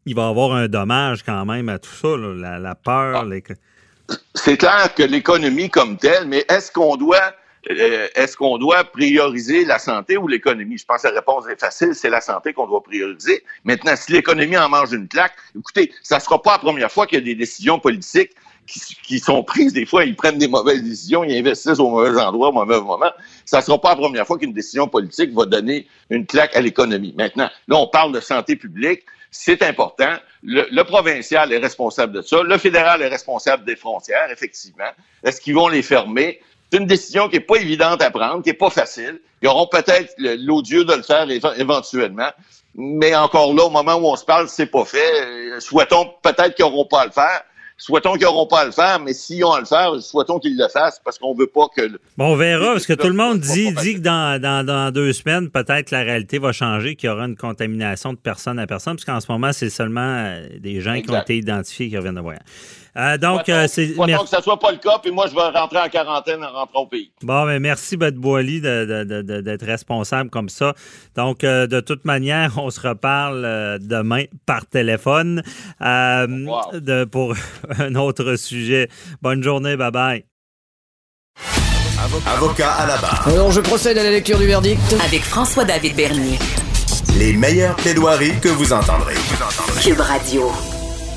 il 0.06 0.14
va 0.14 0.26
y 0.26 0.30
avoir 0.30 0.52
un 0.52 0.68
dommage 0.68 1.22
quand 1.22 1.44
même 1.44 1.68
à 1.68 1.78
tout 1.78 1.90
ça, 1.90 2.16
la, 2.16 2.74
peur. 2.74 3.26
Ah. 3.30 4.14
C'est 4.34 4.56
clair 4.56 4.94
que 4.94 5.02
l'économie 5.02 5.70
comme 5.70 5.96
telle, 5.96 6.26
mais 6.26 6.44
est-ce 6.48 6.72
qu'on 6.72 6.96
doit 6.96 7.34
euh, 7.68 8.08
est-ce 8.14 8.36
qu'on 8.36 8.56
doit 8.56 8.84
prioriser 8.84 9.66
la 9.66 9.78
santé 9.78 10.16
ou 10.16 10.26
l'économie? 10.26 10.78
Je 10.78 10.86
pense 10.86 11.02
que 11.02 11.08
la 11.08 11.14
réponse 11.14 11.46
est 11.46 11.60
facile, 11.60 11.94
c'est 11.94 12.08
la 12.08 12.22
santé 12.22 12.54
qu'on 12.54 12.66
doit 12.66 12.82
prioriser. 12.82 13.44
Maintenant, 13.64 13.94
si 13.96 14.12
l'économie 14.12 14.56
en 14.56 14.70
mange 14.70 14.92
une 14.92 15.08
claque, 15.08 15.34
écoutez, 15.54 15.92
ça 16.02 16.16
ne 16.16 16.20
sera 16.22 16.40
pas 16.40 16.52
la 16.52 16.58
première 16.58 16.90
fois 16.90 17.06
qu'il 17.06 17.18
y 17.18 17.22
a 17.22 17.24
des 17.24 17.34
décisions 17.34 17.78
politiques 17.78 18.32
qui, 19.02 19.18
sont 19.18 19.42
prises. 19.42 19.72
Des 19.72 19.86
fois, 19.86 20.04
ils 20.04 20.16
prennent 20.16 20.38
des 20.38 20.48
mauvaises 20.48 20.82
décisions, 20.82 21.24
ils 21.24 21.36
investissent 21.36 21.78
au 21.78 21.90
mauvais 21.90 22.20
endroit, 22.20 22.48
au 22.48 22.52
mauvais 22.52 22.80
moment. 22.80 23.10
Ça 23.44 23.58
ne 23.58 23.62
sera 23.62 23.80
pas 23.80 23.90
la 23.90 23.96
première 23.96 24.26
fois 24.26 24.38
qu'une 24.38 24.52
décision 24.52 24.88
politique 24.88 25.32
va 25.32 25.46
donner 25.46 25.86
une 26.10 26.26
claque 26.26 26.56
à 26.56 26.60
l'économie. 26.60 27.14
Maintenant, 27.16 27.50
là, 27.68 27.76
on 27.76 27.88
parle 27.88 28.12
de 28.12 28.20
santé 28.20 28.56
publique. 28.56 29.02
C'est 29.30 29.62
important. 29.62 30.12
Le, 30.42 30.82
provincial 30.82 31.52
est 31.52 31.58
responsable 31.58 32.14
de 32.14 32.22
ça. 32.22 32.42
Le 32.42 32.58
fédéral 32.58 33.02
est 33.02 33.08
responsable 33.08 33.64
des 33.64 33.76
frontières, 33.76 34.30
effectivement. 34.30 34.90
Est-ce 35.22 35.40
qu'ils 35.40 35.54
vont 35.54 35.68
les 35.68 35.82
fermer? 35.82 36.40
C'est 36.70 36.78
une 36.78 36.86
décision 36.86 37.28
qui 37.28 37.36
n'est 37.36 37.44
pas 37.44 37.56
évidente 37.56 38.02
à 38.02 38.10
prendre, 38.10 38.42
qui 38.42 38.50
n'est 38.50 38.54
pas 38.54 38.70
facile. 38.70 39.20
Ils 39.42 39.48
auront 39.48 39.66
peut-être 39.66 40.14
l'odieux 40.18 40.84
de 40.84 40.94
le 40.94 41.02
faire 41.02 41.28
éventuellement. 41.58 42.30
Mais 42.74 43.14
encore 43.14 43.52
là, 43.54 43.64
au 43.64 43.70
moment 43.70 43.94
où 43.96 44.06
on 44.06 44.16
se 44.16 44.24
parle, 44.24 44.48
c'est 44.48 44.66
pas 44.66 44.84
fait. 44.84 45.60
Souhaitons 45.60 46.14
peut-être 46.22 46.54
qu'ils 46.54 46.64
n'auront 46.64 46.86
pas 46.86 47.02
à 47.02 47.06
le 47.06 47.12
faire. 47.12 47.42
Souhaitons 47.80 48.12
qu'ils 48.12 48.24
n'auront 48.24 48.46
pas 48.46 48.60
à 48.60 48.64
le 48.66 48.72
faire, 48.72 49.00
mais 49.00 49.14
s'ils 49.14 49.42
ont 49.42 49.52
à 49.52 49.60
le 49.60 49.64
faire, 49.64 49.94
souhaitons 50.02 50.38
qu'ils 50.38 50.54
le 50.54 50.68
fassent 50.68 51.00
parce 51.02 51.18
qu'on 51.18 51.34
veut 51.34 51.46
pas 51.46 51.66
que. 51.74 51.98
Bon, 52.18 52.32
on 52.32 52.36
verra, 52.36 52.72
parce 52.72 52.84
que 52.84 52.92
tout 52.92 53.08
le 53.08 53.14
monde 53.14 53.40
dit, 53.40 53.72
dit 53.72 53.94
que 53.94 54.00
dans, 54.00 54.38
dans, 54.38 54.66
dans 54.66 54.90
deux 54.90 55.14
semaines, 55.14 55.48
peut-être 55.48 55.90
la 55.90 56.02
réalité 56.02 56.38
va 56.38 56.52
changer, 56.52 56.94
qu'il 56.94 57.08
y 57.08 57.10
aura 57.10 57.24
une 57.24 57.36
contamination 57.36 58.12
de 58.12 58.18
personne 58.18 58.58
à 58.58 58.66
personne, 58.66 58.96
parce 58.96 59.06
qu'en 59.06 59.20
ce 59.20 59.32
moment, 59.32 59.54
c'est 59.54 59.70
seulement 59.70 60.02
euh, 60.02 60.46
des 60.58 60.82
gens 60.82 61.00
qui 61.00 61.10
ont 61.10 61.22
été 61.22 61.38
identifiés 61.38 61.88
qui 61.88 61.96
reviennent 61.96 62.16
de 62.16 62.20
voyage. 62.20 62.42
Euh, 62.96 63.18
donc, 63.18 63.48
euh, 63.48 63.66
c'est. 63.68 63.88
que 63.88 64.28
ça 64.28 64.38
ne 64.38 64.42
soit 64.42 64.58
pas 64.58 64.72
le 64.72 64.78
cas, 64.78 64.98
puis 65.02 65.10
moi, 65.12 65.26
je 65.28 65.34
vais 65.34 65.58
rentrer 65.58 65.78
en 65.78 65.88
quarantaine 65.88 66.42
en 66.42 66.52
rentrant 66.52 66.82
au 66.82 66.86
pays. 66.86 67.12
Bon, 67.22 67.44
mais 67.44 67.54
ben, 67.54 67.62
merci, 67.62 67.96
Beth 67.96 68.16
Boily, 68.16 68.60
d'être 68.60 69.64
responsable 69.64 70.30
comme 70.30 70.48
ça. 70.48 70.74
Donc, 71.16 71.44
euh, 71.44 71.66
de 71.66 71.80
toute 71.80 72.04
manière, 72.04 72.52
on 72.58 72.70
se 72.70 72.80
reparle 72.80 73.78
demain 73.80 74.24
par 74.46 74.66
téléphone 74.66 75.42
de, 75.80 77.04
pour 77.04 77.34
un 77.78 77.94
autre 77.94 78.36
sujet. 78.36 78.88
Bonne 79.22 79.42
journée, 79.42 79.76
bye 79.76 79.90
bye. 79.90 80.24
Avocat 82.26 82.72
à 82.72 82.86
la 82.86 82.96
barre. 82.96 83.28
Alors, 83.28 83.50
je 83.50 83.60
procède 83.60 83.98
à 83.98 84.02
la 84.02 84.10
lecture 84.10 84.38
du 84.38 84.46
verdict. 84.46 84.80
Avec 85.04 85.22
François-David 85.22 85.94
Bernier. 85.94 86.38
Les 87.18 87.32
meilleures 87.34 87.76
plaidoiries 87.76 88.38
que 88.40 88.48
vous 88.48 88.72
entendrez. 88.72 89.14
Cube 89.82 90.00
Radio. 90.00 90.50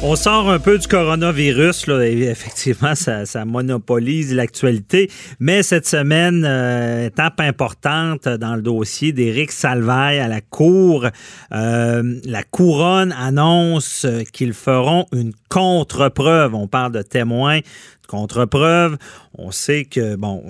On 0.05 0.17
sort 0.17 0.49
un 0.49 0.59
peu 0.59 0.77
du 0.77 0.85
coronavirus, 0.85 1.87
là. 1.87 2.05
effectivement, 2.05 2.93
ça, 2.93 3.45
monopolise 3.45 4.33
l'actualité, 4.33 5.09
mais 5.39 5.63
cette 5.63 5.87
semaine, 5.87 6.43
euh, 6.45 7.07
étape 7.07 7.39
importante 7.39 8.27
dans 8.27 8.57
le 8.57 8.61
dossier 8.61 9.13
d'Éric 9.13 9.53
Salvaille 9.53 10.19
à 10.19 10.27
la 10.27 10.41
Cour. 10.41 11.07
Euh, 11.53 12.19
la 12.25 12.43
couronne 12.43 13.13
annonce 13.17 14.05
qu'ils 14.33 14.53
feront 14.53 15.05
une 15.13 15.31
contre-preuve. 15.47 16.53
On 16.53 16.67
parle 16.67 16.91
de 16.91 17.01
témoins, 17.01 17.59
de 17.59 18.07
contre-preuve. 18.07 18.97
On 19.37 19.51
sait 19.51 19.85
que, 19.85 20.17
bon, 20.17 20.43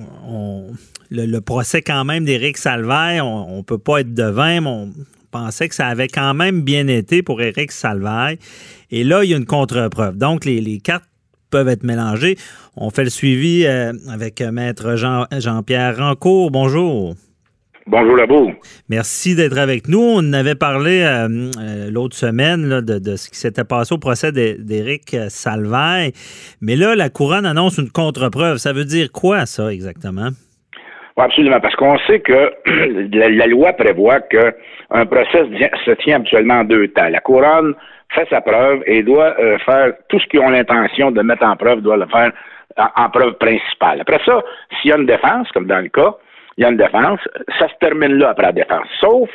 le, 1.12 1.40
procès 1.42 1.84
quand 1.84 2.06
même 2.06 2.26
d'Éric 2.26 2.58
Salvaille, 2.58 3.22
on, 3.22 3.58
ne 3.58 3.62
peut 3.62 3.78
pas 3.78 4.00
être 4.00 4.16
devin, 4.16 4.62
mais 4.62 4.68
on 4.68 4.90
pensait 5.34 5.68
que 5.68 5.76
ça 5.76 5.88
avait 5.88 6.08
quand 6.08 6.34
même 6.34 6.62
bien 6.62 6.88
été 6.88 7.24
pour 7.24 7.42
Éric 7.42 7.72
Salvaille. 7.72 8.38
Et 8.92 9.04
là, 9.04 9.24
il 9.24 9.32
y 9.32 9.34
a 9.34 9.38
une 9.38 9.46
contre-preuve. 9.46 10.18
Donc, 10.18 10.46
les, 10.46 10.80
cartes 10.80 11.04
peuvent 11.50 11.68
être 11.68 11.84
mélangées. 11.84 12.38
On 12.78 12.92
fait 12.92 13.04
le 13.04 13.10
suivi 13.10 13.66
euh, 13.66 13.94
avec 14.10 14.42
Maître 14.42 14.96
Jean, 14.96 15.26
Jean-Pierre 15.36 15.98
Rancourt. 15.98 16.52
Bonjour. 16.52 17.16
Bonjour 17.86 18.16
Labo. 18.16 18.52
Merci 18.88 19.36
d'être 19.36 19.58
avec 19.58 19.90
nous. 19.90 20.00
On 20.00 20.32
avait 20.32 20.56
parlé 20.56 21.02
euh, 21.02 21.52
euh, 21.60 21.92
l'autre 21.92 22.16
semaine 22.16 22.80
de, 22.80 23.16
ce 23.18 23.30
qui 23.30 23.38
s'était 23.38 23.66
passé 23.66 23.94
au 23.94 23.98
procès 23.98 24.32
d'Éric 24.32 25.18
Salvaille. 25.28 26.14
Mais 26.62 26.78
là, 26.78 26.96
la 26.96 27.10
couronne 27.10 27.46
annonce 27.46 27.78
une 27.78 27.90
contre-preuve. 27.90 28.58
Ça 28.58 28.72
veut 28.72 28.86
dire 28.86 29.12
quoi, 29.12 29.46
ça, 29.46 29.74
exactement? 29.74 30.30
Oui, 31.16 31.24
absolument, 31.24 31.60
parce 31.60 31.76
qu'on 31.76 31.98
sait 32.00 32.22
que 32.22 32.54
la, 33.18 33.48
loi 33.48 33.74
prévoit 33.74 34.22
qu'un 34.22 35.06
procès 35.06 35.46
se 35.86 35.92
tient 35.92 36.16
habituellement 36.18 36.62
en 36.62 36.64
deux 36.64 36.88
temps. 36.90 37.10
La 37.10 37.20
couronne 37.20 37.76
fait 38.10 38.28
sa 38.30 38.42
preuve 38.42 38.84
et 38.86 39.04
doit 39.04 39.36
euh, 39.40 39.58
faire 39.60 39.94
tout 40.10 40.20
ce 40.20 40.26
qu'ils 40.28 40.40
ont 40.40 40.50
l'intention 40.50 41.12
de 41.12 41.22
mettre 41.22 41.46
en 41.46 41.56
preuve, 41.56 41.82
doit 41.82 41.98
le 41.98 42.08
faire 42.08 42.32
en, 42.78 43.10
preuve 43.10 43.34
principale. 43.34 44.02
Après 44.02 44.20
ça, 44.26 44.42
s'il 44.82 44.92
y 44.92 44.94
a 44.94 44.98
une 44.98 45.06
défense, 45.06 45.52
comme 45.52 45.68
dans 45.68 45.80
le 45.80 45.90
cas, 45.90 46.16
il 46.58 46.64
y 46.64 46.66
a 46.66 46.70
une 46.70 46.78
défense, 46.78 47.20
ça 47.60 47.68
se 47.68 47.74
termine 47.80 48.18
là 48.18 48.30
après 48.30 48.48
la 48.48 48.52
défense. 48.52 48.88
Sauf 49.00 49.30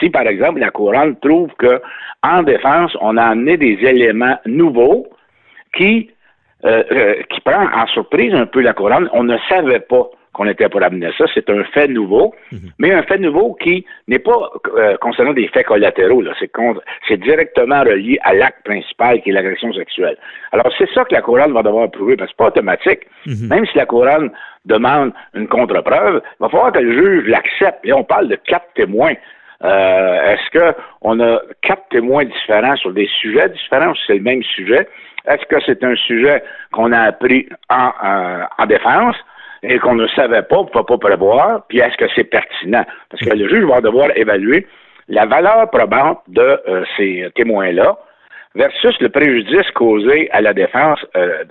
si, 0.00 0.10
par 0.10 0.26
exemple, 0.26 0.60
la 0.60 0.70
couronne 0.70 1.18
trouve 1.20 1.50
que 1.58 1.80
en 2.22 2.42
défense, 2.42 2.96
on 3.00 3.16
a 3.16 3.24
amené 3.24 3.56
des 3.56 3.78
éléments 3.82 4.38
nouveaux 4.46 5.06
qui, 5.74 6.10
euh, 6.64 6.82
euh, 6.90 7.14
qui 7.30 7.40
prend 7.42 7.66
en 7.72 7.86
surprise 7.88 8.34
un 8.34 8.46
peu 8.46 8.60
la 8.60 8.72
couronne. 8.72 9.08
On 9.12 9.24
ne 9.24 9.36
savait 9.48 9.80
pas 9.80 10.08
qu'on 10.36 10.46
était 10.46 10.68
pour 10.68 10.82
amener 10.82 11.10
ça. 11.16 11.24
C'est 11.32 11.48
un 11.48 11.64
fait 11.64 11.88
nouveau, 11.88 12.34
mhm. 12.52 12.70
mais 12.78 12.92
un 12.92 13.02
fait 13.02 13.18
nouveau 13.18 13.54
qui 13.54 13.86
n'est 14.06 14.18
pas 14.18 14.50
euh, 14.76 14.96
concernant 14.98 15.32
des 15.32 15.48
faits 15.48 15.66
collatéraux. 15.66 16.22
C'est, 17.08 17.16
directement 17.16 17.80
relié 17.80 18.18
à 18.22 18.34
l'acte 18.34 18.62
principal 18.64 19.22
qui 19.22 19.30
est 19.30 19.32
l'agression 19.32 19.72
sexuelle. 19.72 20.16
Alors, 20.52 20.70
c'est 20.76 20.88
ça 20.92 21.04
que 21.04 21.14
la 21.14 21.22
couronne 21.22 21.54
va 21.54 21.62
devoir 21.62 21.90
prouver, 21.90 22.16
parce 22.16 22.30
que 22.30 22.34
c'est 22.36 22.44
pas 22.44 22.48
automatique. 22.48 23.00
Mhm. 23.24 23.48
Même 23.48 23.66
si 23.66 23.76
la 23.78 23.86
couronne 23.86 24.30
demande 24.66 25.12
une 25.32 25.48
contre-preuve, 25.48 26.20
il 26.22 26.42
va 26.42 26.48
falloir 26.50 26.72
que 26.72 26.80
le 26.80 26.92
juge 26.92 27.28
l'accepte. 27.28 27.80
Et 27.84 27.94
on 27.94 28.04
parle 28.04 28.28
de 28.28 28.36
quatre 28.36 28.68
témoins. 28.74 29.14
Euh, 29.64 30.34
est-ce 30.34 30.72
qu'on 31.00 31.18
a 31.20 31.40
quatre 31.62 31.88
témoins 31.88 32.24
différents 32.24 32.76
sur 32.76 32.92
des 32.92 33.08
sujets 33.20 33.48
différents 33.48 33.92
ou 33.92 33.96
c'est 34.06 34.16
le 34.16 34.22
même 34.22 34.42
sujet? 34.42 34.86
Est-ce 35.26 35.46
que 35.46 35.56
c'est 35.64 35.82
un 35.82 35.96
sujet 35.96 36.42
qu'on 36.72 36.92
a 36.92 37.00
appris 37.00 37.48
en, 37.70 37.90
en 38.58 38.66
défense? 38.66 39.16
Et 39.68 39.78
qu'on 39.78 39.94
ne 39.94 40.06
savait 40.08 40.42
pas, 40.42 40.58
on 40.58 40.64
ne 40.64 40.70
peut 40.70 40.84
pas 40.84 40.98
prévoir, 40.98 41.64
puis 41.68 41.78
est-ce 41.78 41.96
que 41.96 42.06
c'est 42.14 42.24
pertinent? 42.24 42.84
Parce 43.10 43.22
que 43.22 43.34
le 43.34 43.48
juge 43.48 43.64
va 43.64 43.80
devoir 43.80 44.10
évaluer 44.16 44.66
la 45.08 45.26
valeur 45.26 45.70
probante 45.70 46.20
de 46.28 46.60
euh, 46.68 46.84
ces 46.96 47.28
témoins-là 47.34 47.96
versus 48.54 48.98
le 49.00 49.08
préjudice 49.08 49.70
causé 49.72 50.30
à 50.32 50.40
la 50.40 50.52
défense 50.52 50.98
euh, 51.16 51.44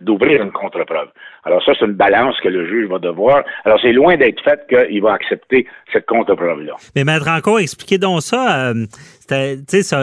d'ouvrir 0.00 0.42
une 0.42 0.52
contre-preuve. 0.52 1.08
Alors 1.44 1.62
ça, 1.64 1.72
c'est 1.78 1.86
une 1.86 1.92
balance 1.92 2.38
que 2.40 2.48
le 2.48 2.66
juge 2.66 2.88
va 2.88 2.98
devoir. 2.98 3.44
Alors 3.64 3.78
c'est 3.80 3.92
loin 3.92 4.16
d'être 4.16 4.42
fait 4.42 4.60
qu'il 4.68 5.02
va 5.02 5.14
accepter 5.14 5.66
cette 5.92 6.06
contre-preuve-là. 6.06 6.74
Mais 6.94 7.04
Maître 7.04 7.28
encore, 7.28 7.58
expliquez 7.60 7.98
donc 7.98 8.22
ça. 8.22 8.70
Euh, 8.70 8.86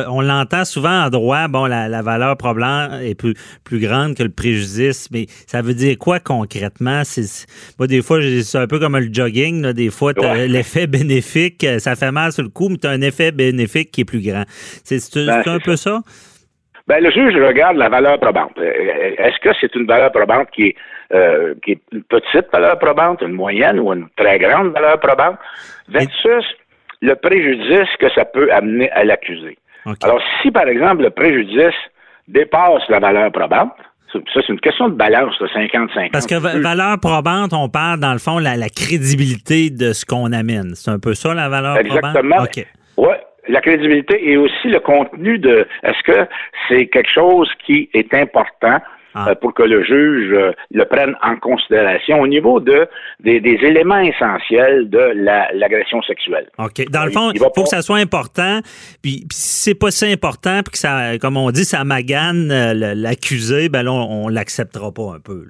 on 0.08 0.22
l'entend 0.22 0.64
souvent 0.66 1.04
en 1.04 1.10
droit, 1.10 1.48
bon, 1.48 1.66
la, 1.66 2.02
valeur 2.02 2.38
probante 2.38 2.94
est 3.02 3.16
plus, 3.16 3.34
plus 3.66 3.80
grande 3.80 4.16
que 4.16 4.24
le 4.24 4.30
préjudice, 4.30 5.10
mais 5.12 5.26
ça 5.48 5.62
veut 5.62 5.74
dire 5.74 5.98
quoi 5.98 6.20
concrètement? 6.20 7.02
moi, 7.78 7.88
des 7.88 8.02
fois, 8.02 8.20
c'est 8.22 8.58
un 8.58 8.68
peu 8.68 8.80
comme 8.80 8.98
le 8.98 9.10
jogging, 9.12 9.74
des 9.74 9.90
fois, 9.90 10.14
l'effet 10.48 10.88
bénéfique, 10.88 11.66
ça 11.80 11.96
fait 11.96 12.12
mal 12.12 12.32
sur 12.32 12.44
le 12.44 12.50
coup, 12.50 12.70
mais 12.70 12.78
tu 12.78 12.88
as 12.88 12.92
un 12.92 13.02
effet 13.02 13.32
bénéfique 13.32 13.92
qui 13.92 14.02
est 14.02 14.06
plus 14.06 14.22
grand. 14.22 14.44
C'est 14.84 14.98
ben, 15.16 15.44
un 15.46 15.60
peu 15.60 15.76
ça? 15.76 16.02
Ben, 16.88 17.04
le 17.04 17.12
juge 17.12 17.36
regarde 17.36 17.76
la 17.76 17.90
valeur 17.90 18.18
probante. 18.20 18.58
Est-ce 18.58 19.40
que 19.40 19.50
c'est 19.60 19.76
une 19.76 19.86
valeur 19.86 20.12
probante 20.12 20.50
qui 20.52 20.68
est, 20.68 20.76
euh, 21.14 21.54
qui 21.64 21.72
est 21.74 21.82
une 21.92 22.04
petite 22.04 22.52
valeur 22.52 22.78
probante, 22.80 23.22
une 23.22 23.34
moyenne 23.34 23.80
ou 23.80 23.94
une 23.94 24.08
très 24.16 24.40
grande 24.40 24.74
valeur 24.74 25.00
probante, 25.00 25.38
versus 25.90 26.46
le 27.02 27.14
préjudice 27.16 27.90
que 28.00 28.10
ça 28.14 28.26
peut 28.26 28.52
amener 28.52 28.90
à 28.92 29.04
l'accusé. 29.04 29.58
Alors, 30.04 30.22
si, 30.42 30.52
par 30.52 30.68
exemple, 30.68 31.04
le 31.04 31.10
préjudice 31.10 31.76
dépasse 32.28 32.84
la 32.90 33.00
valeur 33.00 33.32
probante, 33.32 33.72
Ça, 34.12 34.20
c'est 34.34 34.50
une 34.50 34.60
question 34.60 34.90
de 34.90 34.96
balance, 34.96 35.36
50-50. 35.40 36.12
Parce 36.12 36.26
que 36.26 36.36
valeur 36.36 37.00
probante, 37.00 37.54
on 37.54 37.70
parle, 37.70 38.00
dans 38.00 38.14
le 38.14 38.20
fond, 38.20 38.40
la, 38.40 38.56
la 38.56 38.70
crédibilité 38.70 39.70
de 39.70 39.94
ce 39.94 40.06
qu'on 40.06 40.32
amène. 40.32 40.76
C'est 40.76 40.92
un 40.92 41.00
peu 41.00 41.14
ça, 41.14 41.34
la 41.34 41.50
valeur 41.50 41.78
Exactement. 41.78 42.14
probante? 42.14 42.58
Exactement. 42.58 42.78
Oui, 42.98 43.16
la 43.50 43.62
crédibilité 43.62 44.30
et 44.30 44.38
aussi 44.38 44.68
le 44.68 44.80
contenu 44.80 45.38
de 45.40 45.68
est-ce 45.84 46.04
que 46.04 46.28
c'est 46.68 46.88
quelque 46.88 47.12
chose 47.12 47.50
qui 47.66 47.90
est 47.94 48.14
important 48.14 48.80
ah. 49.18 49.30
Euh, 49.30 49.36
pour 49.36 49.54
que 49.56 49.64
le 49.64 49.84
juge 49.84 50.32
euh, 50.32 50.52
le 50.72 50.86
prenne 50.86 51.16
en 51.24 51.38
considération 51.38 52.20
au 52.20 52.28
niveau 52.28 52.60
de 52.60 52.88
des, 53.20 53.42
éléments 53.64 54.00
essentiels 54.00 54.90
de 54.90 55.12
l'agression 55.54 56.04
sexuelle. 56.04 56.48
OK. 56.60 56.88
Dans 56.92 57.04
le 57.04 57.12
fond, 57.12 57.32
il, 57.34 57.40
faut 57.40 57.64
que 57.64 57.70
ça 57.70 57.82
soit 57.82 57.98
important. 57.98 58.60
Puis, 59.02 59.26
si 59.32 59.72
c'est 59.72 59.76
pas 59.76 59.90
si 59.90 60.06
important, 60.06 60.60
puis 60.64 60.74
que 60.74 60.78
ça, 60.78 61.18
comme 61.20 61.36
on 61.38 61.50
dit, 61.50 61.66
ça 61.66 61.84
magane 61.84 62.52
euh, 62.52 62.94
l'accusé, 62.96 63.70
ben 63.70 63.84
là, 63.84 63.92
on, 63.92 64.28
l'acceptera 64.28 64.92
pas 64.92 65.16
un 65.16 65.20
peu. 65.20 65.46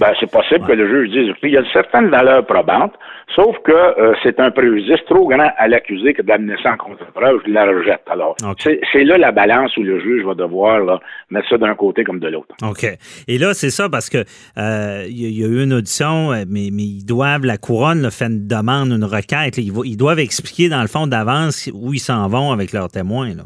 Ben, 0.00 0.12
c'est 0.18 0.30
possible 0.30 0.66
que 0.66 0.72
le 0.72 0.88
juge 0.88 1.10
dise, 1.10 1.34
il 1.42 1.50
y 1.50 1.56
a 1.56 1.62
certaines 1.72 2.08
valeurs 2.08 2.44
probantes, 2.44 2.94
sauf 3.36 3.56
que 3.64 4.14
c'est 4.22 4.40
un 4.40 4.50
préjudice 4.50 5.04
trop 5.06 5.28
grand 5.28 5.50
à 5.56 5.68
l'accusé 5.68 6.14
que 6.14 6.22
d'amener 6.22 6.56
ça 6.62 6.72
en 6.72 6.76
contre-preuve, 6.76 7.40
je 7.46 7.52
la 7.52 7.66
rejette. 7.66 8.02
Alors, 8.10 8.36
c'est 8.58 9.04
là 9.04 9.18
la 9.18 9.32
balance 9.32 9.76
où 9.76 9.82
le 9.82 10.00
juge 10.00 10.24
va 10.24 10.34
devoir 10.34 11.00
mettre 11.30 11.48
ça 11.48 11.58
d'un 11.58 11.74
côté 11.74 12.04
comme 12.04 12.18
de 12.18 12.28
l'autre. 12.28 12.54
OK. 12.62 12.86
Et 13.28 13.38
là, 13.38 13.54
c'est 13.54 13.70
ça 13.70 13.88
parce 13.88 14.10
que 14.10 14.24
euh, 14.58 15.04
il 15.08 15.38
y, 15.38 15.44
a 15.44 15.46
eu 15.46 15.62
une 15.62 15.72
audition, 15.72 16.32
euh, 16.32 16.44
mais, 16.48 16.68
mais 16.72 16.82
ils 16.82 17.04
doivent, 17.04 17.44
la 17.44 17.58
couronne 17.58 18.10
fait 18.10 18.26
une 18.26 18.46
demande, 18.46 18.90
une 18.90 19.04
requête. 19.04 19.58
ils, 19.58 19.96
doivent 19.96 20.18
expliquer 20.18 20.68
dans 20.68 20.82
le 20.82 20.88
fond 20.88 21.06
d'avance 21.06 21.70
où 21.72 21.92
ils 21.94 22.00
s'en 22.00 22.28
vont 22.28 22.52
avec 22.52 22.72
leurs 22.72 22.88
témoins. 22.88 23.34
Là. 23.34 23.44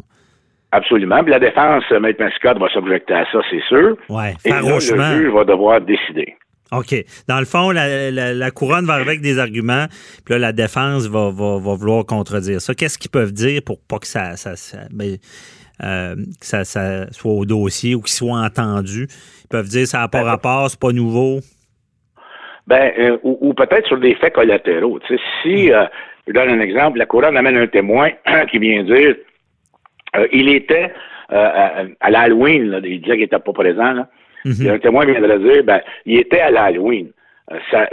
Absolument. 0.73 1.23
Puis 1.23 1.31
la 1.33 1.39
défense, 1.39 1.85
euh, 1.93 2.01
Maître 2.01 2.23
Mascotte 2.23 2.59
va 2.59 2.69
s'objecter 2.69 3.15
à 3.15 3.25
ça, 3.31 3.39
c'est 3.51 3.63
sûr. 3.69 3.97
Ouais, 4.09 4.35
Et 4.45 4.51
là, 4.51 4.61
le 4.61 4.81
juge 4.81 5.33
va 5.33 5.45
devoir 5.45 5.81
décider. 5.81 6.37
OK. 6.73 6.95
Dans 7.29 7.39
le 7.39 7.45
fond, 7.45 7.71
la, 7.71 8.51
couronne 8.51 8.87
va 8.87 8.95
arriver 8.95 9.11
avec 9.11 9.23
des 9.23 9.39
arguments, 9.39 9.87
puis 10.25 10.35
là, 10.35 10.39
la 10.39 10.53
défense 10.53 11.07
va, 11.07 11.31
vouloir 11.31 12.05
contredire 12.05 12.61
ça. 12.61 12.75
Qu'est-ce 12.75 12.99
qu'ils 12.99 13.11
peuvent 13.11 13.33
dire 13.33 13.63
pour 13.65 13.79
pas 13.89 13.99
que 13.99 14.07
ça, 14.07 14.37
ça, 14.37 14.55
ben, 14.93 15.17
euh, 15.83 16.15
que 16.41 16.47
ça, 16.47 17.11
soit 17.11 17.33
au 17.33 17.45
dossier 17.45 17.95
ou 17.95 18.01
qu'il 18.01 18.15
soit 18.15 18.39
entendu. 18.39 19.09
Ils 19.45 19.49
peuvent 19.49 19.69
dire 19.69 19.87
ça 19.87 19.99
n'a 19.99 20.09
pas 20.09 20.23
ben, 20.23 20.31
rapport, 20.31 20.71
c'est 20.71 20.81
pas 20.81 20.93
nouveau. 20.93 21.41
Ben, 22.67 22.93
euh, 22.99 23.19
ou, 23.23 23.53
peut-être 23.55 23.87
sur 23.87 23.99
des 23.99 24.15
faits 24.15 24.35
collatéraux. 24.35 24.99
si, 25.43 25.69
hmm. 25.69 25.73
euh, 25.73 25.87
je 26.27 26.33
donne 26.33 26.49
un 26.49 26.61
exemple, 26.61 26.99
la 26.99 27.07
couronne 27.07 27.37
amène 27.37 27.57
un 27.57 27.67
témoin 27.67 28.11
qui 28.51 28.59
vient 28.59 28.83
dire 28.85 29.17
il 30.33 30.49
était 30.49 30.93
à 31.29 32.11
l'Halloween, 32.11 32.81
il 32.83 33.03
disait 33.03 33.13
qu'il 33.13 33.21
n'était 33.21 33.39
pas 33.39 33.53
présent. 33.53 33.93
Là. 33.93 34.09
Hmm. 34.47 34.69
Un 34.71 34.79
témoin 34.79 35.05
viendrait 35.05 35.39
dire 35.41 35.63
ben, 35.65 35.81
il 36.07 36.19
était 36.21 36.41
à 36.41 36.51
l'Halloween. 36.51 37.11
Euh, 37.53 37.59
ça, 37.71 37.89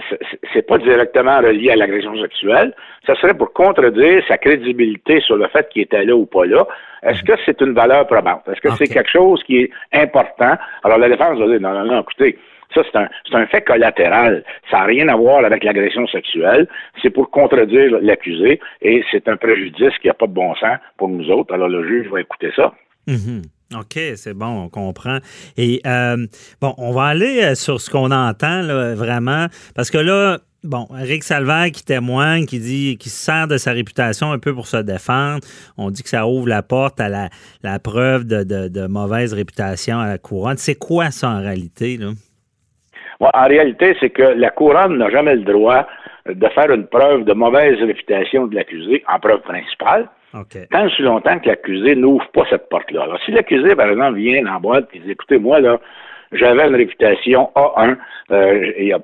c'est 0.52 0.64
pas 0.64 0.78
directement 0.80 1.38
relié 1.38 1.72
à 1.72 1.76
l'agression 1.76 2.20
sexuelle. 2.20 2.74
Ça 3.06 3.16
serait 3.16 3.36
pour 3.36 3.54
contredire 3.54 4.24
sa 4.28 4.38
crédibilité 4.38 5.20
sur 5.22 5.36
le 5.36 5.48
fait 5.48 5.70
qu'il 5.70 5.84
était 5.84 6.04
là 6.04 6.16
ou 6.16 6.26
pas 6.26 6.46
là. 6.46 6.66
Est-ce 7.04 7.22
que 7.24 7.34
c'est 7.46 7.62
une 7.62 7.74
valeur 7.74 8.08
probante? 8.08 8.48
Est-ce 8.48 8.62
que 8.62 8.72
c'est 8.76 8.88
quelque 8.88 9.12
chose 9.12 9.44
qui 9.44 9.58
est 9.58 9.70
important? 9.94 10.56
Alors, 10.84 10.98
la 10.98 11.10
défense 11.10 11.38
va 11.38 11.48
dire, 11.48 11.62
non, 11.62 11.74
non, 11.74 11.86
non, 11.86 12.02
écoutez, 12.02 12.38
ça, 12.74 12.82
c'est 12.92 12.98
un, 12.98 13.08
c'est 13.30 13.36
un 13.36 13.46
fait 13.46 13.62
collatéral. 13.62 14.44
Ça 14.72 14.80
n'a 14.80 14.86
rien 14.86 15.08
à 15.10 15.16
voir 15.16 15.46
avec 15.46 15.64
l'agression 15.64 16.08
sexuelle. 16.08 16.68
C'est 17.02 17.12
pour 17.12 17.30
contredire 17.30 18.00
l'accusé 18.02 18.60
et 18.82 19.04
c'est 19.12 19.28
un 19.28 19.38
préjudice 19.38 19.96
qui 20.02 20.08
n'a 20.08 20.16
pas 20.16 20.28
de 20.28 20.34
bon 20.34 20.56
sens 20.56 20.78
pour 20.98 21.10
nous 21.10 21.30
autres. 21.30 21.54
Alors, 21.54 21.70
le 21.70 21.88
juge 21.88 22.08
va 22.08 22.22
écouter 22.22 22.52
ça. 22.56 22.74
Mm-hmm. 23.08 23.44
OK, 23.80 24.00
c'est 24.16 24.34
bon, 24.34 24.64
on 24.64 24.70
comprend. 24.70 25.18
Et 25.58 25.82
euh, 25.86 26.28
bon, 26.62 26.74
on 26.78 26.92
va 26.92 27.06
aller 27.06 27.42
euh, 27.44 27.56
sur 27.56 27.80
ce 27.82 27.90
qu'on 27.90 28.12
entend 28.12 28.62
là, 28.62 28.94
vraiment, 28.96 29.48
parce 29.76 29.90
que 29.90 29.98
là, 29.98 30.40
bon, 30.64 30.88
Eric 31.00 31.24
Salvaire 31.24 31.72
qui 31.72 31.84
témoigne, 31.84 32.46
qui 32.46 32.60
dit, 32.60 32.98
qui 32.98 33.10
se 33.10 33.26
sert 33.26 33.48
de 33.48 33.58
sa 33.58 33.72
réputation 33.72 34.32
un 34.32 34.40
peu 34.40 34.54
pour 34.54 34.68
se 34.68 34.78
défendre. 34.78 35.40
On 35.78 35.90
dit 35.90 36.04
que 36.04 36.10
ça 36.10 36.28
ouvre 36.28 36.48
la 36.48 36.64
porte 36.64 37.00
à 37.00 37.10
la, 37.10 37.80
preuve 37.80 38.26
de, 38.26 38.88
mauvaise 38.88 39.34
réputation 39.34 40.00
à 40.00 40.08
la 40.08 40.18
couronne. 40.18 40.58
C'est 40.58 40.76
quoi 40.76 41.12
ça 41.12 41.30
en 41.30 41.42
réalité 41.42 41.98
là? 41.98 42.12
en 43.20 43.48
réalité, 43.48 43.96
c'est 44.02 44.10
que 44.10 44.24
la 44.24 44.50
couronne 44.50 44.98
n'a 44.98 45.10
jamais 45.10 45.36
le 45.36 45.44
droit 45.44 45.88
de 46.26 46.48
faire 46.50 46.72
une 46.72 46.88
preuve 46.88 47.24
de 47.24 47.34
mauvaise 47.34 47.78
réputation 47.80 48.48
de 48.48 48.56
l'accusé 48.56 49.04
en 49.08 49.20
preuve 49.20 49.42
principale. 49.42 50.10
Tant 50.72 50.90
si 50.90 51.02
longtemps 51.04 51.40
que 51.40 51.48
l'accusé 51.48 51.96
n'ouvre 51.96 52.28
pas 52.34 52.44
cette 52.50 52.68
porte-là. 52.70 53.04
Alors, 53.04 53.20
si 53.24 53.32
l'accusé, 53.32 53.76
par 53.76 53.90
exemple, 53.90 54.18
vient 54.18 54.46
en 54.48 54.60
boîte 54.60 54.90
et 54.94 55.00
dit, 55.00 55.12
écoutez, 55.12 55.38
moi, 55.38 55.60
là, 55.60 55.80
j'avais 56.32 56.68
une 56.68 56.76
réputation 56.76 57.52
A1, 57.56 57.98
euh, 58.32 58.98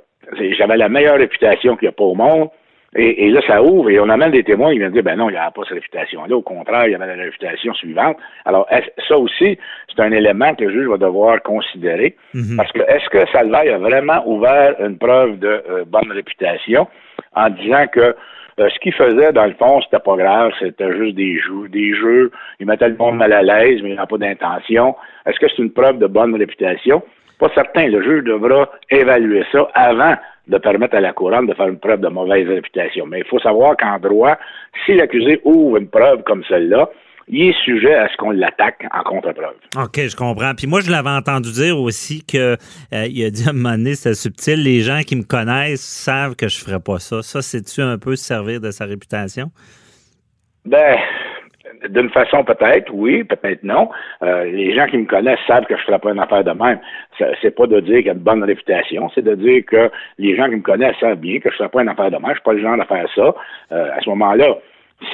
j'avais 0.57 0.77
la 0.77 0.89
meilleure 0.89 1.17
réputation 1.17 1.75
qu'il 1.75 1.87
n'y 1.87 1.89
a 1.89 1.95
pas 1.95 2.03
au 2.03 2.15
monde, 2.15 2.49
et, 2.95 3.29
là, 3.29 3.39
ça 3.45 3.61
ouvre 3.61 3.91
et 3.91 3.99
on 3.99 4.09
amène 4.09 4.31
des 4.31 4.43
témoins, 4.43 4.73
ils 4.73 4.79
viennent 4.79 4.91
dire, 4.91 5.03
ben 5.03 5.15
non, 5.15 5.29
il 5.29 5.33
n'y 5.33 5.37
a 5.37 5.51
pas 5.51 5.61
cette 5.65 5.75
réputation-là. 5.75 6.35
Au 6.35 6.41
contraire, 6.41 6.87
il 6.87 6.93
y 6.93 6.95
avait 6.95 7.15
la 7.15 7.23
réputation 7.23 7.71
suivante. 7.75 8.17
Alors, 8.45 8.67
ça 9.07 9.15
aussi, 9.15 9.59
c'est 9.87 10.01
un 10.01 10.11
élément 10.11 10.55
que 10.55 10.63
le 10.63 10.71
juge 10.71 10.87
va 10.87 10.97
devoir 10.97 11.39
considérer. 11.43 12.15
Mhm. 12.33 12.57
Parce 12.57 12.71
que 12.71 12.79
est-ce 12.79 13.07
que 13.09 13.29
Salvaille 13.31 13.69
a 13.69 13.77
vraiment 13.77 14.23
ouvert 14.25 14.73
une 14.83 14.97
preuve 14.97 15.37
de 15.37 15.63
euh, 15.69 15.85
bonne 15.85 16.11
réputation 16.11 16.87
en 17.35 17.51
disant 17.51 17.85
que 17.91 18.15
euh, 18.59 18.69
ce 18.69 18.79
qu'il 18.79 18.93
faisait, 18.93 19.31
dans 19.31 19.45
le 19.45 19.53
fond, 19.53 19.81
c'était 19.81 20.03
pas 20.03 20.15
grave, 20.15 20.51
c'était 20.59 20.91
juste 20.97 21.15
des 21.15 21.37
jeux, 21.39 21.69
des 21.69 21.93
jeux. 21.93 22.31
Il 22.59 22.65
mettait 22.65 22.89
le 22.89 22.97
monde 22.97 23.17
mal 23.17 23.31
à 23.31 23.41
l'aise, 23.41 23.79
mais 23.81 23.91
il 23.91 23.95
n'a 23.95 24.05
pas 24.05 24.17
d'intention. 24.17 24.95
Est-ce 25.25 25.39
que 25.39 25.47
c'est 25.47 25.61
une 25.61 25.71
preuve 25.71 25.97
de 25.97 26.07
bonne 26.07 26.35
réputation? 26.35 27.01
Pas 27.39 27.49
certain. 27.55 27.87
Le 27.87 28.01
juge 28.01 28.23
devra 28.25 28.69
évaluer 28.89 29.45
ça 29.51 29.69
avant 29.73 30.15
de 30.47 30.57
permettre 30.57 30.95
à 30.95 31.01
la 31.01 31.13
couronne 31.13 31.45
de 31.45 31.53
faire 31.53 31.67
une 31.67 31.79
preuve 31.79 32.01
de 32.01 32.09
mauvaise 32.09 32.47
réputation. 32.47 33.05
Mais 33.05 33.19
il 33.19 33.25
faut 33.25 33.39
savoir 33.39 33.77
qu'en 33.77 33.97
droit, 33.99 34.37
si 34.85 34.95
l'accusé 34.95 35.39
ouvre 35.45 35.77
une 35.77 35.87
preuve 35.87 36.23
comme 36.23 36.43
celle-là, 36.49 36.89
il 37.29 37.49
est 37.49 37.63
sujet 37.63 37.93
à 37.93 38.09
ce 38.09 38.17
qu'on 38.17 38.31
l'attaque 38.31 38.85
en 38.91 39.03
contre-preuve. 39.03 39.55
OK, 39.77 39.95
je 39.95 40.15
comprends. 40.15 40.53
Puis 40.55 40.67
moi, 40.67 40.81
je 40.81 40.91
l'avais 40.91 41.09
entendu 41.09 41.51
dire 41.51 41.79
aussi 41.79 42.25
que 42.25 42.57
euh, 42.93 43.05
il 43.07 43.23
a 43.23 43.29
dit 43.29 43.47
à 43.47 43.51
un 43.51 43.53
moment 43.53 43.77
donné, 43.77 43.93
c'était 43.93 44.15
subtil, 44.15 44.63
les 44.63 44.81
gens 44.81 45.01
qui 45.01 45.15
me 45.15 45.23
connaissent 45.23 45.81
savent 45.81 46.35
que 46.35 46.47
je 46.47 46.59
ferais 46.59 46.79
pas 46.79 46.97
ça. 46.99 47.21
Ça, 47.21 47.41
c'est-tu 47.41 47.81
un 47.81 47.97
peu 47.99 48.15
servir 48.15 48.59
de 48.59 48.71
sa 48.71 48.85
réputation? 48.85 49.51
Ben, 50.65 50.97
d'une 51.87 52.09
façon 52.09 52.43
peut-être, 52.43 52.89
oui, 52.91 53.23
peut-être 53.23 53.63
non. 53.63 53.89
Euh, 54.23 54.45
les 54.45 54.75
gens 54.75 54.87
qui 54.87 54.97
me 54.97 55.05
connaissent 55.05 55.39
savent 55.47 55.65
que 55.65 55.75
je 55.75 55.81
ne 55.81 55.85
ferai 55.85 55.99
pas 55.99 56.11
une 56.11 56.19
affaire 56.19 56.43
de 56.43 56.51
même. 56.51 56.79
C'est 57.41 57.55
pas 57.55 57.67
de 57.67 57.79
dire 57.79 57.97
qu'il 57.97 58.07
y 58.07 58.09
a 58.09 58.13
une 58.13 58.19
bonne 58.19 58.43
réputation, 58.43 59.09
c'est 59.13 59.23
de 59.23 59.35
dire 59.35 59.63
que 59.65 59.91
les 60.17 60.35
gens 60.35 60.49
qui 60.49 60.55
me 60.55 60.61
connaissent 60.61 60.97
savent 60.99 61.17
bien 61.17 61.39
que 61.39 61.49
je 61.49 61.55
ne 61.55 61.57
ferai 61.57 61.69
pas 61.69 61.81
une 61.83 61.89
affaire 61.89 62.11
de 62.11 62.17
même. 62.17 62.29
Je 62.29 62.33
suis 62.33 62.43
pas 62.43 62.53
le 62.53 62.61
genre 62.61 62.77
de 62.77 62.83
faire 62.83 63.07
ça. 63.15 63.35
Euh, 63.71 63.91
à 63.95 64.01
ce 64.01 64.09
moment-là, 64.09 64.57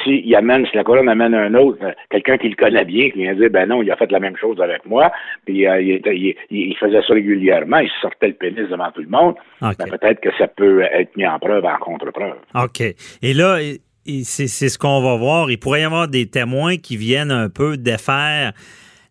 s'il 0.03 0.35
amène, 0.35 0.65
si 0.65 0.75
la 0.75 0.83
colonne 0.83 1.09
amène 1.09 1.33
un 1.33 1.53
autre, 1.55 1.77
euh, 1.83 1.91
quelqu'un 2.09 2.37
qui 2.37 2.49
le 2.49 2.55
connaît 2.55 2.85
bien, 2.85 3.09
qui 3.09 3.19
vient 3.19 3.33
dire, 3.35 3.49
ben 3.49 3.67
non, 3.67 3.81
il 3.83 3.91
a 3.91 3.95
fait 3.95 4.11
la 4.11 4.19
même 4.19 4.35
chose 4.37 4.59
avec 4.61 4.85
moi, 4.85 5.11
puis 5.45 5.65
il, 5.65 6.75
faisait 6.79 7.01
ça 7.01 7.13
régulièrement, 7.13 7.77
il 7.77 7.89
sortait 8.01 8.27
le 8.27 8.33
pénis 8.33 8.69
devant 8.69 8.91
tout 8.91 9.01
le 9.01 9.09
monde, 9.09 9.35
ben, 9.61 9.73
peut-être 9.75 10.19
que 10.21 10.29
ça 10.37 10.47
peut 10.47 10.81
être 10.81 11.15
mis 11.15 11.27
en 11.27 11.39
preuve 11.39 11.65
en 11.65 11.77
contre-preuve. 11.77 12.37
OK. 12.55 12.81
Et 12.81 13.33
là, 13.33 13.59
c'est 14.23 14.47
ce 14.47 14.77
qu'on 14.77 15.01
va 15.01 15.15
voir. 15.17 15.49
Il 15.49 15.59
pourrait 15.59 15.81
y 15.81 15.85
avoir 15.85 16.07
des 16.07 16.27
témoins 16.27 16.77
qui 16.77 16.97
viennent 16.97 17.31
un 17.31 17.49
peu 17.49 17.77
défaire 17.77 18.53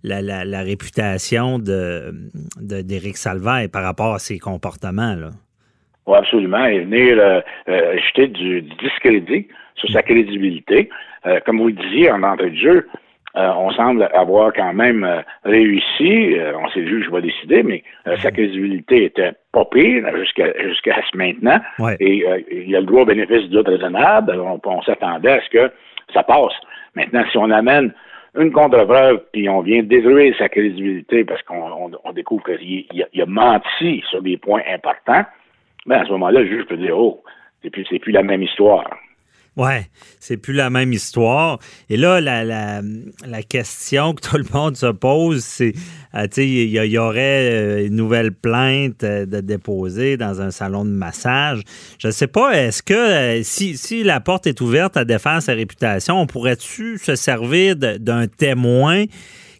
la, 0.04 0.62
réputation 0.62 1.58
d'Éric 1.58 3.12
de, 3.12 3.16
Salvaire 3.16 3.68
par 3.72 3.82
rapport 3.82 4.14
à 4.14 4.18
ses 4.18 4.38
comportements. 4.38 5.14
Là. 5.14 5.30
Oui, 6.06 6.18
absolument. 6.18 6.64
Et 6.66 6.80
venir 6.80 7.18
euh, 7.18 7.40
euh, 7.68 7.96
jeter 8.08 8.28
du, 8.28 8.62
discrédit 8.62 9.48
sur 9.74 9.90
sa 9.90 10.02
crédibilité. 10.02 10.88
Euh, 11.26 11.40
comme 11.44 11.58
vous 11.58 11.68
le 11.68 11.72
disiez 11.72 12.10
en 12.10 12.22
entrée 12.22 12.50
de 12.50 12.56
jeu, 12.56 12.88
euh, 13.36 13.50
on 13.56 13.72
semble 13.72 14.08
avoir 14.14 14.52
quand 14.52 14.72
même 14.72 15.02
euh, 15.02 15.20
réussi. 15.44 16.38
Euh, 16.38 16.52
on 16.56 16.68
sait 16.68 16.86
juste, 16.86 17.06
je 17.06 17.10
vais 17.10 17.22
décider, 17.22 17.64
mais 17.64 17.82
sa 18.22 18.30
crédibilité 18.30 19.06
était 19.06 19.32
pas 19.52 19.64
pire 19.64 20.04
jusqu'à 20.16 20.52
jusqu'à 20.62 20.94
ce 21.10 21.16
maintenant. 21.16 21.58
Et 21.98 22.24
il 22.50 22.76
a 22.76 22.80
le 22.80 22.86
droit 22.86 23.02
au 23.02 23.06
bénéfice 23.06 23.42
du 23.42 23.48
doute 23.48 23.66
raisonnable. 23.66 24.40
On, 24.64 24.82
s'attendait 24.82 25.32
à 25.32 25.40
ce 25.40 25.50
que 25.50 25.72
ça 26.12 26.22
passe. 26.22 26.54
Maintenant, 26.94 27.24
si 27.32 27.38
on 27.38 27.50
amène 27.50 27.92
une 28.38 28.52
contre-preuve, 28.52 29.22
puis 29.32 29.48
on 29.48 29.62
vient 29.62 29.82
détruire 29.82 30.34
sa 30.38 30.48
crédibilité 30.48 31.24
parce 31.24 31.42
qu'on 31.42 32.12
découvre 32.12 32.44
qu'il 32.44 33.02
a, 33.02 33.22
a, 33.22 33.26
menti 33.26 34.04
sur 34.10 34.22
des 34.22 34.36
points 34.36 34.62
importants, 34.72 35.24
ben 35.86 36.00
à 36.00 36.04
ce 36.04 36.10
moment-là, 36.12 36.40
le 36.40 36.46
juge 36.46 36.66
peut 36.66 36.76
dire 36.76 36.96
Oh, 36.96 37.22
c'est 37.62 37.70
plus, 37.70 37.84
c'est 37.90 37.98
plus 37.98 38.12
la 38.12 38.22
même 38.22 38.42
histoire. 38.42 38.88
Ouais, 39.56 39.88
c'est 40.18 40.36
plus 40.36 40.52
la 40.52 40.68
même 40.68 40.92
histoire. 40.92 41.60
Et 41.88 41.96
là, 41.96 42.20
la, 42.20 42.44
la, 42.44 42.82
la 43.24 43.42
question 43.44 44.12
que 44.14 44.28
tout 44.28 44.36
le 44.36 44.46
monde 44.52 44.76
se 44.76 44.86
pose, 44.86 45.44
c'est, 45.44 45.74
euh, 46.14 46.24
tu 46.24 46.28
sais, 46.32 46.48
il 46.48 46.70
y, 46.70 46.98
aurait 46.98 47.52
euh, 47.52 47.86
une 47.86 47.94
nouvelle 47.94 48.32
plainte 48.32 49.04
euh, 49.04 49.26
de 49.26 49.40
déposer 49.40 50.16
dans 50.16 50.40
un 50.40 50.50
salon 50.50 50.84
de 50.84 50.90
massage. 50.90 51.62
Je 51.98 52.08
ne 52.08 52.12
sais 52.12 52.26
pas, 52.26 52.52
est-ce 52.60 52.82
que 52.82 53.42
si, 53.44 53.76
si 53.76 54.02
la 54.02 54.18
porte 54.18 54.48
est 54.48 54.60
ouverte 54.60 54.96
à 54.96 55.04
défendre 55.04 55.40
sa 55.40 55.52
réputation, 55.52 56.20
on 56.20 56.26
pourrait-tu 56.26 56.98
se 56.98 57.14
servir 57.14 57.76
d'un 57.76 58.26
témoin 58.26 59.04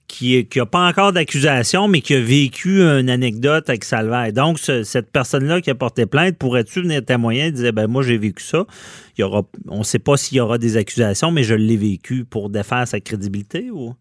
qui 0.06 0.46
n'a 0.56 0.66
pas 0.66 0.86
encore 0.86 1.12
d'accusation, 1.12 1.88
mais 1.88 2.00
qui 2.00 2.14
a 2.14 2.20
vécu 2.20 2.82
une 2.82 3.10
anecdote 3.10 3.68
avec 3.68 3.84
Salvaire. 3.84 4.32
Donc, 4.32 4.58
cette 4.58 5.10
personne-là 5.10 5.60
qui 5.60 5.70
a 5.70 5.74
porté 5.74 6.06
plainte, 6.06 6.38
pourrais-tu 6.38 6.82
venir 6.82 7.04
témoigner 7.04 7.46
et 7.46 7.50
dire, 7.50 7.72
ben 7.72 7.86
moi, 7.86 8.02
j'ai 8.02 8.18
vécu 8.18 8.42
ça? 8.42 8.64
Il 9.16 9.22
y 9.22 9.24
aura, 9.24 9.42
on 9.68 9.78
ne 9.78 9.82
sait 9.82 9.98
pas 9.98 10.16
s'il 10.16 10.38
y 10.38 10.40
aura 10.40 10.58
des 10.58 10.76
accusations, 10.76 11.30
mais 11.30 11.42
je 11.42 11.54
l'ai 11.54 11.76
vécu 11.76 12.24
pour 12.24 12.50
défaire 12.50 12.86
sa 12.86 13.00
crédibilité 13.00 13.70
ou? 13.72 13.94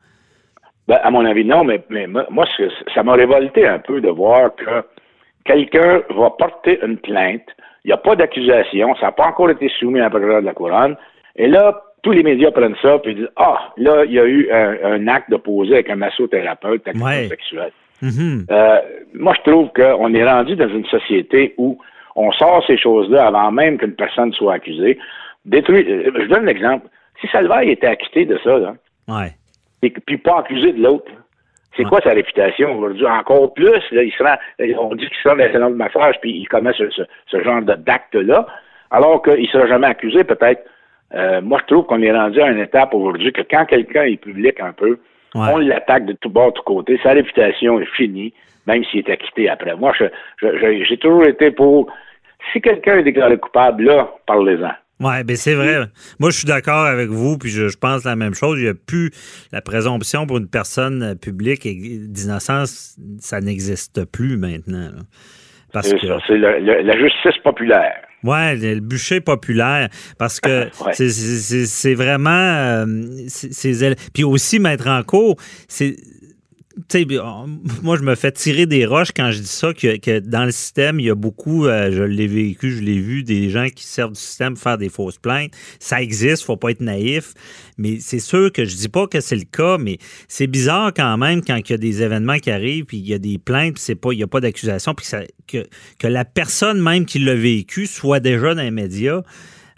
Ben, 0.87 0.99
à 1.01 1.09
mon 1.09 1.25
avis, 1.25 1.45
non, 1.45 1.63
mais, 1.63 1.83
moi, 2.29 2.45
ça 2.93 3.03
m'a 3.03 3.13
révolté 3.13 3.65
un 3.65 3.79
peu 3.79 4.01
de 4.01 4.09
voir 4.09 4.53
que 4.55 4.85
quelqu'un 5.45 6.01
va 6.15 6.29
porter 6.31 6.79
une 6.85 6.97
plainte, 6.97 7.47
il 7.85 7.87
n'y 7.87 7.93
a 7.93 7.97
pas 7.97 8.15
d'accusation, 8.15 8.93
ça 8.95 9.07
n'a 9.07 9.11
pas 9.13 9.27
encore 9.27 9.49
été 9.49 9.69
soumis 9.79 9.99
à 9.99 10.03
la 10.03 10.09
procureur 10.09 10.41
de 10.41 10.45
la 10.45 10.53
Couronne, 10.53 10.95
et 11.35 11.47
là, 11.47 11.81
tous 12.03 12.11
les 12.11 12.21
médias 12.21 12.51
prennent 12.51 12.75
ça 12.81 12.99
et 13.05 13.13
disent 13.15 13.29
Ah, 13.35 13.73
là, 13.77 14.03
il 14.05 14.11
y 14.11 14.19
a 14.19 14.25
eu 14.25 14.49
un, 14.51 15.07
acte 15.07 15.31
de 15.31 15.37
poser 15.37 15.73
avec 15.75 15.89
un 15.89 15.95
massothérapeute 15.95 16.85
ouais. 16.95 17.27
sexuel. 17.27 17.71
Mm-hmm. 18.03 18.45
euh, 18.51 18.79
moi, 19.13 19.33
je 19.37 19.49
trouve 19.49 19.69
qu'on 19.73 20.13
est 20.13 20.25
rendu 20.25 20.55
dans 20.55 20.67
une 20.67 20.85
société 20.85 21.55
où 21.57 21.79
on 22.15 22.31
sort 22.33 22.63
ces 22.67 22.77
choses-là 22.77 23.27
avant 23.27 23.51
même 23.51 23.77
qu'une 23.77 23.95
personne 23.95 24.33
soit 24.33 24.55
accusée. 24.55 24.99
Détruit. 25.45 25.85
Euh, 25.89 26.11
je 26.15 26.27
donne 26.27 26.45
l'exemple. 26.45 26.87
Si 27.21 27.27
Salvaire 27.27 27.61
était 27.61 27.87
acquitté 27.87 28.25
de 28.25 28.37
ça, 28.43 28.57
là, 28.57 28.75
ouais. 29.07 29.31
et 29.81 29.89
puis 29.89 30.17
pas 30.17 30.39
accusé 30.39 30.73
de 30.73 30.83
l'autre, 30.83 31.09
c'est 31.77 31.85
quoi 31.85 32.01
sa 32.03 32.11
réputation? 32.11 32.77
Aujourd'hui? 32.77 33.05
Encore 33.07 33.53
plus, 33.53 33.81
là, 33.91 34.03
il 34.03 34.11
sera, 34.11 34.37
on 34.79 34.95
dit 34.95 35.07
qu'il 35.07 35.17
sera 35.23 35.35
dans 35.35 35.45
le 35.45 35.51
salon 35.51 35.69
de 35.71 35.75
massage, 35.75 36.15
puis 36.21 36.31
il 36.31 36.47
commet 36.47 36.73
ce, 36.77 36.83
ce, 36.89 37.43
genre 37.43 37.61
d'acte-là, 37.61 38.45
alors 38.91 39.21
qu'il 39.21 39.41
ne 39.41 39.47
sera 39.47 39.67
jamais 39.67 39.87
accusé, 39.87 40.23
peut-être. 40.23 40.63
Euh, 41.15 41.41
moi, 41.41 41.59
je 41.61 41.73
trouve 41.73 41.85
qu'on 41.85 42.01
est 42.01 42.11
rendu 42.11 42.41
à 42.41 42.49
une 42.49 42.59
étape 42.59 42.93
aujourd'hui 42.93 43.31
que 43.31 43.41
quand 43.41 43.65
quelqu'un 43.65 44.03
est 44.03 44.17
public 44.17 44.59
un 44.59 44.73
peu, 44.73 44.99
on 45.35 45.57
l'attaque 45.57 46.05
de 46.05 46.13
tout 46.13 46.29
bord, 46.29 46.51
de 46.51 46.57
tout 46.57 46.63
côté. 46.63 46.99
Sa 47.01 47.11
réputation 47.11 47.79
est 47.79 47.89
finie, 47.95 48.33
même 48.67 48.83
s'il 48.85 48.99
est 48.99 49.09
acquitté 49.09 49.49
après. 49.49 49.75
Moi, 49.75 49.93
j'ai 50.41 50.97
toujours 50.97 51.25
été 51.25 51.51
pour... 51.51 51.91
Si 52.51 52.61
quelqu'un 52.61 52.97
est 52.97 53.03
déclaré 53.03 53.37
coupable, 53.37 53.85
là, 53.85 54.11
parlez-en. 54.25 54.71
Oui, 54.99 55.23
ben 55.23 55.35
c'est 55.35 55.55
vrai. 55.55 55.87
Moi, 56.19 56.29
je 56.29 56.37
suis 56.37 56.47
d'accord 56.47 56.85
avec 56.85 57.09
vous, 57.09 57.37
puis 57.37 57.49
je, 57.49 57.75
pense 57.77 58.05
la 58.05 58.15
même 58.15 58.33
chose. 58.33 58.59
Il 58.59 58.63
n'y 58.63 58.69
a 58.69 58.73
plus 58.73 59.11
la 59.51 59.61
présomption 59.61 60.27
pour 60.27 60.37
une 60.37 60.49
personne 60.49 61.17
publique 61.19 61.67
d'innocence, 62.11 62.97
ça 63.19 63.39
n'existe 63.39 64.05
plus 64.11 64.37
maintenant. 64.37 64.89
Parce 65.71 65.91
que 65.91 65.99
c'est 66.27 66.37
la 66.37 66.97
justice 66.97 67.37
populaire. 67.43 67.95
Oui, 68.23 68.57
le 68.57 68.79
bûcher 68.79 69.21
populaire, 69.21 69.89
parce 70.17 70.39
que 70.39 70.69
c'est 70.93 71.93
vraiment... 71.93 72.29
Euh, 72.29 72.85
puis 74.13 74.23
aussi, 74.23 74.59
mettre 74.59 74.87
en 74.87 75.03
cours, 75.03 75.37
c'est 75.67 75.95
moi, 77.83 77.97
je 77.97 78.01
me 78.01 78.15
fais 78.15 78.31
tirer 78.31 78.65
des 78.65 78.85
roches 78.85 79.11
quand 79.15 79.31
je 79.31 79.39
dis 79.39 79.45
ça, 79.45 79.73
que, 79.73 80.19
dans 80.19 80.45
le 80.45 80.51
système, 80.51 80.99
il 80.99 81.05
y 81.05 81.09
a 81.09 81.15
beaucoup, 81.15 81.67
euh, 81.67 81.91
je 81.91 82.03
l'ai 82.03 82.27
vécu, 82.27 82.71
je 82.71 82.81
l'ai 82.81 82.99
vu, 82.99 83.23
des 83.23 83.49
gens 83.49 83.67
qui 83.69 83.85
servent 83.85 84.13
du 84.13 84.19
système 84.19 84.53
pour 84.55 84.63
faire 84.63 84.77
des 84.77 84.89
fausses 84.89 85.17
plaintes. 85.17 85.51
Ça 85.79 86.01
existe, 86.01 86.43
faut 86.43 86.57
pas 86.57 86.71
être 86.71 86.81
naïf. 86.81 87.33
Mais 87.77 87.99
c'est 87.99 88.19
sûr 88.19 88.51
que 88.51 88.65
je 88.65 88.75
dis 88.75 88.89
pas 88.89 89.07
que 89.07 89.21
c'est 89.21 89.35
le 89.35 89.45
cas, 89.45 89.77
mais 89.77 89.99
c'est 90.27 90.47
bizarre 90.47 90.93
quand 90.95 91.17
même 91.17 91.43
quand 91.43 91.57
il 91.57 91.69
y 91.69 91.73
a 91.73 91.77
des 91.77 92.01
événements 92.01 92.39
qui 92.39 92.49
arrivent, 92.49 92.85
puis 92.85 92.97
il 92.97 93.07
y 93.07 93.13
a 93.13 93.19
des 93.19 93.37
plaintes, 93.37 93.75
puis 93.75 93.95
il 94.11 94.17
n'y 94.17 94.23
a 94.23 94.27
pas 94.27 94.39
d'accusation, 94.39 94.95
puis 94.95 95.07
que, 95.47 95.67
que 95.99 96.07
la 96.07 96.25
personne 96.25 96.81
même 96.81 97.05
qui 97.05 97.19
l'a 97.19 97.35
vécu 97.35 97.85
soit 97.85 98.19
déjà 98.19 98.55
dans 98.55 98.63
les 98.63 98.71
médias. 98.71 99.21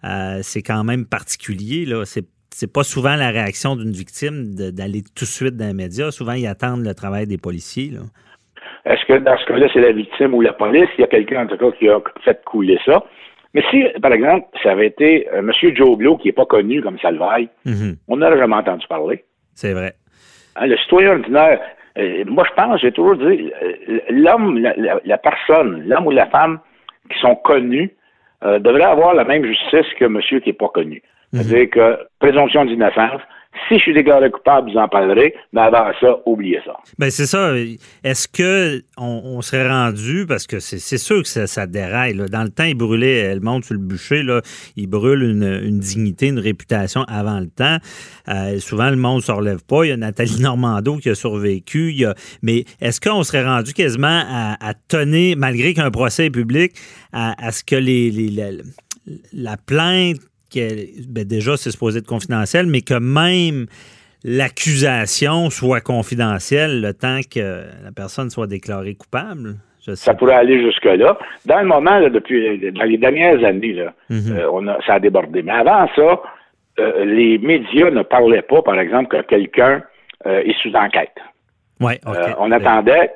Euh, 0.06 0.42
c'est 0.44 0.62
quand 0.62 0.84
même 0.84 1.06
particulier. 1.06 1.86
Là. 1.86 2.06
C'est 2.06 2.26
c'est 2.58 2.72
pas 2.72 2.84
souvent 2.84 3.18
la 3.18 3.32
réaction 3.32 3.76
d'une 3.76 3.92
victime 3.92 4.56
d'aller 4.56 5.02
tout 5.02 5.26
de 5.26 5.36
suite 5.40 5.58
dans 5.58 5.68
les 5.68 5.74
médias. 5.74 6.10
Souvent, 6.12 6.32
ils 6.32 6.48
attendent 6.48 6.86
le 6.86 6.94
travail 6.94 7.28
des 7.28 7.38
policiers. 7.38 7.92
Est-ce 8.86 9.04
que 9.06 9.18
dans 9.20 9.38
ce 9.38 9.46
cas-là, 9.48 9.68
c'est 9.74 9.82
la 9.82 9.92
victime 9.92 10.34
ou 10.34 10.40
la 10.40 10.54
police? 10.54 10.88
Il 10.98 11.02
y 11.02 11.04
a 11.04 11.08
quelqu'un, 11.08 11.44
en 11.44 11.48
tout 11.48 11.58
cas, 11.58 11.72
qui 11.78 11.90
a 11.90 12.00
fait 12.24 12.42
couler 12.46 12.80
ça. 12.86 13.04
Mais 13.54 13.62
si, 13.70 13.84
par 14.02 14.14
exemple, 14.14 14.48
ça 14.64 14.72
avait 14.72 14.88
été 14.88 15.28
euh, 15.34 15.40
M. 15.40 15.52
Joe 15.76 15.98
Blow, 15.98 16.16
qui 16.16 16.30
n'est 16.30 16.34
pas 16.34 16.46
connu 16.46 16.82
comme 16.82 16.98
Salvaille, 17.00 17.50
mm-hmm. 17.66 17.98
on 18.08 18.16
n'aurait 18.16 18.38
jamais 18.38 18.56
entendu 18.56 18.88
parler. 18.88 19.26
C'est 19.54 19.74
vrai. 19.74 19.96
Hein, 20.56 20.68
le 20.68 20.78
citoyen 20.78 21.12
ordinaire, 21.12 21.60
euh, 21.98 22.24
moi, 22.26 22.46
je 22.50 22.54
pense, 22.56 22.80
j'ai 22.80 22.94
toujours 22.94 23.18
dit, 23.18 23.52
euh, 23.64 24.00
l'homme, 24.10 24.60
la, 24.60 25.18
personne, 25.18 25.84
l'homme 25.90 26.08
ou 26.08 26.12
la 26.12 26.28
femme 26.28 26.60
qui 27.12 27.20
sont 27.20 27.36
connus 27.36 27.92
devraient 28.42 28.84
avoir 28.84 29.14
la 29.16 29.24
même 29.24 29.44
justice 29.44 29.88
que 30.00 30.06
monsieur 30.06 30.40
qui 30.40 30.50
n'est 30.50 30.54
pas 30.54 30.70
connu. 30.70 31.02
C'est-à-dire 31.36 31.70
que 31.70 31.98
présomption 32.20 32.66
d'innocence, 32.66 33.22
si 33.68 33.76
je 33.78 33.84
suis 33.84 33.94
déclaré 33.94 34.30
coupable, 34.30 34.72
vous 34.72 34.78
en 34.78 34.88
parlerez, 34.88 35.34
mais 35.54 35.62
avant 35.62 35.92
ça, 36.00 36.18
oubliez 36.26 36.60
ça. 36.66 36.76
Bien, 37.00 37.10
c'est 37.10 37.26
ça. 37.26 37.54
Est-ce 38.04 38.28
que 38.28 38.84
on, 38.98 39.42
serait 39.42 39.68
rendu, 39.68 40.26
parce 40.28 40.46
que 40.46 40.60
c'est 40.60 40.98
sûr 40.98 41.24
que 41.24 41.28
ça, 41.28 41.68
déraille. 41.68 42.16
Dans 42.16 42.44
le 42.44 42.50
temps, 42.50 42.64
il 42.64 42.76
brûlait, 42.76 43.18
elle 43.18 43.42
monte 43.42 43.66
sur 43.66 43.74
le 43.74 43.80
bûcher, 43.80 44.24
là, 44.24 44.42
il 44.76 44.88
brûle 44.88 45.24
une, 45.24 45.80
dignité, 45.80 46.28
une 46.28 46.40
réputation 46.40 47.04
avant 47.08 47.40
le 47.40 47.48
temps. 47.48 47.78
Euh, 48.28 48.60
souvent, 48.60 48.90
le 48.90 48.98
monde 48.98 49.18
ne 49.18 49.22
se 49.22 49.32
relève 49.32 49.64
pas. 49.66 49.86
Il 49.86 49.90
y 49.90 49.92
a 49.92 49.98
Nathalie 49.98 50.42
Normando 50.42 50.98
qui 50.98 51.10
a 51.10 51.16
survécu. 51.16 51.92
Il 51.92 52.00
y 52.00 52.06
a... 52.06 52.14
Mais 52.42 52.66
est-ce 52.82 53.02
qu'on 53.02 53.24
serait 53.24 53.46
rendu 53.46 53.74
quasiment 53.74 54.24
à, 54.28 54.58
à 54.60 54.74
tenir, 54.74 55.38
malgré 55.38 55.74
qu'un 55.74 55.92
procès 55.92 56.26
est 56.26 56.32
public, 56.32 56.74
à, 57.14 57.52
ce 57.52 57.64
que 57.64 57.76
les, 57.76 58.12
la 59.34 59.58
plainte 59.58 60.20
ben 60.54 61.24
déjà, 61.26 61.58
c'est 61.58 61.72
supposé 61.72 62.00
être 62.00 62.08
confidentiel, 62.08 62.68
mais 62.68 62.82
que 62.82 62.98
même 62.98 63.68
l'accusation 64.24 65.50
soit 65.50 65.82
confidentielle 65.82 66.82
le 66.82 66.94
temps 66.94 67.20
que 67.30 67.64
la 67.84 67.92
personne 67.96 68.30
soit 68.30 68.48
déclarée 68.48 68.96
coupable? 68.96 69.56
Ça 69.94 70.16
pourrait 70.16 70.34
aller 70.34 70.64
jusque-là. 70.64 71.18
Dans 71.46 71.60
le 71.60 71.68
moment, 71.68 72.02
depuis 72.10 72.72
dans 72.72 72.86
les 72.86 72.98
dernières 72.98 73.44
années, 73.44 73.74
là, 73.74 73.94
mhm. 74.10 74.36
euh, 74.36 74.50
on 74.52 74.68
a, 74.68 74.82
ça 74.86 74.96
a 74.96 75.00
débordé. 75.00 75.44
Mais 75.44 75.52
avant 75.52 75.88
ça, 75.96 76.22
euh, 76.80 77.06
les 77.06 77.38
médias 77.38 77.92
ne 77.92 78.02
parlaient 78.02 78.42
pas, 78.42 78.64
par 78.64 78.80
exemple, 78.80 79.16
que 79.16 79.22
quelqu'un 79.28 79.84
euh, 80.26 80.40
est 80.40 80.60
sous 80.62 80.74
enquête. 80.74 81.16
Ouais, 81.80 82.00
on 82.40 82.52
attendait, 82.52 83.12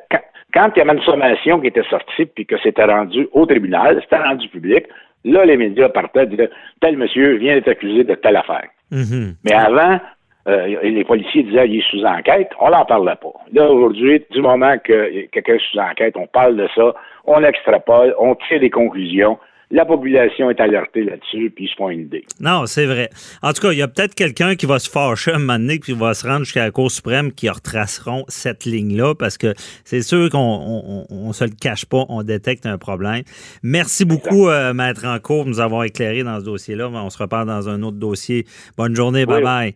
quand, 0.53 0.69
il 0.75 0.79
y 0.79 0.81
avait 0.81 0.97
une 0.97 1.03
sommation 1.03 1.59
qui 1.59 1.67
était 1.67 1.83
sortie 1.89 2.25
puis 2.25 2.45
que 2.45 2.55
c'était 2.61 2.83
rendu 2.83 3.27
au 3.31 3.45
tribunal, 3.45 3.99
c'était 4.03 4.21
rendu 4.21 4.47
public, 4.49 4.85
Là, 5.25 5.45
les 5.45 5.57
médias 5.57 5.89
partaient, 5.89 6.25
disaient 6.27 6.49
tel 6.81 6.97
monsieur 6.97 7.35
vient 7.35 7.55
d'être 7.55 7.69
accusé 7.69 8.03
de 8.03 8.15
telle 8.15 8.37
affaire. 8.37 8.67
Mm-hmm. 8.91 9.35
Mais 9.43 9.53
avant, 9.53 9.99
euh, 10.47 10.81
les 10.81 11.03
policiers 11.03 11.43
disaient 11.43 11.67
il 11.67 11.79
est 11.79 11.89
sous 11.89 12.03
enquête, 12.03 12.49
on 12.59 12.69
n'en 12.69 12.85
parlait 12.85 13.15
pas. 13.21 13.33
Là, 13.53 13.69
aujourd'hui, 13.69 14.23
du 14.31 14.41
moment 14.41 14.77
que 14.83 15.27
quelqu'un 15.27 15.55
est 15.55 15.71
sous 15.71 15.79
enquête, 15.79 16.15
on 16.15 16.27
parle 16.27 16.55
de 16.55 16.67
ça, 16.75 16.93
on 17.25 17.43
extrapole, 17.43 18.15
on 18.17 18.35
tire 18.35 18.59
des 18.59 18.69
conclusions 18.69 19.37
la 19.71 19.85
population 19.85 20.49
est 20.49 20.59
alertée 20.59 21.03
là-dessus, 21.03 21.51
puis 21.55 21.65
ils 21.65 21.69
se 21.69 21.75
font 21.75 21.89
une 21.89 22.01
idée. 22.01 22.25
Non, 22.39 22.65
c'est 22.65 22.85
vrai. 22.85 23.09
En 23.43 23.53
tout 23.53 23.61
cas, 23.61 23.71
il 23.71 23.77
y 23.77 23.81
a 23.81 23.87
peut-être 23.87 24.15
quelqu'un 24.15 24.55
qui 24.55 24.65
va 24.65 24.79
se 24.79 24.89
fâcher 24.89 25.31
un 25.31 25.39
moment 25.39 25.59
donné, 25.59 25.79
puis 25.79 25.93
va 25.93 26.13
se 26.13 26.27
rendre 26.27 26.43
jusqu'à 26.43 26.65
la 26.65 26.71
Cour 26.71 26.89
suprême 26.89 27.31
qui 27.31 27.49
retraceront 27.49 28.23
cette 28.27 28.65
ligne-là, 28.65 29.13
parce 29.13 29.37
que 29.37 29.53
c'est 29.83 30.01
sûr 30.01 30.29
qu'on 30.29 31.05
on, 31.09 31.33
se 31.33 31.43
le 31.43 31.51
cache 31.51 31.85
pas, 31.85 32.05
on 32.09 32.23
détecte 32.23 32.65
un 32.65 32.77
problème. 32.77 33.21
Merci 33.61 34.05
beaucoup, 34.05 34.49
euh, 34.49 34.73
Maître 34.73 35.05
Encourt, 35.05 35.45
de 35.45 35.49
nous 35.49 35.59
avoir 35.59 35.83
éclairé 35.83 36.23
dans 36.23 36.39
ce 36.39 36.45
dossier-là. 36.45 36.89
On 36.89 37.09
se 37.09 37.21
reparle 37.21 37.47
dans 37.47 37.69
un 37.69 37.83
autre 37.83 37.97
dossier. 37.97 38.45
Bonne 38.77 38.95
journée, 38.95 39.25
bye-bye. 39.25 39.75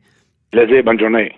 Plaisir, 0.51 0.83
bonne 0.83 0.99
journée. 0.99 1.31